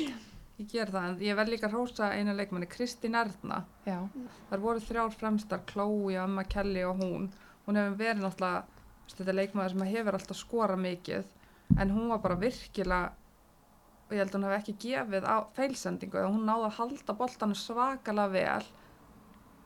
Ég 0.59 0.67
ger 0.73 0.91
það, 0.91 1.05
en 1.09 1.21
ég 1.23 1.37
verð 1.39 1.53
líka 1.55 1.69
að 1.69 1.75
hrósa 1.77 2.09
eina 2.17 2.33
leikmanni, 2.35 2.67
Kristín 2.67 3.15
Erna. 3.15 3.61
Já, 3.87 4.01
Það 4.51 4.65
voru 4.65 4.81
þrjár 4.83 5.13
fremstar, 5.15 5.61
Chloe, 5.71 6.17
Emma 6.19 6.43
Kelly 6.45 6.83
og 6.89 6.99
hún. 6.99 7.29
Hún 7.67 7.79
hefur 7.79 7.95
verið 8.01 8.25
náttúrulega, 8.25 8.65
þetta 9.13 9.31
er 9.31 9.39
leikmaður 9.39 9.75
sem 9.77 9.85
hefur 9.93 10.19
alltaf 10.19 10.41
skorað 10.41 10.83
mikið, 10.83 11.31
en 11.79 11.95
hún 11.95 12.09
var 12.11 12.19
bara 12.25 12.39
virkilega, 12.41 13.13
ég 14.11 14.19
held 14.23 14.33
að 14.33 14.39
hún 14.41 14.49
hef 14.49 14.57
ekki 14.59 14.75
gefið 14.89 15.29
á 15.31 15.37
feilsendingu, 15.55 16.25
hún 16.27 16.47
náði 16.49 16.67
að 16.71 16.77
halda 16.81 17.17
boltanu 17.23 17.55
svakalega 17.55 18.35
vel 18.35 18.69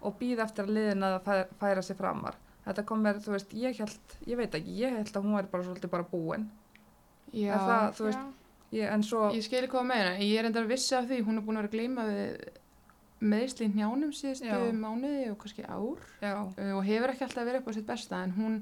og 0.03 0.17
býða 0.19 0.45
eftir 0.49 0.67
að 0.67 0.75
liðina 0.77 1.13
að 1.15 1.25
færa, 1.29 1.47
færa 1.61 1.83
sig 1.87 1.97
framar. 1.97 2.37
Þetta 2.67 2.85
kom 2.87 3.01
mér, 3.07 3.23
þú 3.23 3.33
veist, 3.37 3.55
ég 3.55 3.79
held, 3.81 4.17
ég 4.27 4.39
veit 4.39 4.55
ekki, 4.59 4.77
ég 4.83 4.97
held 4.99 5.17
að 5.17 5.25
hún 5.25 5.37
væri 5.39 5.51
bara 5.55 5.67
svolítið 5.67 5.91
bara 5.95 6.07
búin. 6.11 6.49
já. 7.33 7.55
Er 7.55 7.59
það, 7.65 7.89
þú 7.97 8.05
veist, 8.11 8.19
Já. 8.19 8.42
Ég, 8.73 8.89
en 8.89 9.05
svo, 9.07 9.29
ég 9.37 9.45
skil 9.47 9.65
hvað 9.67 9.85
að 9.85 9.89
meina 9.93 10.13
ég 10.19 10.35
er 10.41 10.49
enda 10.49 10.63
að 10.63 10.73
vissi 10.73 10.97
af 10.99 11.09
því, 11.11 11.23
hún 11.27 11.41
er 11.41 11.47
búin 11.47 11.61
að 11.61 11.67
vera 11.67 11.73
að 11.73 11.77
gleyma 11.79 12.07
við 12.09 12.61
meðsli 13.23 13.69
njánum 13.71 14.15
síðustu 14.17 14.49
Já. 14.49 14.59
mánuði 14.75 15.29
og 15.31 15.39
kannski 15.43 15.67
ár. 15.69 16.01
Uh, 16.23 16.73
og 16.77 16.83
hefur 16.87 17.13
ekki 17.13 17.27
alltaf 17.29 17.47
verið 17.47 17.61
upp 17.63 17.71
á 17.71 17.77
sitt 17.77 17.87
besta 17.87 18.23
en 18.27 18.35
hún 18.35 18.57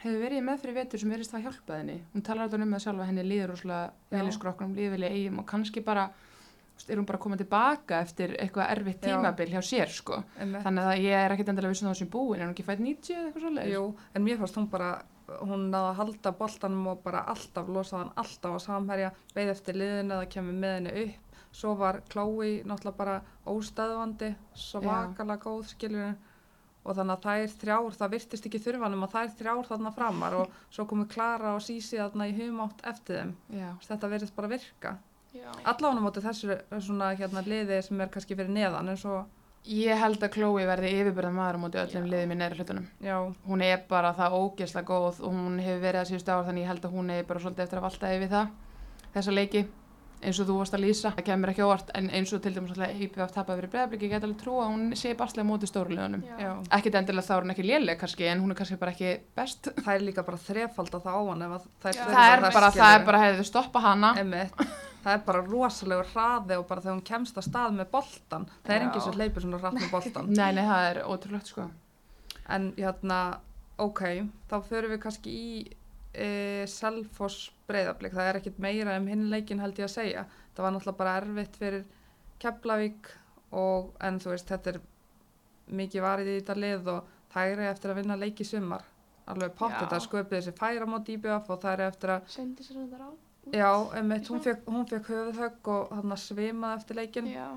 hefur 0.00 0.22
verið 0.22 0.40
í 0.40 0.46
meðfyrir 0.46 0.78
vetur 0.78 1.02
sem 1.02 1.12
verist 1.12 1.34
það 1.34 1.46
hjálpað 1.48 1.80
henni. 1.82 1.98
Hún 2.14 2.24
talar 2.24 2.46
alltaf 2.46 2.64
um 2.64 2.74
það 2.74 2.84
sjálf 2.86 3.04
að 3.04 3.10
henni 3.10 3.26
líður 3.28 3.52
rosalega 3.52 4.14
vel 4.14 4.24
í 4.24 4.32
Já. 4.32 4.36
skrokkunum, 4.38 4.76
líður 4.78 4.96
vel 4.96 5.04
í 5.04 5.12
eigum 5.18 5.42
og 5.42 5.48
kannski 5.50 5.84
bara 5.84 6.08
er 6.88 6.96
hún 6.96 7.04
bara 7.04 7.18
að 7.18 7.24
koma 7.26 7.36
tilbaka 7.36 8.00
eftir 8.06 8.34
eitthvað 8.40 8.70
erfitt 8.72 9.02
tímabil 9.04 9.50
hjá 9.52 9.60
sér 9.64 9.90
sko. 9.92 10.22
Þannig 10.38 10.86
að 10.86 11.02
ég 11.04 11.16
er 11.18 11.34
ekkert 11.34 11.52
endilega 11.52 11.74
vissin 11.74 11.90
á 11.90 11.92
þessum 11.92 12.10
búin 12.14 12.40
er 12.40 12.46
hún 12.46 12.54
ekki 12.54 12.64
fætt 12.64 12.80
90 12.80 13.16
eða 13.16 13.26
eitthvað 13.26 13.44
svoleiðis? 13.44 13.74
Jú, 13.74 13.82
en 14.16 14.24
mér 14.24 14.40
fannst 14.40 14.56
hún 14.56 14.68
bara, 14.72 14.90
hún 15.40 15.68
náði 15.72 15.90
að 15.90 15.98
halda 16.00 16.32
boltanum 16.38 16.88
og 16.92 17.02
bara 17.04 17.24
alltaf 17.32 17.68
losaði 17.68 18.04
hann 18.04 18.14
alltaf 18.22 18.56
á 18.56 18.58
samherja, 18.66 19.10
beið 19.34 19.52
eftir 19.54 19.78
liðinu 19.78 20.16
eða 20.16 20.30
kemur 20.34 20.58
með 20.62 20.74
henni 20.78 21.04
upp, 21.04 21.38
svo 21.60 21.74
var 21.78 22.00
Chloe 22.10 22.50
náttúrulega 22.62 22.98
bara 22.98 23.20
óstöðvandi, 23.50 24.34
svo 24.54 24.82
Já. 24.84 24.90
vakalega 24.90 25.44
góð 25.44 25.64
skilur 25.72 26.12
og 26.80 26.96
þannig 26.96 27.16
að 27.16 27.26
þær 27.26 27.54
þrjár, 27.60 27.96
það 27.98 28.12
virtist 28.14 28.46
ekki 28.48 28.62
þurfanum 28.64 29.04
að 29.04 29.14
þær 29.16 29.32
þrjár 29.40 29.66
þarna 29.68 29.92
framar 29.96 30.36
og 30.40 30.58
svo 30.74 30.86
komu 30.88 31.06
Klara 31.10 31.54
og 31.56 31.62
Sísi 31.64 32.00
þarna 32.00 32.30
í 32.30 32.36
humátt 32.38 32.84
eftir 32.88 33.20
þeim. 33.20 33.34
Já. 33.58 33.68
Þetta 33.88 34.12
verðist 34.14 34.36
bara 34.36 34.52
virka. 34.54 34.96
Allána 35.70 36.02
móti 36.02 36.22
þessu 36.24 36.56
svona 36.82 37.12
hérna 37.14 37.42
liði 37.46 37.76
sem 37.86 38.00
er 38.02 38.10
kannski 38.10 38.34
fyrir 38.34 38.50
neðan 38.50 38.90
en 38.90 38.98
svo, 38.98 39.20
Ég 39.68 39.98
held 40.00 40.22
að 40.24 40.32
Chloe 40.32 40.64
verði 40.64 40.90
yfirbyrðan 40.96 41.34
maður 41.36 41.58
á 41.60 41.62
móti 41.62 41.80
öllum 41.82 42.06
liðum 42.08 42.30
í 42.32 42.36
neðri 42.40 42.62
hlutunum. 42.62 42.86
já, 43.04 43.16
Hún 43.46 43.62
er 43.62 43.82
bara 43.88 44.14
það 44.16 44.36
ógeðslega 44.40 44.88
góð 44.88 45.20
og 45.20 45.34
hún 45.34 45.58
hefur 45.60 45.82
verið 45.84 46.00
að 46.00 46.08
síðustu 46.08 46.32
ár 46.32 46.46
þannig 46.48 46.64
ég 46.64 46.70
held 46.72 46.84
að 46.88 46.96
hún 46.96 47.10
er 47.12 47.28
bara 47.28 47.42
svolítið 47.44 47.66
eftir 47.66 47.78
að 47.78 47.84
valta 47.84 48.14
yfir 48.16 48.32
það. 48.32 48.48
Þessa 49.12 49.36
leiki 49.36 49.62
eins 50.20 50.40
og 50.40 50.48
þú 50.50 50.56
varst 50.58 50.74
að 50.76 50.82
lýsa, 50.84 51.12
það 51.16 51.26
kemur 51.30 51.52
ekki 51.52 51.64
óvart 51.64 51.92
en 51.96 52.10
eins 52.16 52.32
og 52.36 52.42
til 52.44 52.52
dæmis 52.56 52.74
alltaf 52.74 53.00
IPF 53.06 53.32
tapað 53.36 53.60
fyrir 53.60 53.72
bregðarblik 53.72 54.02
ég 54.04 54.12
get 54.12 54.26
alveg 54.26 54.42
trú 54.42 54.58
að 54.60 54.68
hún 54.72 54.82
sé 55.00 55.14
barslega 55.16 55.48
móti 55.48 55.68
stórulegunum. 55.70 56.24
Ekkit 56.76 56.98
endilega 57.00 57.24
þá 57.28 57.32
er 57.36 57.46
hún 57.46 57.54
ekki 57.54 57.64
léleg 57.68 58.00
kannski 58.00 58.28
en 58.28 58.42
hún 58.44 58.52
er 58.52 58.60
kannski 58.60 58.76
bara 58.80 58.92
ekki 58.92 59.14
best. 59.36 59.70
Það 59.80 59.94
er 59.94 60.04
líka 60.04 60.24
bara 60.26 60.40
þrefald 60.44 60.92
að 60.98 61.08
það 61.08 61.16
á 61.16 61.22
hann 61.30 61.46
ef 61.46 61.56
að 61.56 61.66
þær 61.84 61.96
Já. 61.96 62.04
þurfa 62.04 62.20
Það 62.20 62.32
er 62.36 62.46
bara, 62.58 62.72
það 62.76 62.98
er 62.98 63.08
bara 63.08 63.22
Það 65.00 65.12
er 65.14 65.20
bara 65.24 65.42
rosalegur 65.46 66.08
hraði 66.12 66.56
og 66.60 66.66
bara 66.68 66.82
þegar 66.84 66.96
hún 66.96 67.06
kemst 67.08 67.38
að 67.40 67.46
stað 67.46 67.76
með 67.78 67.86
boltan. 67.94 68.48
Það 68.66 68.74
er 68.74 68.82
Já. 68.82 68.86
enginn 68.86 69.04
sem 69.06 69.16
hleypur 69.16 69.44
svona 69.44 69.60
hratt 69.62 69.78
með 69.78 69.94
boltan. 69.94 70.32
Nei, 70.40 70.50
nei, 70.56 70.64
það 70.68 70.88
er 70.90 71.00
ótrúlegt 71.06 71.52
sko. 71.52 71.66
En 72.50 72.66
hérna, 72.76 73.20
ok, 73.80 74.02
þá 74.50 74.56
förum 74.66 74.92
við 74.92 75.00
kannski 75.04 75.32
í 75.32 75.46
e, 76.12 76.28
Selfoss 76.68 77.48
breyðablík. 77.70 78.16
Það 78.18 78.28
er 78.28 78.40
ekkit 78.40 78.60
meira 78.60 78.98
um 79.00 79.08
hinn 79.08 79.30
leikin 79.32 79.62
held 79.62 79.80
ég 79.80 79.88
að 79.88 79.94
segja. 79.94 80.26
Það 80.52 80.66
var 80.66 80.76
náttúrulega 80.76 81.00
bara 81.00 81.16
erfitt 81.22 81.58
fyrir 81.60 81.88
Keflavík 82.40 83.10
og 83.56 83.94
en 84.04 84.20
þú 84.20 84.34
veist, 84.34 84.50
þetta 84.50 84.74
er 84.74 84.80
mikið 85.80 86.04
varið 86.04 86.30
í 86.32 86.36
þetta 86.40 86.58
lið 86.58 86.92
og 86.92 87.16
það 87.32 87.54
er 87.54 87.64
eftir 87.70 87.92
að 87.94 88.00
vinna 88.02 88.20
leiki 88.20 88.44
í 88.44 88.50
sumar. 88.52 88.84
Alveg 89.30 89.56
pott, 89.56 89.72
Já. 89.76 89.84
þetta 89.84 90.04
sköpið 90.04 90.38
þessi 90.40 90.56
færa 90.58 90.86
mót 90.90 91.08
IBF 91.12 91.50
og 91.54 91.60
það 91.62 91.72
er 91.76 91.86
eftir 91.86 92.14
að 92.16 92.30
Já, 93.50 93.70
einmitt, 93.96 94.28
hún 94.30 94.42
fekk, 94.44 94.66
hún 94.68 94.86
fekk 94.86 95.08
höfuðhögg 95.10 95.70
og 95.72 95.94
hann 95.96 96.16
svimaði 96.20 96.80
eftir 96.82 97.00
leikin. 97.00 97.30
Já, 97.32 97.48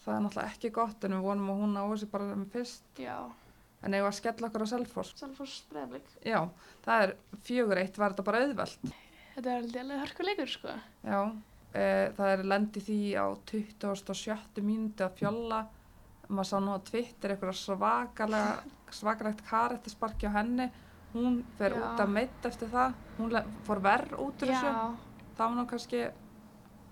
Það 0.00 0.14
er 0.14 0.22
náttúrulega 0.24 0.50
ekki 0.54 0.70
gott 0.72 1.04
en 1.04 1.12
við 1.12 1.24
vonum 1.26 1.50
að 1.52 1.58
hún 1.60 1.76
á 1.76 1.84
þessu 1.90 2.06
bara 2.10 2.28
með 2.32 2.52
fyrst. 2.54 2.86
já. 2.96 3.16
En 3.80 3.94
eigum 3.96 4.10
að 4.10 4.16
skella 4.18 4.48
okkur 4.48 4.64
á 4.64 4.72
Selfoss. 4.74 5.12
Salfors 5.16 5.54
bregðarblik. 5.70 6.08
Já, 6.28 6.40
það 6.84 7.04
er 7.04 7.12
fjögur 7.46 7.80
eitt, 7.80 8.00
var 8.00 8.12
þetta 8.12 8.24
bara 8.26 8.40
auðvelt. 8.44 8.90
Þetta 9.36 9.54
er 9.54 9.68
alveg 9.80 10.02
hörkuleikur, 10.02 10.50
sko. 10.52 10.74
Já, 11.06 11.20
e, 11.72 11.84
það 12.18 12.32
er 12.34 12.42
lendi 12.52 12.82
því 12.84 12.98
á 13.16 13.26
27. 13.52 14.60
mínúti 14.60 15.06
að 15.06 15.16
fjolla. 15.22 15.62
Maður 16.28 16.50
sá 16.50 16.56
nú 16.60 16.76
á 16.76 16.80
Twitter 16.90 17.34
eitthvað 17.34 17.56
svakalega, 17.56 18.58
svakalegt 19.00 19.44
karættisparki 19.48 20.28
á 20.28 20.36
henni. 20.36 20.68
Hún 21.14 21.40
fer 21.58 21.72
Já. 21.72 21.80
út 21.80 22.04
að 22.04 22.12
meitt 22.18 22.50
eftir 22.52 22.68
það. 22.70 22.98
Hún 23.16 23.38
fór 23.66 23.80
verð 23.88 24.18
út 24.20 24.44
úr 24.44 24.52
þessu. 24.52 24.74
Já, 25.40 25.44
Það 25.46 25.48
var 25.48 25.56
nú 25.56 25.66
kannski, 25.70 26.00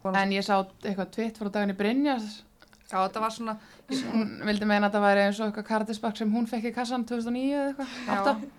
En 0.09 0.31
ég 0.33 0.45
sá 0.47 0.55
eitthvað 0.83 1.11
tvitt 1.13 1.37
frá 1.39 1.51
daginni 1.53 1.75
Brynjas. 1.77 2.43
já 2.89 2.97
þetta 3.05 3.21
var 3.21 3.31
svona, 3.35 3.57
Hún 3.89 4.31
vildi 4.47 4.65
meina 4.69 4.89
að 4.89 4.95
það 4.97 5.05
væri 5.05 5.21
eins 5.27 5.41
og 5.41 5.47
eitthvað 5.51 5.67
kartisbakk 5.69 6.17
sem 6.17 6.31
hún 6.33 6.47
fekk 6.49 6.65
í 6.71 6.75
kassan 6.75 7.05
2009 7.05 7.53
eða 7.53 7.87
eitthvað. 8.09 8.41
Já. 8.47 8.55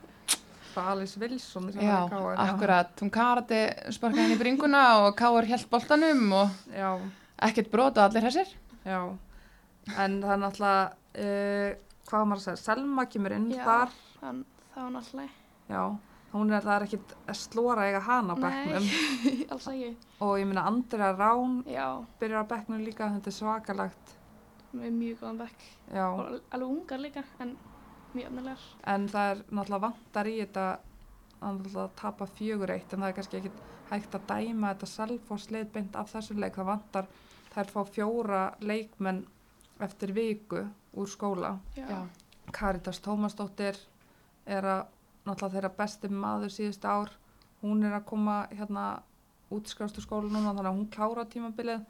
Alice 0.80 1.20
Wilson 1.20 1.72
sem 1.74 1.82
Já, 1.82 2.06
var 2.06 2.06
í 2.06 2.10
KR, 2.14 2.36
já. 2.38 2.54
akkurat. 2.54 2.92
Hún 3.02 3.10
karati 3.12 3.58
sparkaði 3.92 4.22
henni 4.22 4.36
í 4.38 4.40
bringuna 4.40 4.84
og 5.08 5.16
Káur 5.18 5.46
held 5.50 5.66
boltanum 5.70 6.22
og 6.34 6.50
Já, 6.72 6.92
ekkert 7.50 7.72
brot 7.72 7.98
og 7.98 8.04
allir 8.06 8.22
þessir. 8.30 8.54
já. 8.86 9.02
En 9.98 10.22
það 10.22 10.32
er 10.36 10.42
náttúrulega, 10.44 10.94
uh, 11.18 11.74
hvað 12.06 12.22
á 12.22 12.26
maður 12.30 12.40
að 12.40 12.46
segja, 12.46 12.62
Selma 12.64 13.06
kemur 13.10 13.32
inn 13.36 13.50
Já. 13.52 13.64
þar. 13.66 13.90
þann, 14.22 14.46
það 14.76 14.84
var 14.86 14.92
náttúrulega. 14.92 15.30
Já, 15.70 15.84
hún 16.34 16.52
er, 16.54 16.66
er 16.68 16.84
ekkit 16.86 17.16
slóra 17.34 17.88
eiga 17.88 18.00
hana 18.06 18.36
á 18.36 18.42
bekknum. 18.44 18.86
Nei, 19.26 19.46
alls 19.52 19.68
ekki. 19.72 19.96
Og 20.22 20.36
ég 20.40 20.46
minna 20.50 20.66
Andrea 20.70 21.12
Rán 21.18 21.64
Já, 21.70 21.88
byrjar 22.20 22.46
á 22.46 22.52
bekknum 22.52 22.84
líka, 22.86 23.10
þetta 23.16 23.32
er 23.34 23.38
svakalagt. 23.40 24.16
með 24.74 24.92
mjög 24.94 25.18
góðan 25.24 25.38
bekk. 25.42 25.64
Já, 25.96 26.04
Og 26.14 26.20
al- 26.28 26.42
alveg 26.54 26.70
ungar 26.70 27.00
líka, 27.02 27.24
en 27.40 27.56
mjög 28.14 28.28
öfnilegar. 28.30 28.68
en 28.94 29.08
það 29.10 29.32
er 29.32 29.42
náttúrulega 29.50 29.82
vantar 29.88 30.26
í 30.30 30.36
þetta 30.44 30.68
að 31.42 31.90
tapa 31.96 32.26
fjögur 32.28 32.70
eitt 32.76 32.94
en 32.94 33.00
það 33.00 33.08
er 33.10 33.14
kannski 33.18 33.38
ekkit 33.40 33.60
hægt 33.90 34.16
að 34.20 34.26
dæma 34.30 34.74
þetta 34.74 34.86
Selfoss 34.92 35.50
leið 35.52 35.72
beint 35.74 35.96
af 35.96 36.12
þessu 36.14 36.36
leik. 36.38 36.54
Það 36.60 36.66
vantar, 36.70 37.08
það 37.54 37.64
er 37.64 37.72
fá 37.74 37.82
fjóra 37.90 38.42
leikmenn 38.62 39.24
eftir 39.82 40.12
viku 40.14 40.66
úr 41.00 41.08
skóla. 41.08 41.56
Já, 41.76 41.86
Já. 41.90 42.00
Karitas 42.52 43.00
Tómasdóttir 43.02 43.78
er 44.46 44.64
að 44.66 44.86
náttúrulega 45.26 45.54
þeirra 45.56 45.74
besti 45.78 46.10
maður 46.10 46.54
síðustu 46.56 46.88
ár 46.88 47.12
hún 47.64 47.84
er 47.84 47.96
að 48.00 48.06
koma 48.12 48.36
hérna 48.56 48.86
útskrástu 49.52 50.02
skóla 50.04 50.30
núna 50.30 50.54
þannig 50.54 50.70
að 50.70 50.78
hún 50.78 50.90
klára 50.94 51.26
tímabilið 51.26 51.86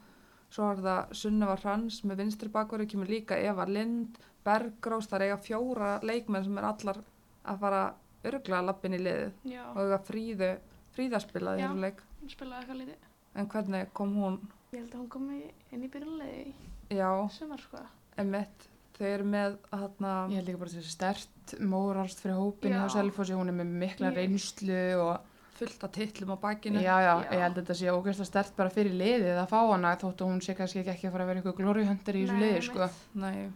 svo 0.50 0.70
er 0.72 0.80
það 0.82 1.12
Sunneva 1.20 1.56
Hrans 1.60 2.00
með 2.08 2.22
vinstri 2.24 2.48
bakvöru 2.50 2.86
kemur 2.90 3.10
líka 3.12 3.36
Eva 3.38 3.66
Lind 3.68 4.16
Bergrós, 4.44 5.06
það 5.06 5.20
er 5.20 5.26
eiga 5.28 5.36
fjóra 5.44 5.90
leikmenn 6.02 6.44
sem 6.46 6.58
er 6.58 6.64
allar 6.70 6.98
að 7.44 7.60
fara 7.60 7.82
örglega 8.24 8.62
lappin 8.64 8.96
í 8.96 9.00
liðið 9.04 9.52
já. 9.52 9.62
og 9.74 9.82
eiga 9.84 9.98
fríðu 10.08 10.48
fríðaspilaði 10.96 11.60
Já. 11.62 11.68
þessu 11.68 11.84
leik 11.84 12.02
Hún 12.20 12.32
spilaði 12.34 12.60
eitthvað 12.64 12.80
lítið. 12.80 13.06
en 13.40 13.48
hvernig 13.54 13.92
kom 13.96 14.16
hún 14.16 14.40
Ég 14.72 14.80
held 14.80 14.92
að 14.94 14.98
hún 15.02 15.08
komi 15.12 15.38
inn 15.74 15.84
í 15.86 15.88
byrjunlegi 15.92 16.54
já, 16.96 17.10
sumar, 17.36 17.60
sko. 17.62 17.84
emitt 18.18 18.66
þau 19.00 19.08
eru 19.10 19.26
með 19.32 19.56
hérna 19.72 20.12
Ég 20.30 20.38
held 20.40 20.50
líka 20.50 20.60
bara 20.62 20.74
þessi 20.74 20.94
stert 20.94 21.54
móralst 21.72 22.22
fyrir 22.22 22.38
hópinu 22.38 22.76
Já. 22.78 22.84
og 22.84 22.94
Selfossi, 22.94 23.34
hún 23.36 23.50
er 23.50 23.56
með 23.58 23.72
mikla 23.82 24.12
reynslu 24.14 24.80
og 25.02 25.30
fullt 25.60 25.82
af 25.84 25.92
titlum 25.92 26.32
á 26.32 26.38
bakinu 26.40 26.80
já, 26.80 26.94
já, 27.04 27.14
Já. 27.20 27.32
ég 27.34 27.42
held 27.44 27.56
að 27.56 27.62
þetta 27.62 27.78
sé 27.80 27.90
ógeðslega 27.92 28.28
stert 28.30 28.54
bara 28.56 28.72
fyrir 28.72 28.94
liðið 28.96 29.40
að 29.42 29.50
fá 29.50 29.58
hana 29.60 29.96
þóttu 30.00 30.28
hún 30.28 30.44
sé 30.44 30.54
kannski 30.56 30.84
ekki 30.84 31.08
að 31.08 31.16
fara 31.16 31.26
að 31.26 31.32
vera 31.32 31.42
einhver 31.42 31.56
glóriuhöndir 31.58 32.16
í 32.20 32.22
þessu 32.24 32.38
liði, 32.40 32.62
sko. 32.68 32.88
Nei, 33.20 33.50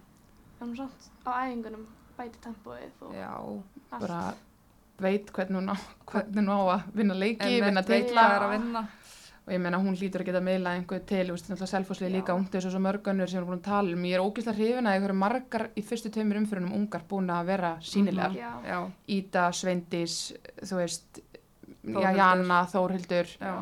hún 0.61 0.75
samt 0.81 1.07
á 1.25 1.31
æfingunum 1.45 1.87
bæti 2.19 2.43
tempóið 2.45 3.07
og 3.09 3.15
já, 3.17 3.31
allt. 3.33 4.05
Bara 4.05 4.21
veit 5.01 5.33
hvernig 5.35 5.59
hún 5.63 5.73
á, 5.73 5.77
hvernig 6.13 6.39
hún 6.43 6.53
á 6.53 6.61
að 6.77 6.85
vinna 7.01 7.17
leiki, 7.19 7.55
vinna 7.65 7.83
veit 7.89 8.13
er 9.45 9.49
og 9.49 9.53
ég 9.53 9.61
meina 9.61 9.77
hún 9.79 9.97
hlýtur 9.97 10.23
að 10.23 10.29
geta 10.31 10.41
meðlað 10.41 10.79
einhver 10.79 11.03
til, 11.05 11.27
þú 11.29 11.35
veist, 11.37 11.49
náttúrulega 11.51 11.73
Selfosslið 11.75 12.09
Já. 12.09 12.15
líka 12.17 12.35
ungt 12.35 12.55
eins 12.55 12.65
og 12.65 12.73
svo 12.73 12.81
mörgönnur 12.81 13.29
sem 13.29 13.37
við 13.37 13.43
erum 13.43 13.51
búin 13.51 13.61
að 13.61 13.67
tala 13.69 13.93
um. 13.93 14.05
Ég 14.09 14.15
er 14.17 14.25
ógeðslega 14.25 14.57
hrifin 14.57 14.89
að 14.89 14.97
einhverju 14.97 15.17
margar 15.21 15.65
í 15.77 15.85
fyrstu 15.85 16.13
tveimur 16.15 16.41
umfyrunum 16.41 16.73
ungar 16.79 17.05
búin 17.11 17.29
að 17.29 17.47
vera 17.53 17.73
sínilegar. 17.85 18.31
Mhm. 18.33 18.41
Já, 18.41 18.53
já, 18.65 18.91
Ída, 19.19 19.45
Sveindís, 19.53 20.17
þú 20.65 20.81
veist, 20.81 21.21
Þórhildur. 21.85 22.17
Jana, 22.17 22.63
Þórhildur, 22.73 23.27
já, 23.37 23.55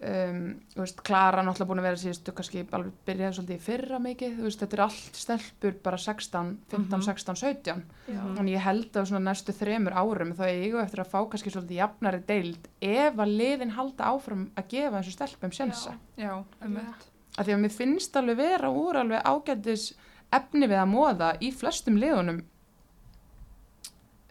um, 0.00 0.38
þú 0.74 0.80
veist, 0.80 1.00
Klara 1.04 1.42
náttúrulega 1.44 1.68
búin 1.70 1.80
að 1.82 1.86
vera 1.88 2.00
síðustu, 2.00 2.32
kannski 2.36 2.62
alveg 2.72 2.92
byrjaði 3.06 3.36
svolítið 3.36 3.56
í 3.58 3.64
fyrra 3.66 3.98
mikið, 4.00 4.36
þú 4.38 4.46
veist, 4.46 4.60
þetta 4.62 4.76
er 4.78 4.82
allt 4.86 5.18
stelpur 5.20 5.74
bara 5.84 5.98
16, 5.98 6.50
15, 6.70 6.98
Mhm. 6.98 7.04
16, 7.04 7.36
17. 7.36 7.82
já, 8.08 8.14
Mhm. 8.14 8.36
Þannig 8.38 8.54
ég 8.56 8.64
held 8.64 8.92
að 8.92 9.06
svona 9.10 9.30
næstu 9.30 9.52
þremur 9.52 9.92
árum 9.94 10.32
þá 10.34 10.44
eigu 10.48 10.78
eftir 10.82 11.00
að 11.04 11.10
fá 11.10 11.20
kannski 11.30 11.50
svolítið 11.50 11.80
jafnari 11.82 12.22
deild 12.26 12.68
ef 12.80 13.14
að 13.14 13.36
liðin 13.36 13.70
halda 13.76 14.04
áfram 14.04 14.50
að 14.56 14.68
gefa 14.68 15.00
þessu 15.02 15.12
stelpum 15.12 15.50
sjensa. 15.52 15.94
já, 16.18 16.44
emitt 16.62 17.06
Af 17.38 17.46
því 17.46 17.52
að 17.54 17.60
mér 17.60 17.70
finnst 17.72 18.16
alveg 18.16 18.36
vera 18.36 18.68
úr 18.68 18.96
alveg 18.96 19.22
ágætis 19.22 19.92
efni 20.32 20.66
við 20.66 20.80
að 20.82 20.90
móða 20.90 21.36
í 21.40 21.52
flestum 21.52 21.96
liðunum 21.96 22.42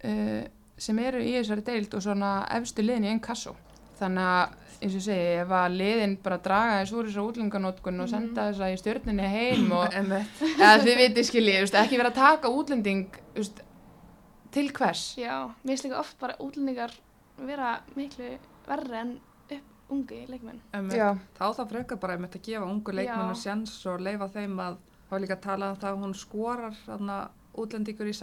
uh, 0.03 0.43
sem 0.77 0.99
eru 0.99 1.19
í 1.23 1.33
þessari 1.37 1.63
deild 1.67 1.93
og 1.93 2.01
svona 2.05 2.33
efstu 2.55 2.83
liðin 2.85 3.05
í 3.07 3.11
einn 3.13 3.19
kassó. 3.23 3.55
Þannig 3.99 4.27
að 4.31 4.57
eins 4.79 4.93
og 4.93 4.99
ég 4.99 5.05
segi, 5.05 5.31
ef 5.43 5.49
að 5.59 5.73
liðin 5.75 6.13
bara 6.23 6.37
draga 6.37 6.75
þess 6.81 6.93
úr 6.95 7.07
þessar 7.09 7.25
útlenganótkun 7.29 7.99
og 7.99 8.07
Mhm. 8.07 8.11
senda 8.13 8.45
þess 8.51 8.61
að 8.63 8.73
í 8.73 8.77
stjórninni 8.81 9.27
heim 9.33 9.71
og 9.71 9.93
eða 9.99 10.77
þið 10.85 10.97
viti 11.03 11.23
skilji, 11.27 11.55
þú 11.57 11.63
veist, 11.65 11.75
ekki 11.83 11.97
vera 11.99 12.09
að 12.13 12.19
taka 12.21 12.47
útlending 12.49 13.07
veist, 13.35 13.59
til 14.51 14.69
hvers. 14.71 15.15
já. 15.17 15.49
Mér 15.63 15.75
finnst 15.75 15.85
líka 15.85 15.99
oft 15.99 16.19
bara 16.19 16.35
útlendingar 16.39 16.91
vera 17.37 17.79
miklu 17.95 18.37
verri 18.67 18.95
en 19.01 19.11
upp 19.51 19.63
ungi 19.91 20.25
leikmenn. 20.29 20.59
Já, 20.93 21.17
þá 21.37 21.45
það 21.57 21.69
frekar 21.73 21.97
bara 21.99 22.15
að 22.39 22.45
gefa 22.45 22.65
ungu 22.69 22.91
leikmennu 22.93 23.33
Já. 23.35 23.41
sjans 23.43 23.85
og 23.89 23.99
leifa 24.01 24.27
þeim 24.29 24.55
að 24.59 24.77
þá 25.09 25.15
er 25.15 25.19
líka 25.25 25.35
að 25.35 25.41
tala 25.41 25.69
um 25.71 25.75
það 25.81 25.89
að 25.91 26.01
hún 26.03 26.13
skorar 26.15 26.75
þarna 26.85 27.19
útlendingur 27.57 28.07
í 28.07 28.13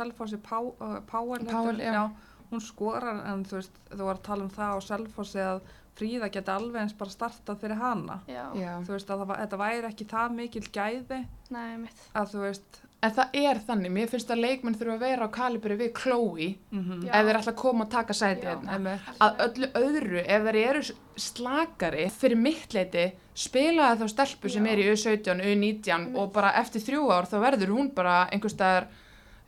uh, 0.80 1.00
Páel, 1.10 1.44
Páel, 1.44 1.76
heitir- 1.76 1.82
já. 1.92 2.10
Hún 2.50 2.60
skorar 2.62 3.24
en 3.32 3.44
þú 3.44 3.58
veist, 3.60 3.82
þú 3.90 4.04
var 4.04 4.16
að 4.20 4.22
tala 4.30 4.42
um 4.44 4.50
það 4.50 4.76
á 4.76 4.78
Selfossi 4.90 5.38
að 5.42 5.60
Fríða 5.96 6.28
geti 6.28 6.50
alveg 6.52 6.82
eins 6.82 6.92
bara 6.92 7.08
startað 7.10 7.60
fyrir 7.62 7.78
hana 7.80 8.18
Já, 8.28 8.50
já. 8.54 8.72
þú 8.84 8.92
veist 8.92 9.08
að 9.10 9.22
það, 9.22 9.38
þetta 9.40 9.56
væri 9.62 9.86
ekki 9.88 10.04
það 10.10 10.34
mikil 10.36 10.66
gæði 10.74 11.20
nei, 11.50 11.88
að 12.14 12.34
þú 12.34 12.42
veist, 12.44 12.82
En 13.04 13.12
það 13.12 13.34
er 13.38 13.58
þannig, 13.66 13.90
mér 13.92 14.08
finnst 14.08 14.30
að 14.32 14.40
leikmenn 14.40 14.74
þurfa 14.74 14.94
að 14.96 15.02
vera 15.04 15.26
á 15.28 15.36
kalibri 15.36 15.74
við 15.76 15.90
Chloe 15.94 16.46
Mhm. 16.72 17.02
Já. 17.06 17.10
ef 17.12 17.26
þeir 17.26 17.38
ætla 17.40 17.52
að 17.52 17.56
koma 17.60 17.84
og 17.84 17.90
taka 17.92 18.12
sæti 18.16 18.46
hérna. 18.48 18.98
Að 19.20 19.42
öllu 19.46 19.68
öðru, 19.80 20.22
ef 20.26 20.42
þeir 20.42 20.56
eru 20.68 20.82
slakari, 21.30 22.06
fyrir 22.10 22.36
mitt 22.40 22.72
leiti, 22.74 23.04
spila 23.36 23.90
þá 24.00 24.06
stelpu 24.10 24.50
sem 24.52 24.64
Já. 24.66 24.72
er 24.72 24.78
í 24.82 24.86
U17, 24.92 25.42
U19 25.44 26.16
og 26.16 26.32
bara 26.34 26.52
eftir 26.60 26.80
þrjú 26.86 27.10
ár 27.12 27.28
þá 27.30 27.36
verður 27.44 27.72
hún 27.76 27.90
bara 27.94 28.16
einhvers 28.32 28.56
staðar 28.56 28.88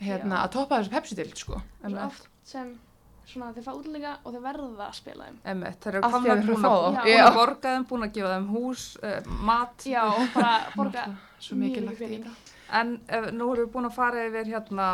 hérna, 0.01 0.45
að 0.45 0.53
toppa 0.55 0.79
þessu 0.83 0.93
pepsi-dild, 0.95 1.37
sko. 1.41 1.61
Svo 1.61 1.89
Einmitt. 1.89 2.05
oft 2.07 2.29
sem 2.45 2.75
svona 3.29 3.53
þeir 3.55 3.65
fá 3.67 3.73
útlendinga 3.75 4.13
og 4.25 4.35
þeir 4.35 4.45
verða 4.45 4.87
að 4.89 4.95
spila 4.99 5.29
þeim. 5.29 5.39
Einmitt, 5.53 5.79
þeir 5.85 5.99
eru 5.99 6.11
eru 6.33 6.45
búin 6.49 6.69
að 6.69 7.35
borga 7.39 7.73
þeim, 7.75 7.87
búin 7.91 8.07
að 8.07 8.13
gefa 8.17 8.35
þeim 8.35 8.49
hús, 8.55 8.85
uh, 9.03 9.33
mat. 9.49 9.87
Já, 9.89 10.03
og 10.09 10.29
bara 10.35 10.55
borga 10.79 11.07
Svo 11.39 11.57
mjög 11.59 11.65
mikið 11.65 11.85
mikið 11.85 11.89
lagt 11.89 12.01
í 12.01 12.05
pening. 12.05 12.29
þetta. 12.29 12.55
En 12.81 12.95
ef, 13.19 13.31
nú 13.33 13.51
erum 13.53 13.65
við 13.67 13.73
búin 13.75 13.89
að 13.89 13.97
fara 13.97 14.27
yfir 14.29 14.53
hérna, 14.53 14.89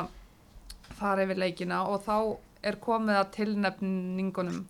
fara 0.98 1.26
yfir 1.26 1.40
leikina 1.42 1.82
og 1.90 2.02
þá 2.06 2.16
er 2.64 2.80
komið 2.80 3.20
að 3.20 3.30
tilnefningunum. 3.38 4.60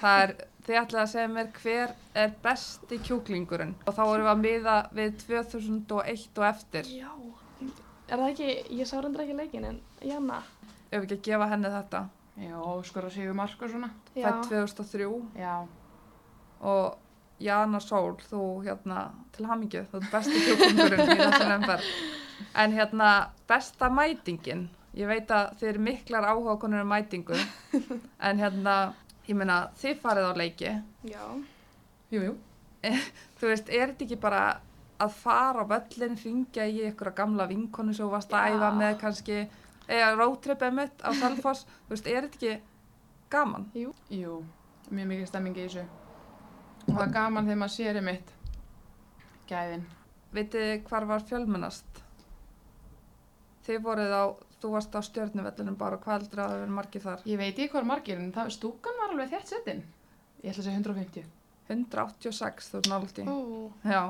Það 0.00 0.22
er, 0.24 0.34
þið 0.66 0.80
ætlaði 0.82 1.02
að 1.02 1.12
segja 1.12 1.30
mér 1.32 1.48
hver 1.58 1.94
er 2.22 2.34
besti 2.44 2.98
kjúklingurinn 3.02 3.74
og 3.82 3.96
þá 3.96 4.02
erum 4.04 4.26
við 4.26 4.32
að 4.32 4.42
miða 4.46 4.76
við 4.94 5.16
2001 5.26 6.38
og 6.38 6.46
eftir. 6.48 6.90
Já. 7.00 7.10
Er 8.12 8.20
það 8.20 8.28
ekki, 8.28 8.50
ég 8.78 8.88
sá 8.88 8.98
reyndar 9.00 9.24
ekki 9.24 9.38
leikin 9.38 9.64
en 9.68 9.78
Janna. 10.04 10.42
Ef 10.92 11.00
við 11.00 11.06
ekki 11.06 11.18
að 11.18 11.26
gefa 11.30 11.48
henni 11.54 11.70
þetta. 11.72 12.02
Já, 12.36 12.58
skora 12.88 13.10
sigur 13.12 13.34
mark 13.36 13.62
og 13.62 13.70
svona. 13.70 13.90
Fætt 14.14 14.48
2003 14.48 15.08
Já. 15.36 15.66
og 16.60 16.98
Jana 17.42 17.80
Sól, 17.80 18.16
þú 18.30 18.62
hérna 18.64 19.10
til 19.34 19.46
hamingju, 19.46 19.82
þú 19.90 19.98
ert 19.98 20.12
besti 20.12 20.42
kjúklingurinn 20.46 21.10
í 21.10 21.16
þessu 21.18 21.48
nefnverð. 21.50 21.88
En 22.62 22.76
hérna 22.76 23.08
besta 23.50 23.88
mætingin, 23.90 24.68
ég 24.94 25.10
veit 25.10 25.30
að 25.30 25.56
þið 25.58 25.68
eru 25.72 25.84
miklar 25.88 26.28
áhugakonur 26.30 26.84
um 26.84 26.92
mætingu, 26.92 27.38
en 28.28 28.42
hérna, 28.42 28.76
ég 29.26 29.38
meina, 29.38 29.58
þið 29.82 30.00
farið 30.04 30.30
á 30.30 30.32
leiki, 30.38 30.74
Já. 31.08 31.24
Jú, 32.12 32.22
jú. 32.28 32.36
þú 33.40 33.50
veist, 33.50 33.68
er 33.70 33.92
þetta 33.92 34.06
ekki 34.06 34.20
bara 34.22 34.44
að 35.02 35.16
fara 35.18 35.64
á 35.66 35.70
völlin, 35.70 36.16
ringja 36.22 36.66
í 36.68 36.82
ykkur 36.90 37.12
gamla 37.16 37.48
vinkonu 37.50 37.94
sem 37.94 38.06
þú 38.06 38.12
varst 38.12 38.34
að 38.36 38.54
æfa 38.54 38.70
með 38.78 38.98
kannski, 39.02 39.38
eða 39.88 40.12
roadtripið 40.18 40.76
mitt 40.76 41.02
á 41.02 41.10
Selfoss, 41.18 41.64
þú 41.88 41.94
veist, 41.96 42.06
er 42.10 42.26
þetta 42.28 42.38
ekki 42.38 42.54
gaman? 43.32 43.66
Jú, 43.74 43.92
mjög 44.90 45.10
mikið 45.12 45.28
stemmingi 45.30 45.64
í 45.64 45.66
þessu. 45.68 45.84
Og 46.82 46.94
það 46.94 47.04
er 47.06 47.12
gaman 47.16 47.48
þegar 47.48 47.60
maður 47.62 47.74
sér 47.76 47.98
í 48.00 48.04
mitt 48.10 48.32
gæðin. 49.50 49.84
Vitið 50.32 50.66
þið 50.68 50.86
hvar 50.88 51.08
var 51.10 51.26
fjölmennast? 51.28 52.02
Þið 53.66 53.82
voruð 53.84 54.14
á, 54.16 54.24
þú 54.62 54.70
varst 54.72 54.96
á 54.98 55.00
stjörnuvellinum 55.06 55.76
bara, 55.78 55.98
hvað 56.02 56.16
heldur 56.18 56.42
að 56.42 56.50
það 56.52 56.62
verið 56.62 56.76
margir 56.78 57.04
þar? 57.04 57.20
Ég 57.30 57.38
veit 57.38 57.52
ekki 57.52 57.68
hvað 57.74 57.82
er 57.82 57.90
margir, 57.92 58.18
en 58.18 58.32
það, 58.34 58.50
stúkan 58.56 58.98
var 58.98 59.12
alveg 59.14 59.30
þétt 59.36 59.52
setinn. 59.52 59.82
Ég 60.42 60.50
ætla 60.50 60.64
að 60.64 60.66
segja 60.66 60.80
150. 60.80 61.28
186, 61.72 62.70
þú 62.72 62.80
í. 63.22 63.26
Ó, 63.30 63.36
Já. 63.86 64.00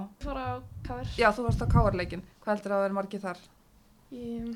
Já, 1.19 1.29
þú 1.37 1.45
varst 1.47 1.63
á 1.63 1.67
káarleikin. 1.75 2.25
Hvað 2.41 2.55
heldur 2.55 2.73
að 2.73 2.79
það 2.79 2.85
verið 2.87 2.97
margir 2.97 3.23
þar? 3.23 3.43
Ég, 4.17 4.49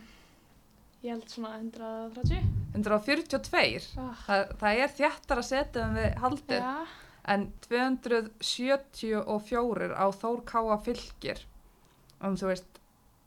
ég 1.05 1.11
held 1.13 1.29
svona 1.31 1.51
130. 1.59 2.41
142. 2.77 3.99
Ah, 4.01 4.15
Það, 4.27 4.41
það 4.61 4.73
er 4.85 4.91
þjættar 5.01 5.39
að 5.43 5.49
setja 5.51 5.81
en 5.87 5.95
við 5.99 6.11
haldið. 6.23 6.61
já. 6.63 6.75
En 7.27 7.41
274 7.67 9.91
á 9.99 10.07
Þór 10.15 10.41
Káa 10.47 10.77
fylgir. 10.87 11.39
Og 12.23 12.37
þú 12.41 12.47
veist, 12.53 12.71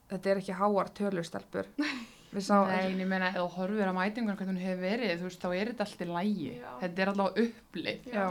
þetta 0.09 0.25
er 0.31 0.37
ekki 0.41 0.55
háar 0.59 0.87
tölustelpur. 0.97 1.65
Við 2.29 2.43
sá, 2.45 2.57
Nei, 2.69 2.83
en 2.91 2.99
ég 3.01 3.07
meina, 3.09 3.31
ef 3.33 3.37
þú 3.41 3.47
horfir 3.57 3.89
á 3.89 3.93
mætingun 3.97 4.35
hvernig 4.37 4.53
hún 4.53 4.61
hefur 4.61 4.83
verið, 4.85 5.15
þú 5.17 5.25
veist, 5.25 5.41
þá 5.41 5.49
er 5.57 5.65
þetta 5.71 5.85
allt 5.87 6.01
í 6.05 6.07
lægi. 6.13 6.49
Já. 6.59 6.71
Þetta 6.83 6.99
er 7.01 7.09
allavega 7.13 7.41
upplið. 7.47 7.99
já. 8.13 8.27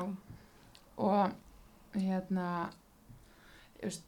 Og, 1.03 1.25
hérna, 1.99 2.47
ég 3.81 3.87
veist, 3.91 4.07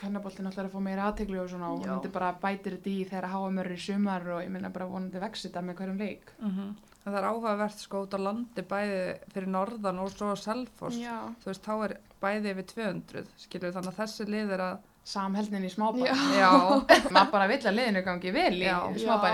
kannaboltin 0.00 0.48
alltaf 0.48 0.64
er 0.64 0.68
að 0.68 0.74
fá 0.74 0.82
meira 0.84 1.06
aðteglu 1.10 1.38
og 1.42 1.48
svona, 1.50 1.70
og 1.72 1.80
Já. 1.80 1.86
vonandi 1.88 2.10
bara 2.14 2.32
bætir 2.42 2.76
þetta 2.76 2.92
í 2.92 3.06
þegar 3.10 3.30
HM 3.32 3.62
er 3.62 3.70
í 3.72 3.78
sumar 3.86 4.28
og 4.34 4.42
ég 4.44 4.52
meina 4.52 4.70
bara 4.74 4.90
vonandi 4.90 5.22
vex 5.22 5.46
þetta 5.46 5.62
með 5.64 5.80
hverjum 5.80 6.04
leik. 6.04 6.36
Mm 6.40 6.74
Það 7.06 7.16
er 7.20 7.24
áhugavert 7.28 7.78
sko 7.78 8.00
út 8.02 8.14
á 8.14 8.18
landi 8.18 8.62
bæði 8.66 9.02
fyrir 9.30 9.46
norðan 9.46 10.00
og 10.02 10.08
svo 10.10 10.32
Selfoss. 10.34 10.96
Já. 10.98 11.30
Þú 11.38 11.46
veist, 11.52 11.62
þá 11.62 11.84
er 11.84 11.92
bæði 12.18 12.50
yfir 12.50 12.66
200, 12.72 13.28
skilur 13.38 13.74
þannig 13.76 13.92
að 13.92 14.00
þessi 14.00 14.26
lið 14.26 14.50
er 14.56 14.62
að, 14.64 14.80
Samheldnin 15.06 15.62
í 15.62 15.70
já, 15.70 16.50
Maður 17.14 17.30
bara 17.30 17.46
vill 17.46 17.62
að 17.62 17.76
liðinu 17.78 18.02
gangi 18.02 18.32
vel 18.34 18.56
í 18.58 18.64
Já. 18.66 18.80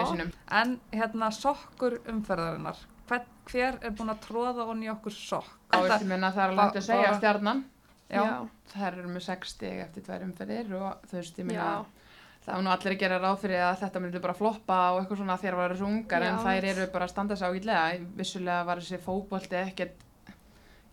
sínum. 0.05 0.33
en 0.53 0.75
hérna 0.93 1.31
sokkur 1.33 1.97
umferðarinnar, 2.13 2.77
hver, 3.09 3.25
hver 3.49 3.79
er 3.81 3.95
búin 3.97 4.13
að 4.13 4.21
tróða 4.27 4.67
onni 4.69 4.91
okkur 4.93 5.17
sokk? 5.17 5.49
Meina 6.05 6.29
það 6.29 6.45
er 6.45 6.59
hægt 6.61 6.77
að 6.77 6.89
segja 6.91 7.15
stjarnan. 7.17 7.65
Já, 8.13 8.49
Það 8.73 8.87
eru 8.99 9.09
með 9.13 9.25
6 9.27 9.49
stig 9.57 9.81
eftir 9.87 10.03
tvær 10.07 10.23
umferðir 10.27 10.71
og 10.79 11.03
þú 11.11 11.19
veist, 11.19 11.39
ég 11.43 11.47
meina, 11.49 11.65
Já. 11.65 11.85
það 12.47 12.55
var 12.55 12.63
nú 12.67 12.71
allir 12.73 12.93
að 12.95 12.99
gera 13.03 13.19
ráð 13.23 13.39
fyrir 13.43 13.61
að 13.67 13.81
þetta 13.83 14.01
myndi 14.03 14.21
bara 14.25 14.35
floppa 14.39 14.79
og 14.93 15.01
eitthvað 15.03 15.21
svona 15.23 15.37
það 15.43 15.57
var 15.61 15.75
þessu 15.75 15.87
ungar 15.91 16.23
en 16.29 16.39
þær 16.47 16.65
eru 16.71 16.87
bara 16.95 17.05
að 17.09 17.13
standa 17.15 17.37
sig 17.37 17.49
ágætlega. 17.49 18.07
Vissulega 18.17 18.65
var 18.71 18.81
þessi 18.83 18.99
fótbolti 19.05 19.59
ekkert 19.61 20.03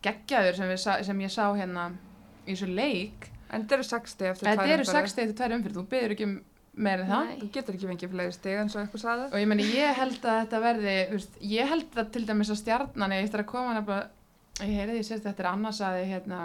geggjaður 0.04 0.56
sem, 0.56 0.76
sa- 0.78 1.02
sem 1.02 1.18
ég 1.20 1.30
sá 1.32 1.44
hérna 1.56 1.90
í 2.46 2.54
þessu 2.54 2.68
leik. 2.74 3.30
en 3.50 3.64
þetta 3.64 3.74
eru 3.74 3.82
60 3.82 4.28
eftir 4.30 4.46
Þetta 4.46 4.62
tvær 4.62 4.70
eru 4.70 4.84
umferðir. 4.84 5.02
6 5.02 5.10
stig 5.10 5.24
eftir 5.28 5.36
tvær 5.40 5.54
umferð, 5.56 5.74
þú 5.80 5.86
byður 5.90 6.12
ekki 6.14 6.26
um 6.28 6.36
meira 6.80 7.02
en 7.02 7.10
það. 7.10 7.30
Þú 7.40 7.48
getur 7.56 7.74
ekki 7.74 7.88
fengið 7.90 8.10
fleiri 8.14 8.32
stig 8.36 8.58
eins 8.60 8.76
og 8.76 8.82
eitthvað 8.84 9.02
sagði. 9.02 9.24
Og 9.34 9.38
ég 9.42 9.48
meni, 9.50 9.64
ég 9.74 9.94
held 9.98 10.20
að 10.22 10.38
þetta 10.44 10.60
verði, 10.62 10.94
veist, 11.10 11.34
ég 11.42 11.68
held 11.68 11.98
að 11.98 12.10
til 12.14 12.22
dæmis 12.28 12.50
að 12.54 12.60
stjarnan, 12.62 13.10
ég 13.16 13.24
eftir 13.26 13.42
að 13.42 13.48
koma 13.50 13.74
nefnilega, 13.74 14.10
ég 14.60 14.76
heyrði 14.78 14.94
því 15.00 15.04
sérst 15.10 15.26
eftir 15.26 15.48
annars 15.50 15.80
að 15.82 15.98
hérna, 16.06 16.40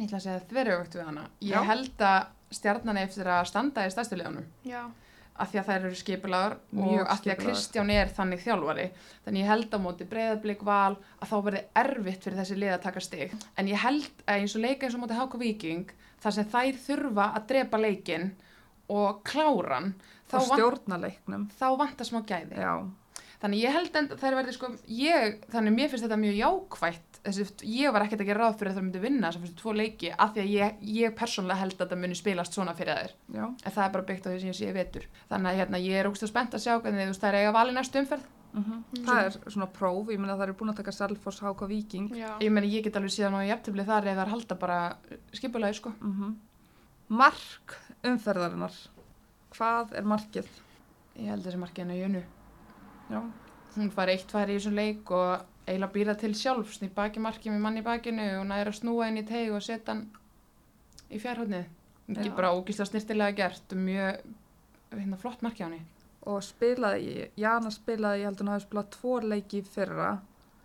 ég 0.00 0.08
ætla 0.08 0.18
að 0.18 0.26
segja 0.26 0.48
þverjögt 0.50 0.96
við 0.98 1.06
hana. 1.10 1.24
Ég 1.40 1.54
Já. 1.54 1.62
held 1.70 2.04
að 2.10 2.26
stjarnan 2.56 2.98
eftir 3.04 3.28
að 3.30 3.46
standa 3.50 3.86
í 3.86 3.92
stærstuleganum. 3.94 4.46
Já. 4.66 4.82
Af 5.40 5.48
því 5.52 5.58
að 5.60 5.68
þær 5.70 5.84
eru 5.86 5.96
skipulegar 5.96 6.54
Mjög 6.76 7.00
og 7.00 7.00
af 7.00 7.06
því 7.06 7.10
að 7.10 7.16
skipulagðar. 7.20 7.44
Kristján 7.46 7.90
er 7.94 8.10
þannig 8.16 8.42
þjálfari. 8.44 8.86
Þannig 9.24 9.40
ég 9.40 9.48
held 9.48 9.72
á 9.72 9.78
móti 9.80 10.06
breyðablík 10.10 10.64
val 10.68 10.96
að 11.22 11.30
þá 11.30 11.36
verði 11.46 11.62
erfitt 11.82 12.24
fyrir 12.26 12.38
þessi 12.42 12.58
lið 12.60 12.74
að 12.74 12.82
taka 12.84 13.00
stig. 13.00 13.32
En 13.56 13.70
ég 13.70 13.80
held 13.80 14.10
að 14.26 14.34
eins 14.42 14.56
og 14.58 14.60
leika 14.66 14.86
eins 14.86 14.94
og 14.98 15.00
móti 15.04 15.16
HK 15.16 15.38
Viking, 15.40 15.86
þar 16.20 16.32
sem 16.36 16.44
þær 16.52 16.80
þurfa 16.84 17.28
að 17.38 17.46
drepa 17.54 17.80
leikinn 17.80 18.30
og 18.90 19.22
klára 19.24 19.78
hann, 19.78 19.94
þá, 20.28 20.34
Og 20.36 20.48
vant, 20.50 20.60
stjórnaleiknum. 20.60 21.48
þá 21.56 21.66
vantar 21.78 22.06
smá 22.10 22.20
gæði. 22.26 22.58
Já, 22.60 22.74
Þannig 23.40 23.62
ég 23.62 23.72
held 23.72 23.94
en 23.96 24.08
þær 24.20 24.34
verði 24.36 24.52
sko, 24.52 24.68
ég, 24.92 25.38
þannig 25.52 25.76
mér 25.76 25.88
finnst 25.88 26.04
þetta 26.04 26.18
mjög 26.20 26.34
jákvætt, 26.36 27.20
þessi, 27.24 27.46
ég 27.72 27.94
var 27.94 28.04
ekkert 28.04 28.24
að 28.24 28.28
gera 28.28 28.42
ráð 28.42 28.58
fyrir 28.60 28.72
að 28.72 28.76
það 28.76 28.84
myndi 28.84 29.00
vinna 29.00 29.30
þessar 29.30 29.44
fyrstu 29.46 29.62
tvo 29.62 29.72
leiki, 29.78 30.10
af 30.12 30.34
því 30.34 30.42
að 30.42 30.50
ég, 30.52 30.82
ég 30.98 31.14
persónlega 31.16 31.62
held 31.62 31.80
að 31.80 31.94
það 31.94 32.02
muni 32.02 32.18
spilast 32.18 32.58
svona 32.58 32.74
fyrir 32.76 33.00
þær, 33.00 33.14
já. 33.38 33.46
en 33.48 33.74
það 33.78 33.86
er 33.86 33.94
bara 33.94 34.06
byggt 34.10 34.28
á 34.28 34.30
því 34.30 34.42
sem 34.42 34.52
ég 34.52 34.58
sé 34.58 34.74
vetur. 34.76 35.08
Þannig 35.32 35.52
að 35.54 35.62
hérna, 35.62 35.80
ég 35.86 36.02
er 36.02 36.10
ógst 36.10 36.26
að 36.26 36.32
spennt 36.34 36.58
að 36.58 36.64
sjá 36.66 36.74
hvernig 36.76 37.08
þú 37.08 37.14
veist 37.14 37.24
þær 37.24 37.40
eiga 37.40 37.56
vali 37.56 37.76
næstu 37.76 38.04
umferð. 38.04 38.28
Mm 38.50 39.04
Það 39.06 39.20
er 39.24 39.36
svona 39.54 39.66
próf, 39.70 40.08
ég 40.10 40.18
meina 40.18 40.34
það 40.34 40.48
eru 40.48 40.54
búin 40.58 40.72
að 40.72 40.80
taka 40.80 40.92
Selfoss, 40.92 41.38
HK 41.40 41.68
Viking. 41.70 42.08
Já. 42.18 42.32
Ég 42.42 42.50
meni, 42.50 42.70
ég 42.74 42.82
get 42.84 42.96
alveg 42.98 43.14
síðan 43.14 43.38
á 43.38 43.46
jafntöfli 43.46 43.84
þar 43.86 44.08
ef 44.10 44.18
þær 44.18 44.32
halda 44.34 44.56
bara 44.58 44.78
skipulagi 45.32 45.78
sko. 45.78 45.92
Mm 46.02 46.34
Mark 47.10 47.72
umferðarinnar. 48.06 48.74
Hvað 49.50 49.96
er 49.98 50.04
markið? 50.06 50.50
Ég 51.18 51.32
held 51.32 51.42
þessi 51.42 51.58
markið 51.58 51.82
henni 51.82 51.96
í 51.96 52.02
jönu. 52.04 52.20
Já, 53.10 53.20
Hún 53.76 53.90
fær 53.94 54.10
eitt 54.10 54.32
fær 54.34 54.50
í 54.50 54.56
þessum 54.58 54.74
leik 54.74 55.10
og 55.14 55.44
eiginlega 55.66 55.92
býra 55.94 56.14
til 56.18 56.32
sjálf, 56.34 56.72
snýr 56.74 56.90
baki 56.94 57.20
markið 57.22 57.52
með 57.54 57.60
mann 57.62 57.78
í 57.78 57.84
bakinu 57.86 58.24
og 58.40 58.48
næra 58.50 58.72
að 58.72 58.80
snúa 58.80 59.06
inn 59.10 59.20
í 59.20 59.26
teg 59.28 59.52
og 59.54 59.62
setja 59.62 59.92
hann 59.94 60.00
í 61.10 61.20
fjárhóðnið. 61.22 61.68
Ekki 62.10 62.32
bara 62.34 62.50
ógísla 62.58 62.86
snirtilega 62.88 63.36
gert 63.38 63.74
mjög 63.78 64.24
hérna, 64.90 65.18
flott 65.22 65.44
markið 65.46 65.62
á 65.62 65.66
henni. 65.68 65.80
og 66.26 66.42
spilaði, 66.44 67.30
Jana 67.38 67.70
spilaði, 67.72 68.20
ég 68.20 68.26
held 68.28 68.40
að 68.40 68.42
hún 68.42 68.52
hafi 68.52 68.64
spilað 68.66 68.90
tvo 68.96 69.14
leiki 69.24 69.62
fyrra. 69.64 70.10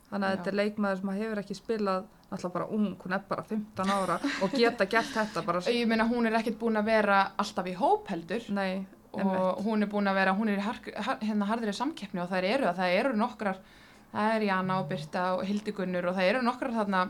Þannig 0.10 0.26
að 0.28 0.34
Já. 0.34 0.36
þetta 0.38 0.50
er 0.52 0.58
leikmaður 0.60 1.00
sem 1.00 1.12
hefur 1.16 1.40
ekki 1.42 1.56
spilað, 1.56 2.10
náttúrulega 2.32 2.54
bara 2.58 2.68
ung, 2.76 2.90
hún 3.06 3.14
er 3.16 3.22
bara 3.30 3.44
15 3.44 3.94
ára 3.96 4.18
og 4.42 4.52
geta 4.58 4.86
gert 4.90 5.14
þetta 5.14 5.46
bara, 5.46 5.62
Ég 5.78 5.88
meina 5.88 6.10
hún 6.10 6.26
er 6.28 6.36
ekkert 6.42 6.60
búin 6.60 6.82
að 6.82 6.90
vera 6.90 7.22
alltaf 7.38 7.70
í 7.70 7.78
hóp 7.78 8.10
heldur 8.12 8.50
nei, 8.50 8.86
og 9.24 9.64
hún 9.66 9.86
er 9.86 9.92
búin 9.92 10.10
að 10.12 10.20
vera, 10.20 10.36
hún 10.38 10.52
er 10.52 10.60
í 10.60 10.66
har, 10.66 10.80
har, 11.08 11.18
hérna 11.24 11.48
harðri 11.50 11.74
samkeppni 11.76 12.24
og 12.24 12.30
það 12.32 12.50
eru 12.52 12.68
það, 12.68 12.80
það 12.82 12.98
eru 13.00 13.16
nokkrar, 13.20 13.62
það 14.12 14.36
er 14.36 14.46
Jana 14.50 14.80
og 14.82 14.90
Birta 14.92 15.26
og 15.36 15.46
Hildigunnur 15.50 16.10
og 16.12 16.18
það 16.18 16.30
eru 16.32 16.44
nokkrar 16.46 16.76
þarna 16.80 17.04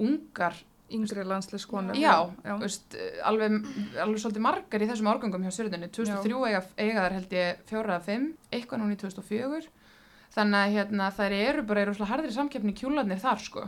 ungar, 0.00 0.56
yngri 0.90 1.26
landsliðskonur. 1.28 1.98
já, 2.00 2.14
já. 2.44 2.54
Veist, 2.62 2.96
alveg, 3.28 3.58
alveg 4.00 4.22
svolítið 4.22 4.46
margar 4.46 4.82
í 4.82 4.88
þessum 4.90 5.10
árgangum 5.12 5.44
hjá 5.46 5.52
Sörðunni, 5.58 5.90
2003 5.92 6.40
eiga, 6.48 6.62
eiga 6.76 7.04
þar 7.04 7.18
held 7.18 7.36
ég 7.36 7.60
fjóra 7.68 7.98
eða 7.98 8.06
fimm, 8.08 8.32
eitthvað 8.50 8.82
núna 8.82 8.96
í 8.96 9.02
2004 9.04 9.68
þannig 10.34 10.60
að 10.60 10.76
hérna, 10.76 11.10
þær 11.14 11.36
eru 11.36 11.66
bara 11.66 11.84
rosalega 11.88 12.12
harðri 12.14 12.34
samkeppni 12.34 12.74
kjúlarnir 12.78 13.20
þar 13.22 13.44
sko. 13.44 13.66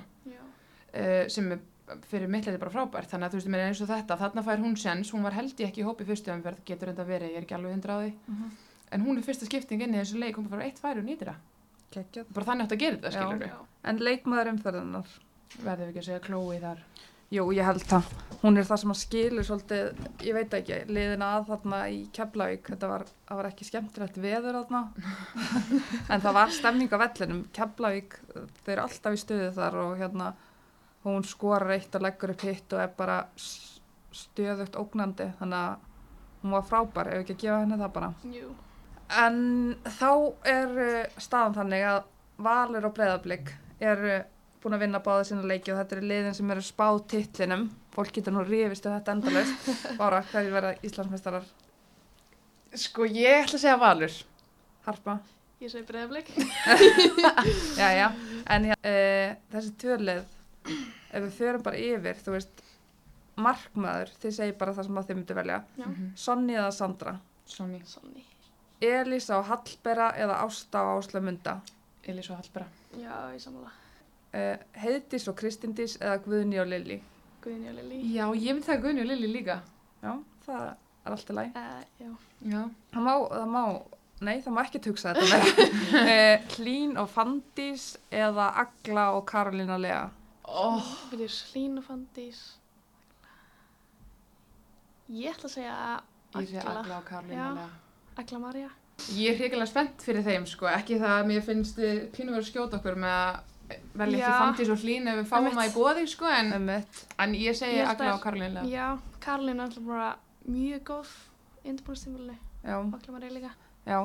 Uh, 0.92 1.24
sem 1.32 1.46
er 1.54 1.60
fyrir 2.10 2.28
mitt 2.30 2.46
leiti 2.46 2.58
bara 2.62 2.70
frábært 2.72 3.10
þannig 3.10 3.26
að 3.26 3.32
þú 3.34 3.38
veist, 3.40 3.48
mér 3.52 3.60
er 3.64 3.70
eins 3.72 3.80
og 3.84 3.88
þetta, 3.90 4.16
þarna 4.20 4.44
fær 4.46 4.62
hún 4.62 4.76
sens 4.78 5.10
hún 5.12 5.22
var 5.26 5.34
held 5.36 5.54
ég 5.60 5.68
ekki 5.72 5.82
í 5.82 5.86
hópi 5.88 6.06
fyrstu 6.08 6.32
umferð 6.32 6.62
getur 6.68 6.92
enda 6.92 7.04
verið, 7.08 7.32
ég 7.34 7.40
er 7.42 7.46
ekki 7.46 7.56
alveg 7.58 7.72
hundra 7.76 7.96
á 7.96 8.00
því 8.02 8.12
Mhm. 8.28 8.50
en 8.92 9.06
hún 9.06 9.18
er 9.18 9.22
fyrsta 9.26 9.46
skipting 9.46 9.82
inn 9.82 9.94
í 9.94 10.00
þessu 10.00 10.18
leik 10.20 10.36
hún 10.36 10.48
bara 10.48 10.64
eitt 10.64 10.78
færi 10.78 10.98
og 11.02 11.04
nýtir 11.08 11.32
það, 11.32 12.24
bara 12.32 12.46
þannig 12.46 12.64
átt 12.64 12.72
að 12.72 12.78
gera 12.78 12.96
þetta 12.96 13.12
skilur 13.12 13.46
Já. 13.48 13.58
En 13.84 13.98
leikmaður 13.98 14.52
umferðinnar? 14.54 15.06
verðum 15.62 15.84
við 15.84 15.88
ekki 15.92 15.98
að 16.00 16.08
segja 16.10 16.20
klói 16.20 16.60
þar 16.60 16.78
Jú, 17.32 17.46
ég 17.56 17.64
held 17.64 17.80
það. 17.88 18.04
Hún 18.42 18.58
er 18.60 18.64
það 18.68 18.76
sem 18.82 18.90
að 18.92 18.98
skilur 19.00 19.44
svolítið, 19.48 20.00
ég 20.20 20.34
veit 20.36 20.50
ekki, 20.52 20.76
liðina 20.92 21.28
að 21.38 21.46
þarna 21.48 21.78
í 21.88 22.02
Keflavík, 22.12 22.62
þetta 22.68 22.88
var, 22.90 23.04
var 23.30 23.46
ekki 23.48 23.64
skemmtilegt 23.64 24.18
veður 24.20 24.58
þarna, 24.58 24.82
en 26.12 26.20
það 26.20 26.34
var 26.36 26.52
stemning 26.52 26.92
á 26.92 26.98
vellinum. 27.00 27.40
Keflavík, 27.56 28.18
þau 28.34 28.72
eru 28.74 28.82
alltaf 28.84 29.16
í 29.16 29.20
stuði 29.22 29.48
þar 29.56 29.78
og 29.80 29.94
hérna, 30.02 30.34
hún 31.04 31.24
skorar 31.26 31.74
eitt 31.76 31.94
og 31.98 32.04
leggur 32.04 32.34
upp 32.34 32.44
hitt 32.46 32.74
og 32.76 32.82
er 32.82 32.92
bara 32.96 33.22
stöðugt 33.36 34.76
ógnandi, 34.78 35.30
þannig 35.38 35.58
að 35.58 35.88
hún 36.42 36.54
var 36.56 36.68
frábær, 36.68 37.10
ef 37.12 37.22
ekki 37.22 37.36
að 37.36 37.42
gefa 37.44 37.60
henni 37.62 37.80
það 37.80 37.94
bara. 37.96 38.12
Jú. 38.34 38.52
En 39.22 39.40
þá 39.98 40.10
er 40.48 40.76
uh, 40.86 41.16
staðan 41.20 41.58
þannig 41.58 41.88
að 41.88 42.02
Valur 42.42 42.88
og 42.88 42.94
Breiðablík 42.96 43.52
eru 43.82 44.20
búin 44.62 44.76
að 44.76 44.84
vinna 44.86 45.02
báða 45.02 45.26
sína 45.28 45.46
leiki 45.46 45.72
og 45.74 45.80
þetta 45.80 45.96
eru 45.98 46.08
liðin 46.08 46.36
sem 46.38 46.50
eru 46.54 46.62
spáð 46.64 47.02
titlinum. 47.12 47.66
Fólk 47.92 48.14
getur 48.14 48.34
nú 48.34 48.44
rífist 48.46 48.86
um 48.88 48.94
þetta 48.96 49.16
endalaust. 49.18 49.68
Bára, 50.00 50.22
hverju 50.32 50.54
verða 50.54 50.76
Íslandsmeistarar? 50.86 51.50
sko 52.78 53.04
ég 53.04 53.42
ætla 53.44 53.58
að 53.58 53.62
segja 53.64 53.78
valur 53.80 54.14
Harpa? 54.86 55.18
Ég 55.62 55.70
segi 55.70 55.84
breyðablik. 55.86 56.30
Já, 57.78 57.88
já. 58.00 58.06
En 58.50 58.64
uh, 58.72 59.34
þessi 59.52 59.74
tvörlið, 59.78 60.24
ef 60.66 61.22
við 61.26 61.32
förum 61.38 61.62
bara 61.66 61.76
yfir, 61.80 62.20
þú 62.24 62.34
veist, 62.36 62.62
markmaður, 63.42 64.10
þið 64.22 64.34
segir 64.36 64.56
bara 64.60 64.74
það 64.76 64.88
sem 64.88 64.98
að 65.00 65.06
þið 65.10 65.18
myndu 65.20 65.36
velja. 65.38 65.60
Já. 65.78 65.86
Mhm. 65.86 66.10
Sonny 66.16 66.56
eða 66.58 66.72
Sandra? 66.76 67.14
Sonny, 67.46 67.80
Sonni. 67.86 68.24
Elisa 68.82 69.38
og 69.38 69.46
Hallbera 69.46 70.10
eða 70.18 70.40
Ásta 70.42 70.80
og 70.82 71.02
Ásla 71.04 71.20
Munda? 71.22 71.60
Elís 72.04 72.28
og 72.30 72.36
Hallbera 72.40 72.66
Já, 72.98 73.30
ég 73.32 73.38
sammála. 73.40 73.70
Uh, 74.34 74.56
Heiðdís 74.82 75.28
og 75.30 75.36
Kristindís 75.38 75.98
eða 76.00 76.16
Guðni 76.24 76.58
og 76.58 76.66
Lilli? 76.66 76.96
Guðni 77.44 77.68
og 77.70 77.76
Lili. 77.76 78.00
já, 78.16 78.24
ég 78.34 78.54
myndi 78.56 78.66
það 78.66 78.80
Gunni 78.82 79.00
og 79.04 79.06
Lili 79.06 79.28
líka 79.32 79.60
Já, 80.02 80.16
það 80.46 80.62
er 81.04 81.12
alltaf 81.12 81.36
læg. 81.36 81.52
Uh, 81.54 81.84
já. 82.00 82.10
já, 82.52 82.62
Það 82.92 83.02
má, 83.06 83.12
það 83.30 83.46
má, 83.54 83.62
nei 84.20 84.40
það 84.42 84.52
má 84.56 84.60
ekki 84.64 84.80
hugsa 84.88 85.14
þetta 85.14 85.28
með. 85.30 85.62
uh, 85.94 86.48
Hlín 86.56 86.96
og 86.98 87.08
Fandís 87.14 87.86
eða 88.10 88.48
Agla 88.64 89.06
og 89.14 89.24
Karolina 89.30 89.78
Lea. 89.78 90.08
Oh, 90.48 90.90
Viljur 91.10 91.36
Hlín 91.52 91.78
og 91.78 91.86
Fandís. 91.86 92.40
Ég 95.12 95.34
ætla 95.34 95.48
að 95.48 95.54
segja 95.56 95.76
ég 96.40 96.48
sé 96.48 96.60
Agla. 96.62 96.80
Agla 96.80 96.98
og 96.98 97.12
alveg. 97.20 97.78
Agla 98.22 98.38
Marja. 98.40 98.70
ég 99.16 99.32
er 99.32 99.38
hrigilega 99.40 99.68
spennt 99.68 100.04
fyrir 100.04 100.24
þeim 100.24 100.44
sko, 100.46 100.68
ekki 100.70 100.98
það 101.00 101.14
að 101.16 101.26
mér 101.30 101.42
finnst 101.46 101.78
þið 101.80 101.98
pínu 102.14 102.34
verið 102.34 102.44
að 102.44 102.50
skjóta 102.50 102.78
okkur 102.78 102.98
með 103.02 103.16
að 103.16 103.78
velja 103.98 104.20
ekki 104.20 104.40
fandís 104.42 104.72
og 104.72 104.82
hlín 104.84 105.08
ef 105.10 105.18
við 105.20 105.28
fáum 105.30 105.48
það 105.48 105.68
í 105.68 105.72
bóði 105.74 106.06
sko, 106.12 106.28
en, 106.28 106.70
en 107.24 107.34
ég 107.38 107.56
segi 107.58 107.80
Ég 107.80 107.90
Agla 107.92 108.14
og 108.14 108.22
Karlín 108.24 108.56
Lea. 108.56 108.64
Já, 108.68 108.86
Karlin 109.24 109.60
er 109.60 109.66
alltaf 109.66 109.86
bara 109.86 110.10
mjög 110.46 110.84
góð 110.90 111.12
í 111.62 111.72
undirbúinastímulinu. 111.72 112.36
Já, 112.62 112.76
Agla 112.78 113.16
Marja 113.16 113.32
líka. 113.36 113.52
já, 113.86 113.98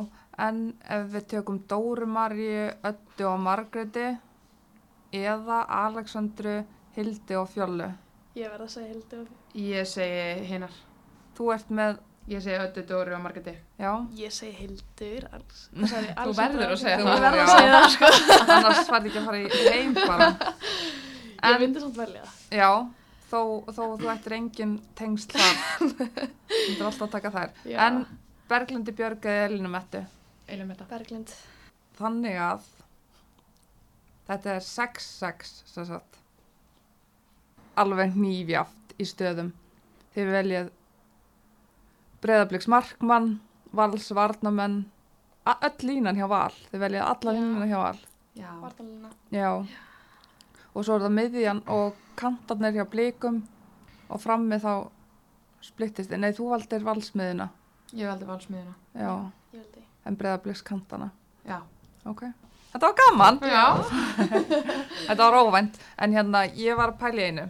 en 0.48 0.62
ef 0.98 1.12
við 1.14 1.28
tökum 1.36 1.60
Dóru 1.70 2.08
Marju, 2.10 2.72
Öddu 2.90 3.28
og 3.30 3.40
Margreti 3.44 4.08
eða 5.26 5.61
Alexandru, 5.86 6.59
Hildi 6.97 7.36
og 7.39 7.47
Fjöllu. 7.53 7.88
Ég 8.38 8.51
verð 8.53 8.68
að 8.68 8.74
segja 8.76 8.89
Hildi 8.91 9.22
og... 9.24 9.30
ég 9.57 9.88
segi 9.89 10.45
hinnar 10.51 10.74
Þú 11.38 11.47
ert 11.53 11.72
með, 11.74 11.95
ég 12.30 12.41
segi 12.45 12.57
Öddu, 12.61 12.84
Dóri 12.89 13.13
og 13.18 13.22
Margreti 13.24 13.53
já, 13.82 13.91
Ég 14.18 14.34
segi 14.34 14.51
Hildur. 14.59 15.26
Alls. 15.38 15.63
Þú 16.28 16.36
verður 16.38 16.74
að 16.76 16.80
segja 16.84 16.99
Þú 17.01 17.07
það. 17.07 17.26
verður 17.26 17.26
verður 17.26 17.41
að 17.41 17.51
segja 17.55 17.74
það, 17.74 17.89
sko. 17.95 18.11
annars 18.57 18.84
farið 18.91 19.09
ekki 19.11 19.22
að 19.22 19.28
fara 19.32 19.41
í 19.41 19.74
heim 19.74 19.97
bara. 19.97 20.30
Ég 21.38 21.51
En- 21.53 21.59
myndi 21.61 21.84
samt 21.84 21.99
velja 22.01 22.24
það. 22.26 22.38
Já, 22.57 22.70
þó, 23.30 23.41
þó 23.78 23.84
þú 24.01 24.09
ættir 24.15 24.38
engin 24.39 24.78
tengsl 24.97 25.36
þar. 25.38 25.59
Þú 25.78 25.91
myndir 25.99 26.88
alltaf 26.88 27.05
að 27.07 27.13
taka 27.18 27.34
þær. 27.38 27.53
Já. 27.70 27.78
En 27.86 27.99
Berglindi 28.49 28.93
Björg 28.97 29.26
eða 29.30 29.45
Elinu 29.51 29.70
Mettu. 29.74 30.01
Eilum 30.47 30.70
þetta. 30.74 30.88
Berglind. 30.93 31.34
Þannig 31.99 32.38
að 32.47 32.65
þetta 34.28 34.55
er 34.57 34.65
6-6 34.65 35.51
sem 35.73 35.86
sagt. 35.88 36.19
Alveg 37.78 38.15
nýfjaft 38.17 38.95
í 38.99 39.05
stöðum. 39.05 39.51
Þið 40.15 40.32
veljið 40.34 40.69
Breiðabliks 42.23 42.67
markmann, 42.71 43.36
Vals 43.78 44.07
varnamenn, 44.17 44.80
öll 45.47 45.84
línan 45.86 46.17
hjá 46.17 46.25
Val. 46.32 46.53
Þið 46.71 46.82
veljið 46.82 47.03
alla 47.05 47.34
Já. 47.34 47.38
línuna 47.38 47.67
hjá 47.69 47.78
Val. 47.84 47.99
Já. 48.38 48.49
Vartalina. 48.61 49.11
Já. 49.34 49.51
Og 50.73 50.86
svo 50.86 50.95
er 50.97 51.05
það 51.05 51.13
miðjan 51.17 51.61
og 51.73 51.95
kantarnir 52.17 52.73
hjá 52.78 52.86
blikum 52.89 53.43
og 54.09 54.21
frammi 54.23 54.57
þá 54.61 54.71
splittist 55.65 56.09
þið. 56.11 56.21
Nei, 56.23 56.32
þú 56.38 56.49
valdir 56.53 56.84
valsmiðina. 56.86 57.47
Ég 57.97 58.09
valdi 58.09 58.28
valsmiðina. 58.30 58.73
Já, 58.97 59.13
Ég 59.53 59.61
veldi. 59.61 59.86
en 60.05 60.17
Breiðabliks 60.17 60.61
kantana. 60.65 61.11
Já. 61.45 61.61
Ok. 62.05 62.23
Þetta 62.78 62.89
var 62.91 62.97
gaman. 62.99 63.38
Já. 63.41 63.63
Þetta 65.07 65.17
var 65.23 65.36
óvænt, 65.41 65.78
en 65.97 66.11
hérna, 66.13 66.43
ég 66.53 66.78
var 66.78 66.91
að 66.93 66.99
pæla 67.01 67.23
í 67.23 67.30
einu. 67.32 67.45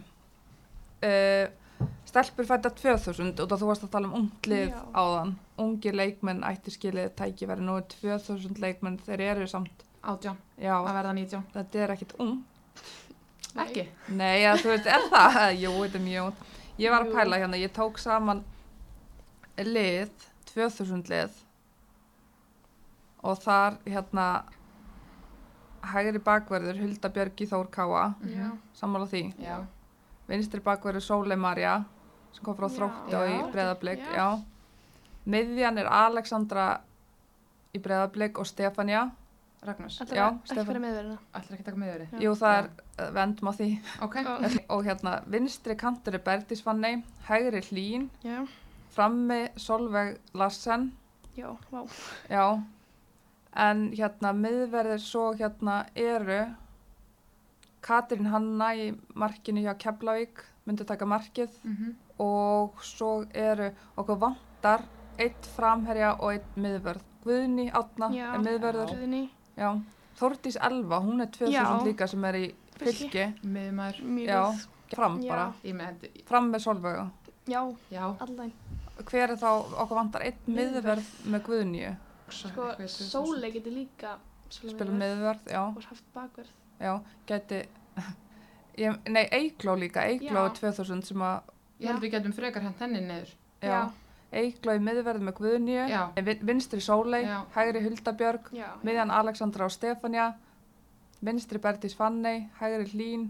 Uh, 1.04 1.88
stelpur 2.08 2.46
fætta 2.48 2.70
2000 2.72 3.34
og 3.44 3.52
þú 3.52 3.68
varst 3.68 3.84
að 3.84 3.90
tala 3.92 4.08
um 4.08 4.14
unglið 4.22 4.70
Já. 4.72 4.78
áðan. 4.96 5.34
Ungir 5.60 5.98
leikmenn 5.98 6.40
ætti 6.48 6.72
skilið 6.72 7.10
tækifæri, 7.18 7.60
nú 7.66 7.76
er 7.76 7.84
2000 7.92 8.56
leikmenn, 8.62 8.96
þeir 9.04 9.22
eru 9.34 9.48
samt, 9.50 9.84
Átján. 10.00 10.38
já, 10.56 10.72
Að 10.78 10.88
verða 10.96 11.12
nítján. 11.18 11.44
þetta 11.52 11.82
er 11.84 11.92
ekkit 11.96 12.14
ung. 12.24 12.38
Nei. 13.52 13.64
Ekki. 13.66 13.84
Nei, 14.16 14.36
ja, 14.46 14.54
þú 14.56 14.72
veist, 14.72 14.86
er 14.88 15.06
það? 15.12 15.38
Jú, 15.66 15.74
þetta 15.82 16.00
er 16.00 16.06
mjög. 16.08 16.42
Ég 16.80 16.94
var 16.94 17.04
að 17.04 17.12
pæla 17.18 17.42
hérna, 17.42 17.60
ég 17.60 17.74
tók 17.76 18.00
saman 18.00 18.40
lið, 19.60 20.08
2000 20.54 21.04
lið 21.12 21.36
og 23.28 23.40
þar 23.42 23.76
hérna 23.84 24.26
hægri 25.82 26.18
bakverður 26.18 26.78
Hulda 26.80 27.08
Björgi 27.08 27.46
Þór 27.46 27.68
Káa, 27.70 28.14
Já. 28.26 28.50
sammála 28.74 29.06
því. 29.06 29.22
Já. 29.42 29.64
vinstri 30.28 30.60
bakverður 30.60 31.00
Sólei 31.00 31.36
Marja 31.36 31.84
sem 32.32 32.44
kom 32.44 32.54
frá 32.56 32.68
þrótti 32.68 33.14
og 33.16 33.28
í 33.28 33.38
breðablík 33.52 34.02
miðjan 35.28 35.78
er 35.78 35.86
Alexandra 35.86 36.80
í 37.74 37.78
breðablík 37.78 38.38
og 38.38 38.46
Stefania 38.46 39.10
Ragnars. 39.64 39.96
Ætlar 40.00 40.16
Já, 40.16 40.26
að 40.28 40.36
ekki 40.38 40.52
Stefán. 40.52 40.66
fyrir 40.68 40.82
miðverðina. 40.84 41.18
Ætlar 41.34 41.54
ekki 41.56 41.62
að 41.62 41.66
taka 41.66 41.78
með 41.82 41.88
þeirri. 41.92 42.06
Já. 42.12 42.18
jú 42.22 42.34
það 42.38 42.58
er, 42.58 42.68
uh, 42.98 43.08
við 43.10 43.22
endum 43.24 43.48
á 43.50 43.52
því 43.58 43.68
Ok. 44.06 44.14
Já. 44.14 44.60
og 44.70 44.84
hérna 44.86 45.14
vinstri 45.26 45.74
kantur 45.76 46.14
er 46.14 46.22
Bertis 46.28 46.62
Fanney 46.62 47.02
hægri 47.26 47.62
Hlín, 47.70 48.08
Já. 48.22 48.46
frammi 48.94 49.48
Solveig 49.56 50.18
Larsen 50.34 50.92
Já, 51.36 51.56
vá. 51.72 51.82
já 52.30 52.62
en 53.58 53.90
hérna 53.92 54.32
miðverðir 54.36 55.00
svo 55.02 55.32
hérna 55.38 55.80
eru 55.98 56.40
Katrín 57.82 58.26
Hanna 58.32 58.72
í 58.74 58.88
markinu 59.18 59.62
hjá 59.64 59.74
Keflavík 59.78 60.42
myndi 60.66 60.84
taka 60.86 61.06
markið 61.06 61.50
Mhm. 61.64 61.94
og 62.20 62.74
svo 62.82 63.24
eru 63.34 63.70
okkur 63.96 64.18
vantar 64.18 64.82
eitt 65.18 65.46
framherja 65.56 66.16
og 66.20 66.32
eitt 66.32 66.56
miðvörð 66.56 67.02
Guðni 67.24 67.70
Átna 67.72 68.10
Já. 68.12 68.34
er 68.34 68.38
miðvörður 68.38 68.90
Guðni. 68.94 69.30
já. 69.56 69.80
Þórdís 70.18 70.56
Elva, 70.60 71.00
hún 71.00 71.20
er 71.22 71.26
2000 71.26 71.52
Já. 71.52 71.84
líka 71.84 72.08
sem 72.08 72.24
er 72.24 72.34
í 72.34 72.54
Fylki. 72.78 73.34
góð. 74.50 74.66
fram 74.94 75.20
Já. 75.22 75.28
bara, 75.28 75.52
fram 76.26 76.52
með 76.52 76.60
Solveigu 76.60 77.10
Já, 77.46 77.74
Já. 77.90 78.16
allan. 78.20 78.52
hver 79.04 79.30
er 79.30 79.36
þá, 79.36 79.64
okkur 79.78 79.94
vantar 79.96 80.22
eitt 80.22 80.46
miðvörð 80.46 81.04
með 81.26 81.44
Guðni 82.28 82.88
Sko, 82.88 83.08
Sólei 83.10 83.50
getur 83.54 83.72
líka 83.72 84.16
spila 84.52 84.90
miðvörð, 84.92 85.46
já, 85.52 85.62
og 85.68 85.82
haft 85.90 86.04
bakverð. 86.14 86.50
já, 86.80 86.92
geti 87.26 87.62
ég, 88.84 88.98
nei, 89.08 89.24
Eikló 89.32 89.74
líka 89.76 90.04
Eikló 90.08 90.44
Já. 90.44 90.50
er 90.50 90.58
2000 90.60 91.02
sem 91.08 91.24
að 91.24 91.54
Ég 91.78 91.88
held 91.92 92.02
við 92.02 92.10
getum 92.16 92.32
frekar 92.34 92.62
hent 92.64 92.80
henni 92.82 93.00
niður. 93.04 93.32
já, 93.62 93.68
Já. 93.70 93.80
Eikló 94.32 94.74
í 94.76 94.80
miðvörð 94.84 95.22
með 95.24 95.36
Guðni 95.38 95.76
Já. 95.88 96.02
vinstri 96.44 96.80
Sólei, 96.84 97.24
hægri 97.54 97.80
Huldabjörg 97.86 98.50
miðjan 98.84 99.10
Alexandra 99.14 99.64
og 99.64 99.72
Stefania 99.72 100.34
vinstri 101.24 101.58
Bertis 101.58 101.94
Fanney 101.96 102.48
hægri 102.60 102.84
Hlín 102.92 103.28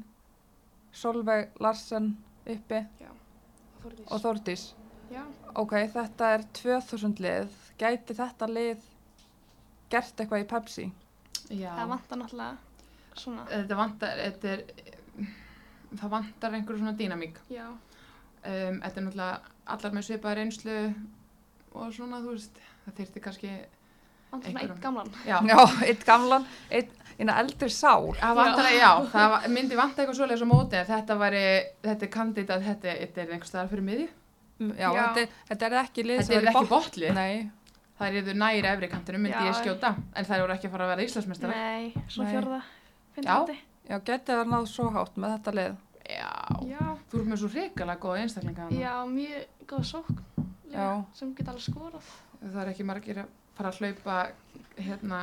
Solveig 0.93 1.49
Larsen 1.61 2.17
uppi 2.49 2.83
og 4.11 4.21
Þórdís 4.23 4.73
Já. 5.13 5.23
ok, 5.57 5.73
þetta 5.95 6.33
er 6.35 6.43
2000 6.59 7.21
lið 7.25 7.55
gæti 7.79 8.15
þetta 8.19 8.49
lið 8.53 8.87
gert 9.93 10.21
eitthvað 10.21 10.43
í 10.45 10.49
Pepsi 10.51 10.87
Já. 11.49 11.71
Það 11.79 11.89
vantar 11.95 12.19
náttúrulega 12.21 12.57
svona. 13.19 13.45
Þetta 13.49 13.77
vantar, 13.79 14.19
þetta 14.25 14.49
er, 14.53 14.65
það 15.99 16.11
vantar 16.13 16.57
einhverju 16.59 16.83
svona 16.83 16.97
dýnamík. 16.99 17.39
Já, 17.53 17.69
Um, 18.49 18.77
þetta 18.85 19.01
er 19.01 19.03
náttúrulega 19.03 19.55
allar 19.75 19.95
með 19.97 20.05
svipaði 20.07 20.37
reynslu 20.39 20.75
og 21.75 21.89
svona, 21.93 22.21
þú 22.23 22.35
veist, 22.37 22.61
það 22.85 22.95
þyrfti 23.01 23.23
kannski, 23.25 23.49
vantar 24.31 24.53
svona 24.53 24.61
Einhverjum. 24.61 24.77
einn 24.77 24.85
gamlan. 24.85 25.11
já, 25.27 25.37
Já, 25.51 25.59
eitt 25.89 26.05
gamlan, 26.07 26.47
eitt, 26.71 26.93
eina 27.19 27.35
eldri 27.43 27.69
sál. 27.75 28.13
það 28.21 28.39
vantar, 28.39 28.69
já, 28.79 28.93
það 29.11 29.49
myndi 29.57 29.77
vanta 29.77 30.03
eitthvað 30.05 30.21
svoleiðis 30.21 30.47
á 30.47 30.49
móti 30.55 30.79
en 30.79 30.87
þetta 30.93 31.17
væri, 31.19 31.43
þetta 31.83 32.07
er 32.07 32.13
kandidat, 32.15 32.63
þetta, 32.69 32.95
þetta 33.03 33.21
er 33.25 33.35
einhver 33.35 33.51
staðar 33.51 33.73
fyrir 33.75 33.87
miðju. 33.91 34.09
Já, 34.79 34.87
Já. 34.87 35.03
Þetta, 35.03 35.27
þetta 35.51 35.67
er 35.73 35.77
ekki 35.83 36.07
lið 36.07 36.17
Þetta 36.23 36.31
sem 36.31 36.39
er 36.39 36.51
ekki 36.55 36.71
botlið, 36.77 37.15
Nei, 37.19 37.51
það 37.99 38.07
er 38.09 38.19
yfir 38.23 38.39
næri 38.39 38.69
efri 38.73 38.89
kantinum, 38.93 39.23
myndi 39.27 39.37
Já. 39.39 39.49
ég 39.49 39.59
skjóta, 39.63 39.91
en 40.15 40.25
það 40.29 40.41
voru 40.45 40.55
ekki 40.55 40.69
að 40.69 40.75
fara 40.77 40.85
að 40.87 40.93
vera 40.95 41.07
Íslandsmeistara. 41.09 41.53
Nei, 41.57 41.93
svo 42.09 42.23
Nei. 42.25 42.33
fjörða, 42.33 42.61
Já. 42.63 43.15
finnandi. 43.17 43.59
já, 43.89 43.99
getið 44.11 44.43
að 44.43 44.51
náð 44.53 44.67
svo 44.73 44.91
hátt 44.95 45.17
með 45.17 45.35
þetta 45.39 45.55
lið. 45.59 45.77
Já, 46.09 46.31
Já, 46.69 46.85
þú 47.11 47.19
ert 47.21 47.27
með 47.29 47.39
svo 47.43 47.49
hrikalega 47.53 48.01
góða 48.01 48.21
einstaklinga 48.23 48.69
þarna. 48.69 48.81
já, 48.81 48.95
mjög 49.07 49.67
góð 49.69 49.85
sókn. 49.85 50.23
Já. 50.73 51.05
Sem 51.15 51.35
geta 51.35 51.51
alveg 51.53 51.67
skorað. 51.67 52.09
Það 52.43 52.63
er 52.63 52.69
ekki 52.73 52.85
margir 52.87 53.19
að 53.25 53.29
fara 53.59 53.69
að 53.73 53.79
hlaupa, 53.83 54.17
hérna, 54.79 55.21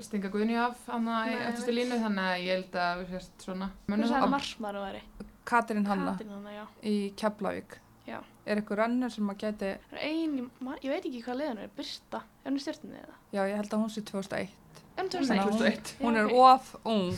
stinga 0.00 0.28
guðni 0.30 0.56
af 0.58 0.76
Nei, 0.88 1.34
öftustu 1.48 1.70
ég 1.72 1.78
línu, 1.78 1.98
þannig 2.02 2.24
að 2.28 2.42
ég 2.44 2.52
held 2.56 2.72
að 2.82 3.00
við 3.04 3.10
sést 3.16 3.44
svona. 3.46 3.70
Hvernig 3.86 3.88
Mönnum 3.94 4.08
sagði 4.08 4.22
það. 4.26 4.30
marsmaru 4.30 4.82
væri? 4.84 5.02
Katrín 5.48 5.86
Hanna 5.86 6.12
Katrín 6.12 6.30
Hanna, 6.30 6.66
í 6.82 7.14
Keflavík. 7.16 7.78
Er 8.48 8.60
eitthvað 8.62 8.80
önnur 8.86 9.12
sem 9.12 9.28
að 9.28 9.36
geti, 9.42 9.70
Það 9.90 9.98
er 9.98 10.06
ein, 10.08 10.36
í 10.38 10.76
ég 10.86 10.92
veit 10.94 11.04
ekki 11.10 11.20
hvað 11.26 11.36
liðan 11.42 11.58
er, 11.64 11.70
Birta. 11.76 12.20
Er 12.44 12.50
hún 12.50 12.56
í 12.56 12.62
stjórnunni 12.64 13.00
eða? 13.02 13.16
já, 13.36 13.40
ég 13.50 13.56
held 13.60 13.72
að 13.76 13.82
hún 13.82 13.90
sé 13.92 14.02
2001. 14.08 14.54
Er 14.98 15.04
hún 15.04 15.10
Þannig 15.14 15.42
að 15.42 15.50
2001? 15.58 15.90
hún, 16.02 16.16
er 16.18 16.30
of 16.42 16.70
ung. 16.84 17.10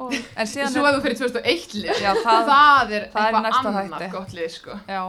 Og, 0.00 0.12
En 0.36 0.46
síðan 0.48 0.70
Svo 0.72 0.84
er, 0.88 0.94
þú 0.96 1.02
fyrir 1.04 1.18
2001 1.20 1.74
lið, 1.80 1.98
já, 2.00 2.12
það, 2.24 2.44
það, 2.48 2.92
er 2.98 3.08
það 3.12 3.26
eitthvað 3.26 3.58
annað 3.58 4.04
gott 4.14 4.32
lið, 4.38 4.46
sko. 4.54 4.76
já, 4.88 5.02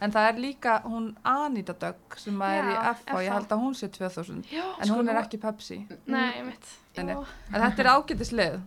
en 0.00 0.12
það 0.14 0.28
er 0.28 0.38
líka 0.44 0.74
hún 0.84 1.08
Anita 1.32 1.74
Dögg 1.82 2.18
sem 2.22 2.38
að 2.46 2.54
er 2.60 2.68
í 2.70 2.74
Já, 2.76 2.92
FA, 3.00 3.16
ég 3.24 3.32
FA. 3.32 3.34
held 3.38 3.50
að 3.56 3.64
hún 3.64 3.74
sé 3.80 3.88
2000. 3.96 4.44
já, 4.52 4.62
En 4.78 4.86
sko, 4.86 4.94
hún 5.00 5.10
er 5.10 5.18
ekki 5.24 5.40
Pepsi. 5.42 5.80
Nei, 6.06 6.28
ég 6.38 6.44
veit. 6.52 6.70
Já, 6.94 7.02
En 7.10 7.60
þetta 7.66 7.82
er 7.84 7.90
ágætis 7.96 8.32
lið. 8.32 8.60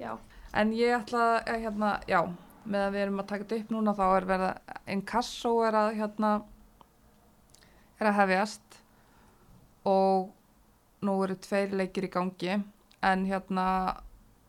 Já, 0.00 0.14
En 0.54 0.72
ég 0.72 0.94
ætla 1.02 1.42
að, 1.42 1.60
hérna, 1.66 1.92
já, 2.08 2.22
með 2.64 2.86
að 2.86 2.94
við 2.94 3.04
erum 3.04 3.20
að 3.22 3.28
taka 3.30 3.44
þetta 3.44 3.58
upp 3.60 3.74
núna 3.74 3.94
þá 3.98 4.04
er 4.06 4.28
verið 4.30 4.46
að 4.50 4.92
inkasso 4.94 5.52
er 5.68 5.78
að, 5.80 5.90
hérna, 5.98 6.30
er 8.00 8.10
að 8.10 8.18
hefjast 8.20 8.78
og 9.90 10.30
nú 11.04 11.18
eru 11.24 11.36
tveir 11.44 11.76
leikir 11.76 12.08
í 12.08 12.12
gangi 12.14 12.54
en 13.04 13.26
hérna 13.28 13.66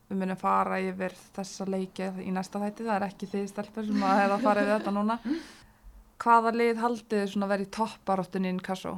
við 0.07 0.21
munum 0.21 0.39
fara 0.39 0.77
yfir 0.79 1.15
þessa 1.35 1.65
leiki 1.67 2.11
í 2.23 2.31
næsta 2.31 2.61
þætti, 2.61 2.85
það 2.85 2.95
er 2.95 3.07
ekki 3.09 3.29
því 3.31 3.43
stelpur 3.51 3.87
sem 3.87 4.05
að 4.05 4.21
hefða 4.21 4.39
farið 4.43 4.69
við 4.69 4.75
þetta 4.77 4.95
núna. 4.95 5.17
Hvaða 6.21 6.53
lið 6.55 6.79
haldið 6.79 7.21
þið 7.23 7.31
svona 7.33 7.49
verið 7.51 7.67
í 7.67 7.73
topparáttunni 7.75 8.51
í 8.51 8.55
inkasso? 8.55 8.93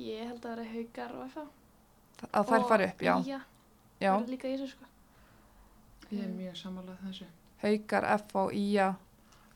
ég 0.00 0.28
held 0.30 0.44
að 0.44 0.54
það 0.54 0.62
er 0.62 0.70
haugar 0.74 1.16
og 1.16 1.32
FA. 1.34 1.44
Að 2.30 2.50
þær 2.52 2.64
fari 2.68 2.86
upp, 2.90 3.02
já. 3.04 3.12
Já, 3.26 3.40
Já, 4.00 4.10
það 4.14 4.22
er 4.22 4.32
líka 4.32 4.48
í 4.48 4.56
þessu, 4.56 4.70
sko. 4.74 4.88
Ég 6.10 6.22
er 6.24 6.32
mjög 6.34 6.56
sammálað 6.60 7.02
þessu. 7.06 7.28
Haukar, 7.62 8.06
F 8.16 8.34
og 8.40 8.54
IA, 8.56 8.88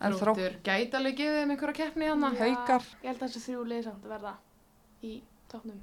en 0.00 0.12
þrótt 0.12 0.38
Þróttur 0.40 0.56
gæti 0.66 0.98
alveg 0.98 1.18
gefið 1.20 1.38
þeim 1.40 1.54
einhverja 1.54 1.78
keppni 1.80 2.08
hana. 2.10 2.30
Já, 2.34 2.44
Haukar. 2.44 2.88
Ég 3.02 3.08
held 3.10 3.22
að 3.22 3.26
þessu 3.28 3.44
þrjú 3.46 3.66
lið 3.72 3.84
samt 3.88 4.08
verða 4.10 4.34
í 5.04 5.12
tóknum 5.52 5.82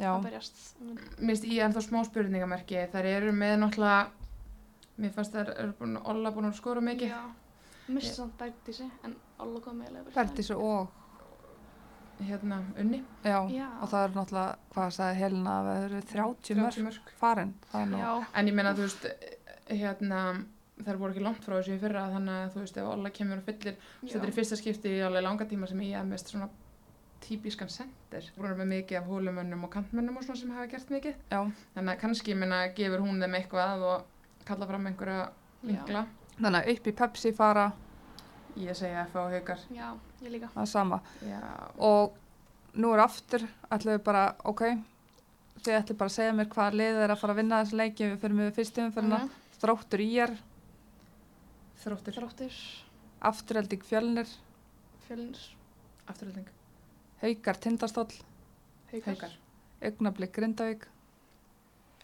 já, 0.00 0.10
að 0.14 0.22
berjast. 0.28 0.62
Mm. 0.80 1.02
Minnst 1.18 1.48
ég 1.50 1.64
ennþá 1.66 1.84
smá 1.86 2.00
spurningamerki. 2.08 2.86
Þær 2.94 3.10
eru 3.16 3.34
með 3.36 3.58
náttúrulega, 3.64 4.06
mér 5.00 5.14
fannst 5.16 5.36
þær 5.36 5.52
eru 5.56 5.76
búin, 5.80 5.98
Olla 6.14 6.32
búin 6.34 6.50
að 6.50 6.56
skora 6.60 6.84
mikið. 6.84 7.12
Já, 7.14 7.20
mista 7.90 8.16
samt 8.22 8.38
Bergdísi, 8.40 8.88
en 9.04 9.18
Olla 9.40 9.60
kom 9.64 9.78
meðlega 9.80 10.14
Bertísu 10.14 10.56
og 10.58 10.96
Hérna, 12.20 12.58
unni. 12.76 12.98
Já, 13.24 13.38
Já. 13.48 13.66
og 13.80 13.88
það 13.88 14.02
er 14.04 14.16
náttúrulega, 14.16 14.56
hvað 14.74 14.90
sagði 14.92 15.20
Helena, 15.22 15.52
að 15.56 15.68
það 15.68 15.84
eru 15.84 16.00
30 16.10 16.58
mörg 16.58 16.74
30 16.74 16.84
mörg. 16.84 17.12
farin. 17.16 17.54
Það 17.72 17.94
er 17.96 18.26
En 18.34 18.50
ég 18.50 18.54
meina, 18.58 18.74
þú 18.76 18.84
veist, 18.84 19.06
hérna, 19.70 20.18
þær 20.86 20.96
voru 21.00 21.12
ekki 21.14 21.22
langt 21.24 21.44
frá 21.44 21.56
þessu 21.58 21.74
í 21.76 21.80
fyrra, 21.82 22.06
þannig 22.14 22.34
að 22.44 22.52
þú 22.54 22.60
veist, 22.64 22.76
ef 22.80 22.88
Olla 22.94 23.10
kemur 23.10 23.38
og 23.38 23.44
fyllir, 23.44 23.76
þetta 24.02 24.22
er 24.24 24.30
í 24.32 24.36
fyrsta 24.38 24.56
skipti 24.60 24.88
í 24.96 25.00
alveg 25.06 25.22
langa 25.26 25.44
tíma 25.50 25.68
sem 25.68 25.80
ég 25.80 25.96
hef 25.98 26.06
mest 26.06 26.28
svona 26.32 26.48
típiskan 27.20 27.68
sendir. 27.68 28.30
Búin 28.38 28.56
með 28.58 28.70
mikið 28.72 28.98
af 29.00 29.08
hólumönnum 29.10 29.64
og 29.66 29.70
kantmönnum 29.74 30.16
og 30.16 30.24
svona 30.24 30.40
sem 30.40 30.50
hafa 30.56 30.66
gert 30.72 30.88
mikið. 30.90 31.14
já. 31.30 31.40
Þannig 31.76 31.92
að 31.94 32.00
kannski, 32.00 32.32
ég 32.32 32.38
meina, 32.40 32.60
gefur 32.74 33.00
hún 33.04 33.20
þeim 33.20 33.36
eitthvað 33.40 33.82
og 33.82 34.04
kalla 34.48 34.66
fram 34.66 34.86
einhverja 34.86 35.30
vinkla. 35.62 36.06
Þannig 36.40 36.60
að 36.64 36.70
upp 36.74 36.86
í 36.86 36.92
Pepsi 37.02 37.32
fara, 37.36 37.72
Ég 38.56 38.74
segja 38.74 39.04
F 39.06 39.14
og 39.16 39.30
haukar. 39.30 39.58
já, 39.70 39.94
ég 40.22 40.30
líka. 40.32 40.48
það 40.54 40.62
er 40.62 40.66
sama. 40.66 41.00
Já. 41.22 41.40
Og 41.78 42.12
nú 42.74 42.92
er 42.94 42.98
aftur, 43.04 43.44
ætlum 43.70 43.94
við 43.94 44.02
bara, 44.04 44.34
ok, 44.44 44.62
þið 45.62 45.76
ætlum 45.78 45.96
bara 45.98 46.08
að 46.08 46.16
segja 46.16 46.32
mér 46.32 46.48
hvaða 46.48 46.74
lið 46.74 46.98
er 47.04 47.10
að 47.14 47.18
fara 47.20 47.32
að 47.32 47.36
vinna 47.36 47.60
þessu 47.64 47.76
leiki, 47.76 48.04
við 48.10 48.18
fyrir 48.18 48.34
með 48.40 48.52
fyrstu 48.56 48.82
umferðina, 48.88 49.20
Mhm. 49.20 49.30
þróttur 49.60 50.00
íjar, 50.00 50.30
Þróttur. 51.80 52.12
Þróttur, 52.18 52.56
afturhelding 53.30 53.84
fjölnir, 53.88 54.28
fjölnir, 55.06 55.40
Afturhalding. 56.10 56.48
haukar 57.22 57.56
tindastóll, 57.62 58.12
haukar, 58.92 59.14
Haukar. 59.14 59.36
augnablik 59.88 60.32
grindavík, 60.36 60.84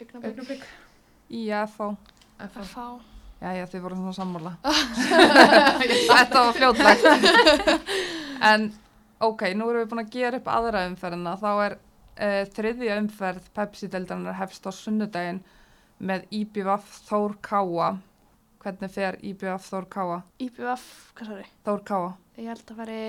augnablik, 0.00 0.30
Augnablik. 0.32 0.64
IA, 1.28 1.64
FH, 1.66 1.90
F 2.46 2.56
og 2.56 2.64
FH. 2.64 2.86
Jæja, 3.42 3.66
þið 3.68 3.82
voru 3.84 3.96
svona 3.98 4.12
sammála. 4.16 4.52
Þetta 6.08 6.42
var 6.46 6.54
fljótlegt. 6.56 7.02
en 8.40 8.70
ok, 9.20 9.42
nú 9.58 9.66
erum 9.68 9.82
við 9.82 9.90
búin 9.90 10.02
að 10.06 10.12
gera 10.14 10.40
upp 10.40 10.48
aðra 10.48 10.86
umferðina. 10.88 11.34
Þá 11.42 11.50
er 11.66 11.76
uh, 11.76 12.42
þriðja 12.56 12.96
umferð 13.02 13.50
Pepsi-deildarinnar 13.58 14.38
hefst 14.40 14.64
á 14.64 14.72
sunnudaginn 14.72 15.42
með 16.00 16.24
IBVF 16.40 16.88
Þór 17.10 17.36
Káa. 17.44 17.90
Hvernig 18.62 18.90
fer 18.90 19.16
IBVF 19.22 19.66
Þór 19.70 19.86
Káa? 19.92 20.18
IBF, 20.42 20.84
hvað 21.16 21.28
sagði? 21.30 21.48
Þór 21.66 21.82
Káa, 21.90 22.08
Ég 22.36 22.48
held 22.50 22.70
að 22.72 22.80
færi 22.80 23.00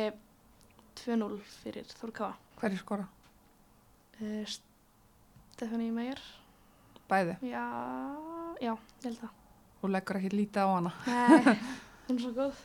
2-0 1.02 1.40
fyrir 1.62 1.90
Þórkáa. 2.00 2.34
hverju 2.62 2.80
skora? 2.82 3.08
Uh, 4.22 4.46
Stefani 5.54 5.90
Meyer. 5.94 6.22
Bæði. 7.10 7.38
Já, 7.48 7.64
já, 8.62 8.74
ég 8.74 9.06
held 9.08 9.20
það. 9.22 9.34
Þú 9.82 9.92
leggur 9.94 10.18
ekki 10.20 10.32
lítið 10.34 10.64
á 10.64 10.68
hana. 10.74 10.92
Nei, 11.08 11.56
hún 12.08 12.18
er 12.18 12.24
svo 12.24 12.32
góð. 12.38 12.62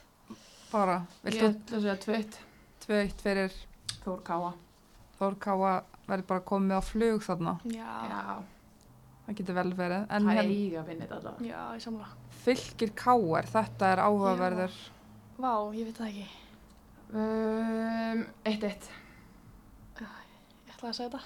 Bara, 0.72 0.96
Ég 1.22 1.28
viltu 1.28 1.48
ætla 1.50 1.76
að 1.76 1.82
segja 1.86 1.96
tveitt. 2.06 2.38
2-1 2.86 3.20
fyrir 3.22 3.56
Þór 4.02 4.22
Káa. 4.26 4.52
Þór 5.20 5.36
Káa 5.44 5.72
verður 6.08 6.26
bara 6.32 6.44
komið 6.48 6.78
á 6.78 6.82
flug 6.82 7.22
þarna. 7.26 7.56
Já, 7.68 7.90
Já. 8.08 8.22
Það 9.26 9.36
getur 9.38 9.54
vel 9.60 9.72
verið. 9.78 10.02
En 10.10 10.22
Það 10.26 10.32
er 10.32 10.38
hérna, 10.42 10.54
eiga 10.58 10.80
að 10.82 10.88
vinna 10.90 11.04
þetta 11.06 11.16
allavega. 11.20 11.46
já, 11.52 11.60
ég 11.76 11.82
samla. 11.84 12.06
fylgir 12.42 12.90
Káar, 12.98 13.46
þetta 13.52 13.84
er 13.92 13.98
áhugaverður. 14.06 14.74
Vá, 15.38 15.52
ég 15.76 15.84
veit 15.88 15.98
það 16.00 16.08
ekki. 16.08 16.26
Um, 17.12 18.24
eitt 18.48 18.64
eitt. 18.70 18.90
Ég 20.02 20.74
ætla 20.74 20.88
að 20.88 20.96
segja 20.96 21.10
þetta. 21.12 21.22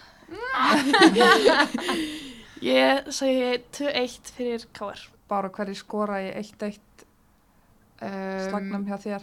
ég 2.66 3.08
segi 3.14 3.48
2-1 3.78 4.30
fyrir 4.36 4.66
KR. 4.76 5.00
Bara 5.30 5.50
hverju 5.52 5.76
skora 5.80 6.20
í 6.24 6.30
1-1 6.42 6.82
Um, 7.96 8.10
slagnum 8.44 8.82
hjá 8.84 8.98
þér. 9.00 9.22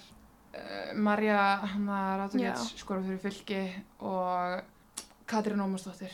Uh, 0.49 0.95
Marja 0.97 1.37
Hanna 1.61 1.97
Ráttugets 2.17 2.71
Já. 2.71 2.79
skora 2.81 3.03
fyrir 3.05 3.19
fylki 3.21 3.59
og 4.01 4.63
Katrín 5.29 5.61
Ómarsdóttir 5.61 6.09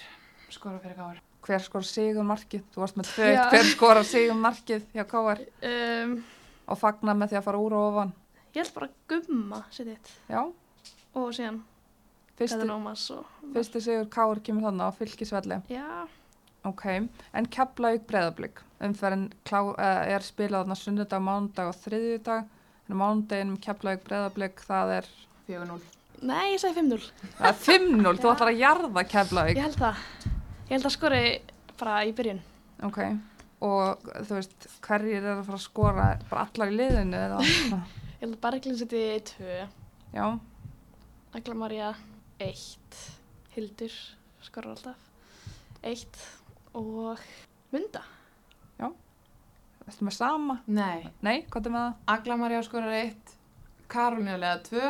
skora 0.51 0.75
fyrir 0.83 0.97
Káar. 0.99 1.21
Hver 1.45 1.63
skora 1.63 1.87
sigur 1.87 2.25
markið? 2.27 2.63
Þú 2.73 2.81
varst 2.83 2.97
með 2.99 3.09
2-1, 3.15 3.33
Já. 3.33 3.43
hver 3.53 3.67
skora 3.71 4.03
sigur 4.05 4.35
markið 4.37 4.85
hjá 4.93 5.03
Káar 5.09 5.39
Um, 5.65 6.15
og 6.69 6.77
fagna 6.77 7.15
með 7.17 7.31
því 7.31 7.37
að 7.39 7.45
fara 7.47 7.61
úr 7.63 7.73
og 7.79 7.85
ofan. 7.93 8.11
ég 8.53 8.61
held 8.63 8.73
bara 8.75 8.89
gumma, 9.09 9.63
setið 9.71 9.95
þitt. 9.97 10.11
Já, 10.29 10.41
Og 11.15 11.31
síðan 11.33 11.61
fyrsti, 12.37 12.57
Petur 12.59 12.71
Ómas 12.75 13.05
og... 13.15 13.25
fyrsti 13.55 13.81
sigur 13.81 14.09
Káar 14.13 14.41
kemur 14.45 14.67
þannig 14.67 14.85
á 14.85 14.91
fylgisvelli. 14.99 15.61
Já, 15.73 16.07
Ok, 16.67 16.83
en 17.33 17.45
Keflavík 17.47 18.03
breðablík. 18.09 18.57
Umferðin 18.83 19.29
uh, 19.55 19.69
er 19.79 20.19
spilað 20.27 20.65
þarna 20.65 20.75
sunnudag, 20.75 21.21
mánudag 21.23 21.69
og 21.71 21.77
þriðjudag. 21.85 22.49
En 22.89 22.95
á 22.95 22.99
mánudaginn 22.99 23.53
Keflavík 23.63 24.03
breðablík, 24.03 24.59
það 24.67 24.91
er, 24.97 25.07
4-0. 25.47 25.79
nei, 26.21 26.51
ég 26.53 26.59
segi 26.59 26.75
5-0. 26.81 26.99
það 27.39 27.47
er 27.47 27.57
5-0, 27.63 28.19
þú 28.19 28.29
ætlar 28.33 28.51
að 28.51 28.59
jarða 28.59 29.05
Keflavík. 29.07 29.55
Ég 29.55 29.69
held 29.69 29.79
það. 29.79 30.03
Ég 30.69 30.75
held 30.75 30.85
að 30.85 30.93
skori 30.93 31.21
bara 31.79 31.95
í 32.05 32.11
byrjun. 32.13 32.39
Ok, 32.85 32.99
og 33.65 34.03
þú 34.27 34.35
veist, 34.35 34.67
hverjir 34.85 35.23
er 35.23 35.31
að 35.39 35.47
fara 35.47 35.57
að 35.57 35.63
skora 35.63 36.05
bara 36.29 36.43
allar 36.45 36.69
í 36.69 36.75
liðinu 36.77 37.17
eða? 37.17 37.39
Ég 38.19 38.21
held 38.21 38.35
að 38.35 38.41
Berglind 38.43 38.77
seti 38.77 39.01
2, 39.31 39.57
Já, 40.13 40.25
Agla 41.39 41.55
Maria 41.57 41.89
1, 42.45 43.01
Hildur 43.55 43.97
skorar 44.45 44.75
alltaf 44.75 45.09
1 45.81 46.23
og 46.77 47.25
Munda. 47.73 48.05
Ertu 49.89 50.05
með 50.05 50.13
sama? 50.19 50.59
Nei, 50.69 51.07
Nei, 51.25 51.47
hvað 51.49 51.65
er 51.65 51.73
með 51.73 51.81
það? 51.87 51.93
Agla 52.13 52.35
Marja 52.37 52.59
skorar 52.67 52.93
1, 52.99 53.31
Karolina 53.89 54.35
Lega 54.37 54.59
2 54.67 54.83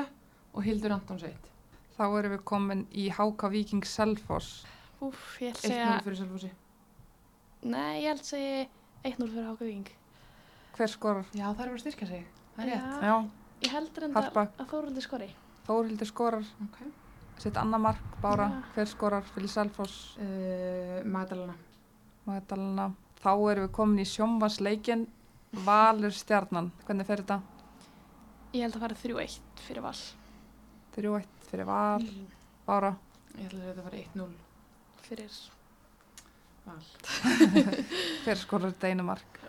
og 0.52 0.66
Hildur 0.66 0.96
Antons 0.98 1.24
1. 1.24 1.48
Þá 1.96 2.04
erum 2.10 2.34
við 2.36 2.44
komin 2.52 2.82
í 2.92 3.06
HK 3.16 3.48
Viking 3.54 3.88
Selfoss. 3.88 4.66
Úf, 5.00 5.20
ég 5.40 5.54
held 5.54 5.60
1-0 5.64 5.68
segja, 5.70 6.00
fyrir 6.04 6.18
Selfossi. 6.20 6.50
nei, 7.64 8.02
ég 8.04 8.08
held 8.12 8.24
segja 8.28 8.66
1-0 9.04 9.30
fyrir 9.32 9.46
Háka 9.48 9.66
Víking. 9.66 9.92
Hver 10.76 10.92
skorar? 10.92 11.26
Já, 11.36 11.46
það 11.54 11.60
er 11.64 11.70
verið 11.70 11.78
að 11.78 11.84
styrka 11.86 12.08
sig. 12.10 12.26
Það 12.56 12.66
er 12.66 12.72
rétt. 12.74 13.04
Já, 13.04 13.16
Ég 13.60 13.72
held 13.76 13.98
reyndar 14.00 14.24
Harpa. 14.24 14.44
að 14.58 14.70
Þóruldi 14.72 15.02
skori. 15.04 15.26
Þórildur 15.68 16.08
skorar. 16.08 16.46
Ok. 16.64 16.78
Sitt 17.40 17.58
annar 17.60 17.80
mark, 17.84 18.06
Bára. 18.24 18.46
Já. 18.50 18.62
Hver 18.76 18.88
skorar 18.88 19.24
fyrir 19.34 19.52
Selfoss? 19.52 20.16
Uh, 20.20 21.04
Magdalena. 21.06 21.56
Magdalena. 22.26 22.90
Þá 23.20 23.32
erum 23.52 23.66
við 23.68 23.72
komin 23.76 24.00
í 24.00 24.08
sjónvarsleikin 24.08 25.08
Valur 25.66 26.16
Stjarnan. 26.16 26.72
Hvernig 26.88 27.08
fer 27.08 27.24
þetta? 27.24 27.42
Ég 28.56 28.64
held 28.64 28.76
að 28.80 28.86
fara 28.86 29.00
3-1 29.04 29.40
fyrir 29.68 29.84
Val. 29.84 29.96
3-1 30.96 31.28
fyrir 31.52 31.68
Val. 31.68 32.06
Bára. 32.68 32.94
Ég 33.36 33.50
ætla 33.50 33.60
að 33.60 33.68
þetta 33.74 33.84
var 33.90 34.00
1-0 34.00 34.49
Fyrir, 35.10 35.32
val. 36.68 36.84
Hver 38.26 38.38
skorar 38.38 38.72
þetta 38.74 38.92
einu 38.92 39.06
mark? 39.08 39.40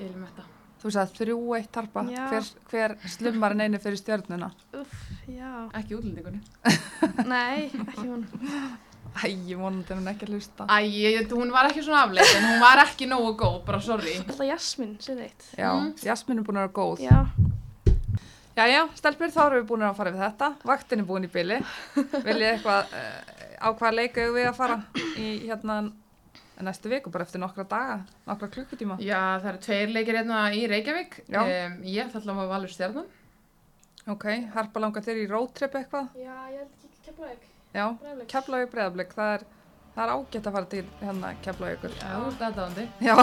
Ilmetta. 0.00 0.46
Þú 0.80 0.90
sagði 0.94 1.26
3-1 1.34 1.66
tarpa. 1.74 2.04
Já. 2.08 2.22
Hver, 2.30 2.46
hver 2.70 2.94
slummar 3.12 3.52
en 3.52 3.60
einu 3.66 3.80
fyrir 3.82 4.00
stjörnuna? 4.00 4.48
uff. 4.80 4.94
Ekki 5.76 5.98
útlendingunni. 5.98 6.40
Nei, 7.32 7.66
ekki 7.82 8.06
hún. 8.06 8.24
Æ, 9.20 9.26
ég 9.50 9.58
vonandi 9.60 9.92
hún 9.92 10.08
ekki 10.08 10.24
að 10.24 10.32
hlusta. 10.38 10.64
Æ, 10.72 10.78
ég- 10.88 11.34
hún 11.36 11.52
var 11.52 11.68
ekki 11.68 11.82
svona 11.84 12.06
afleitt 12.06 12.32
en 12.38 12.46
hún 12.48 12.60
var 12.62 12.80
ekki 12.86 13.08
nógu 13.10 13.34
góð, 13.42 13.58
bara 13.68 13.80
sorry. 13.84 14.14
Ég 14.22 14.30
að 14.40 14.48
Jasmín 14.54 14.96
sé 15.04 15.18
þeitt. 15.18 15.50
Já, 15.58 15.68
Mm. 15.74 15.92
Jasmín 16.06 16.40
er 16.40 16.46
búin 16.48 16.60
að 16.62 16.68
vera 16.70 16.76
góð. 16.80 17.04
Já, 17.04 17.20
Jæja, 18.60 18.80
stelpur, 18.98 19.30
þá 19.32 19.40
erum 19.46 19.60
við 19.62 19.68
búin 19.70 19.84
að 19.86 19.94
fara 19.96 20.10
við 20.12 20.20
þetta. 20.24 20.48
Vaktin 20.68 21.00
er 21.00 21.06
búin 21.08 21.24
í 21.24 21.30
byli. 21.32 21.60
Viljið 21.96 22.48
eitthvað, 22.50 22.90
uh, 22.92 23.39
á 23.60 23.68
hvaða 23.70 23.92
leika 23.96 24.26
við 24.34 24.48
að 24.50 24.56
fara 24.56 24.78
í 25.20 25.28
hérna 25.46 25.82
næstu 26.60 26.90
viku, 26.92 27.10
bara 27.12 27.24
eftir 27.24 27.40
nokkra 27.40 27.64
daga, 27.68 28.00
nokkra 28.28 28.48
klukkutíma? 28.52 28.98
Já, 29.00 29.38
það 29.40 29.48
eru 29.52 29.62
tveir 29.66 29.94
leikir 29.94 30.18
hérna 30.20 30.40
í 30.56 30.66
Reykjavík. 30.68 31.16
Já. 31.28 31.40
Um, 31.44 31.78
ég 31.88 32.04
ætla 32.04 32.20
alltaf 32.20 32.42
að 32.42 32.52
valur 32.54 32.74
stjarnan. 32.74 33.08
Ok, 34.10 34.26
harpa 34.54 34.82
langar 34.82 35.04
þér 35.04 35.22
í 35.22 35.30
roadtrip 35.30 35.76
eitthvað? 35.80 36.12
já, 36.16 36.36
ég 36.52 36.60
held 36.62 36.84
ekki 36.88 37.06
kemlaug. 37.08 37.48
Já. 37.76 37.86
Keflavík 38.32 38.72
breðablik, 38.72 39.12
það 39.16 39.34
er, 39.36 39.44
það 39.94 40.04
er 40.04 40.14
ágætt 40.14 40.48
að 40.48 40.56
fara 40.56 40.70
til 40.74 40.86
hérna 41.02 41.34
Keflavíkur. 41.44 41.98
Já, 42.00 42.08
þú 42.16 42.30
ert 42.30 42.46
aðdáðandi. 42.48 42.88
Já, 43.04 43.16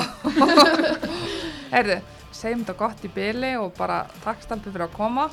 heyrðu, 1.74 1.98
segjum 2.32 2.64
þetta 2.64 2.78
gott 2.86 3.10
í 3.10 3.14
byli 3.18 3.52
og 3.62 3.74
bara 3.78 4.04
takk 4.24 4.46
stelpur 4.46 4.74
fyrir 4.74 4.88
að 4.88 4.96
koma. 4.98 5.28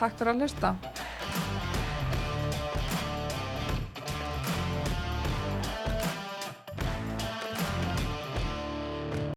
Takk 0.00 0.18
fyrir 0.18 0.34
að 0.34 0.42
hlusta. 0.46 0.74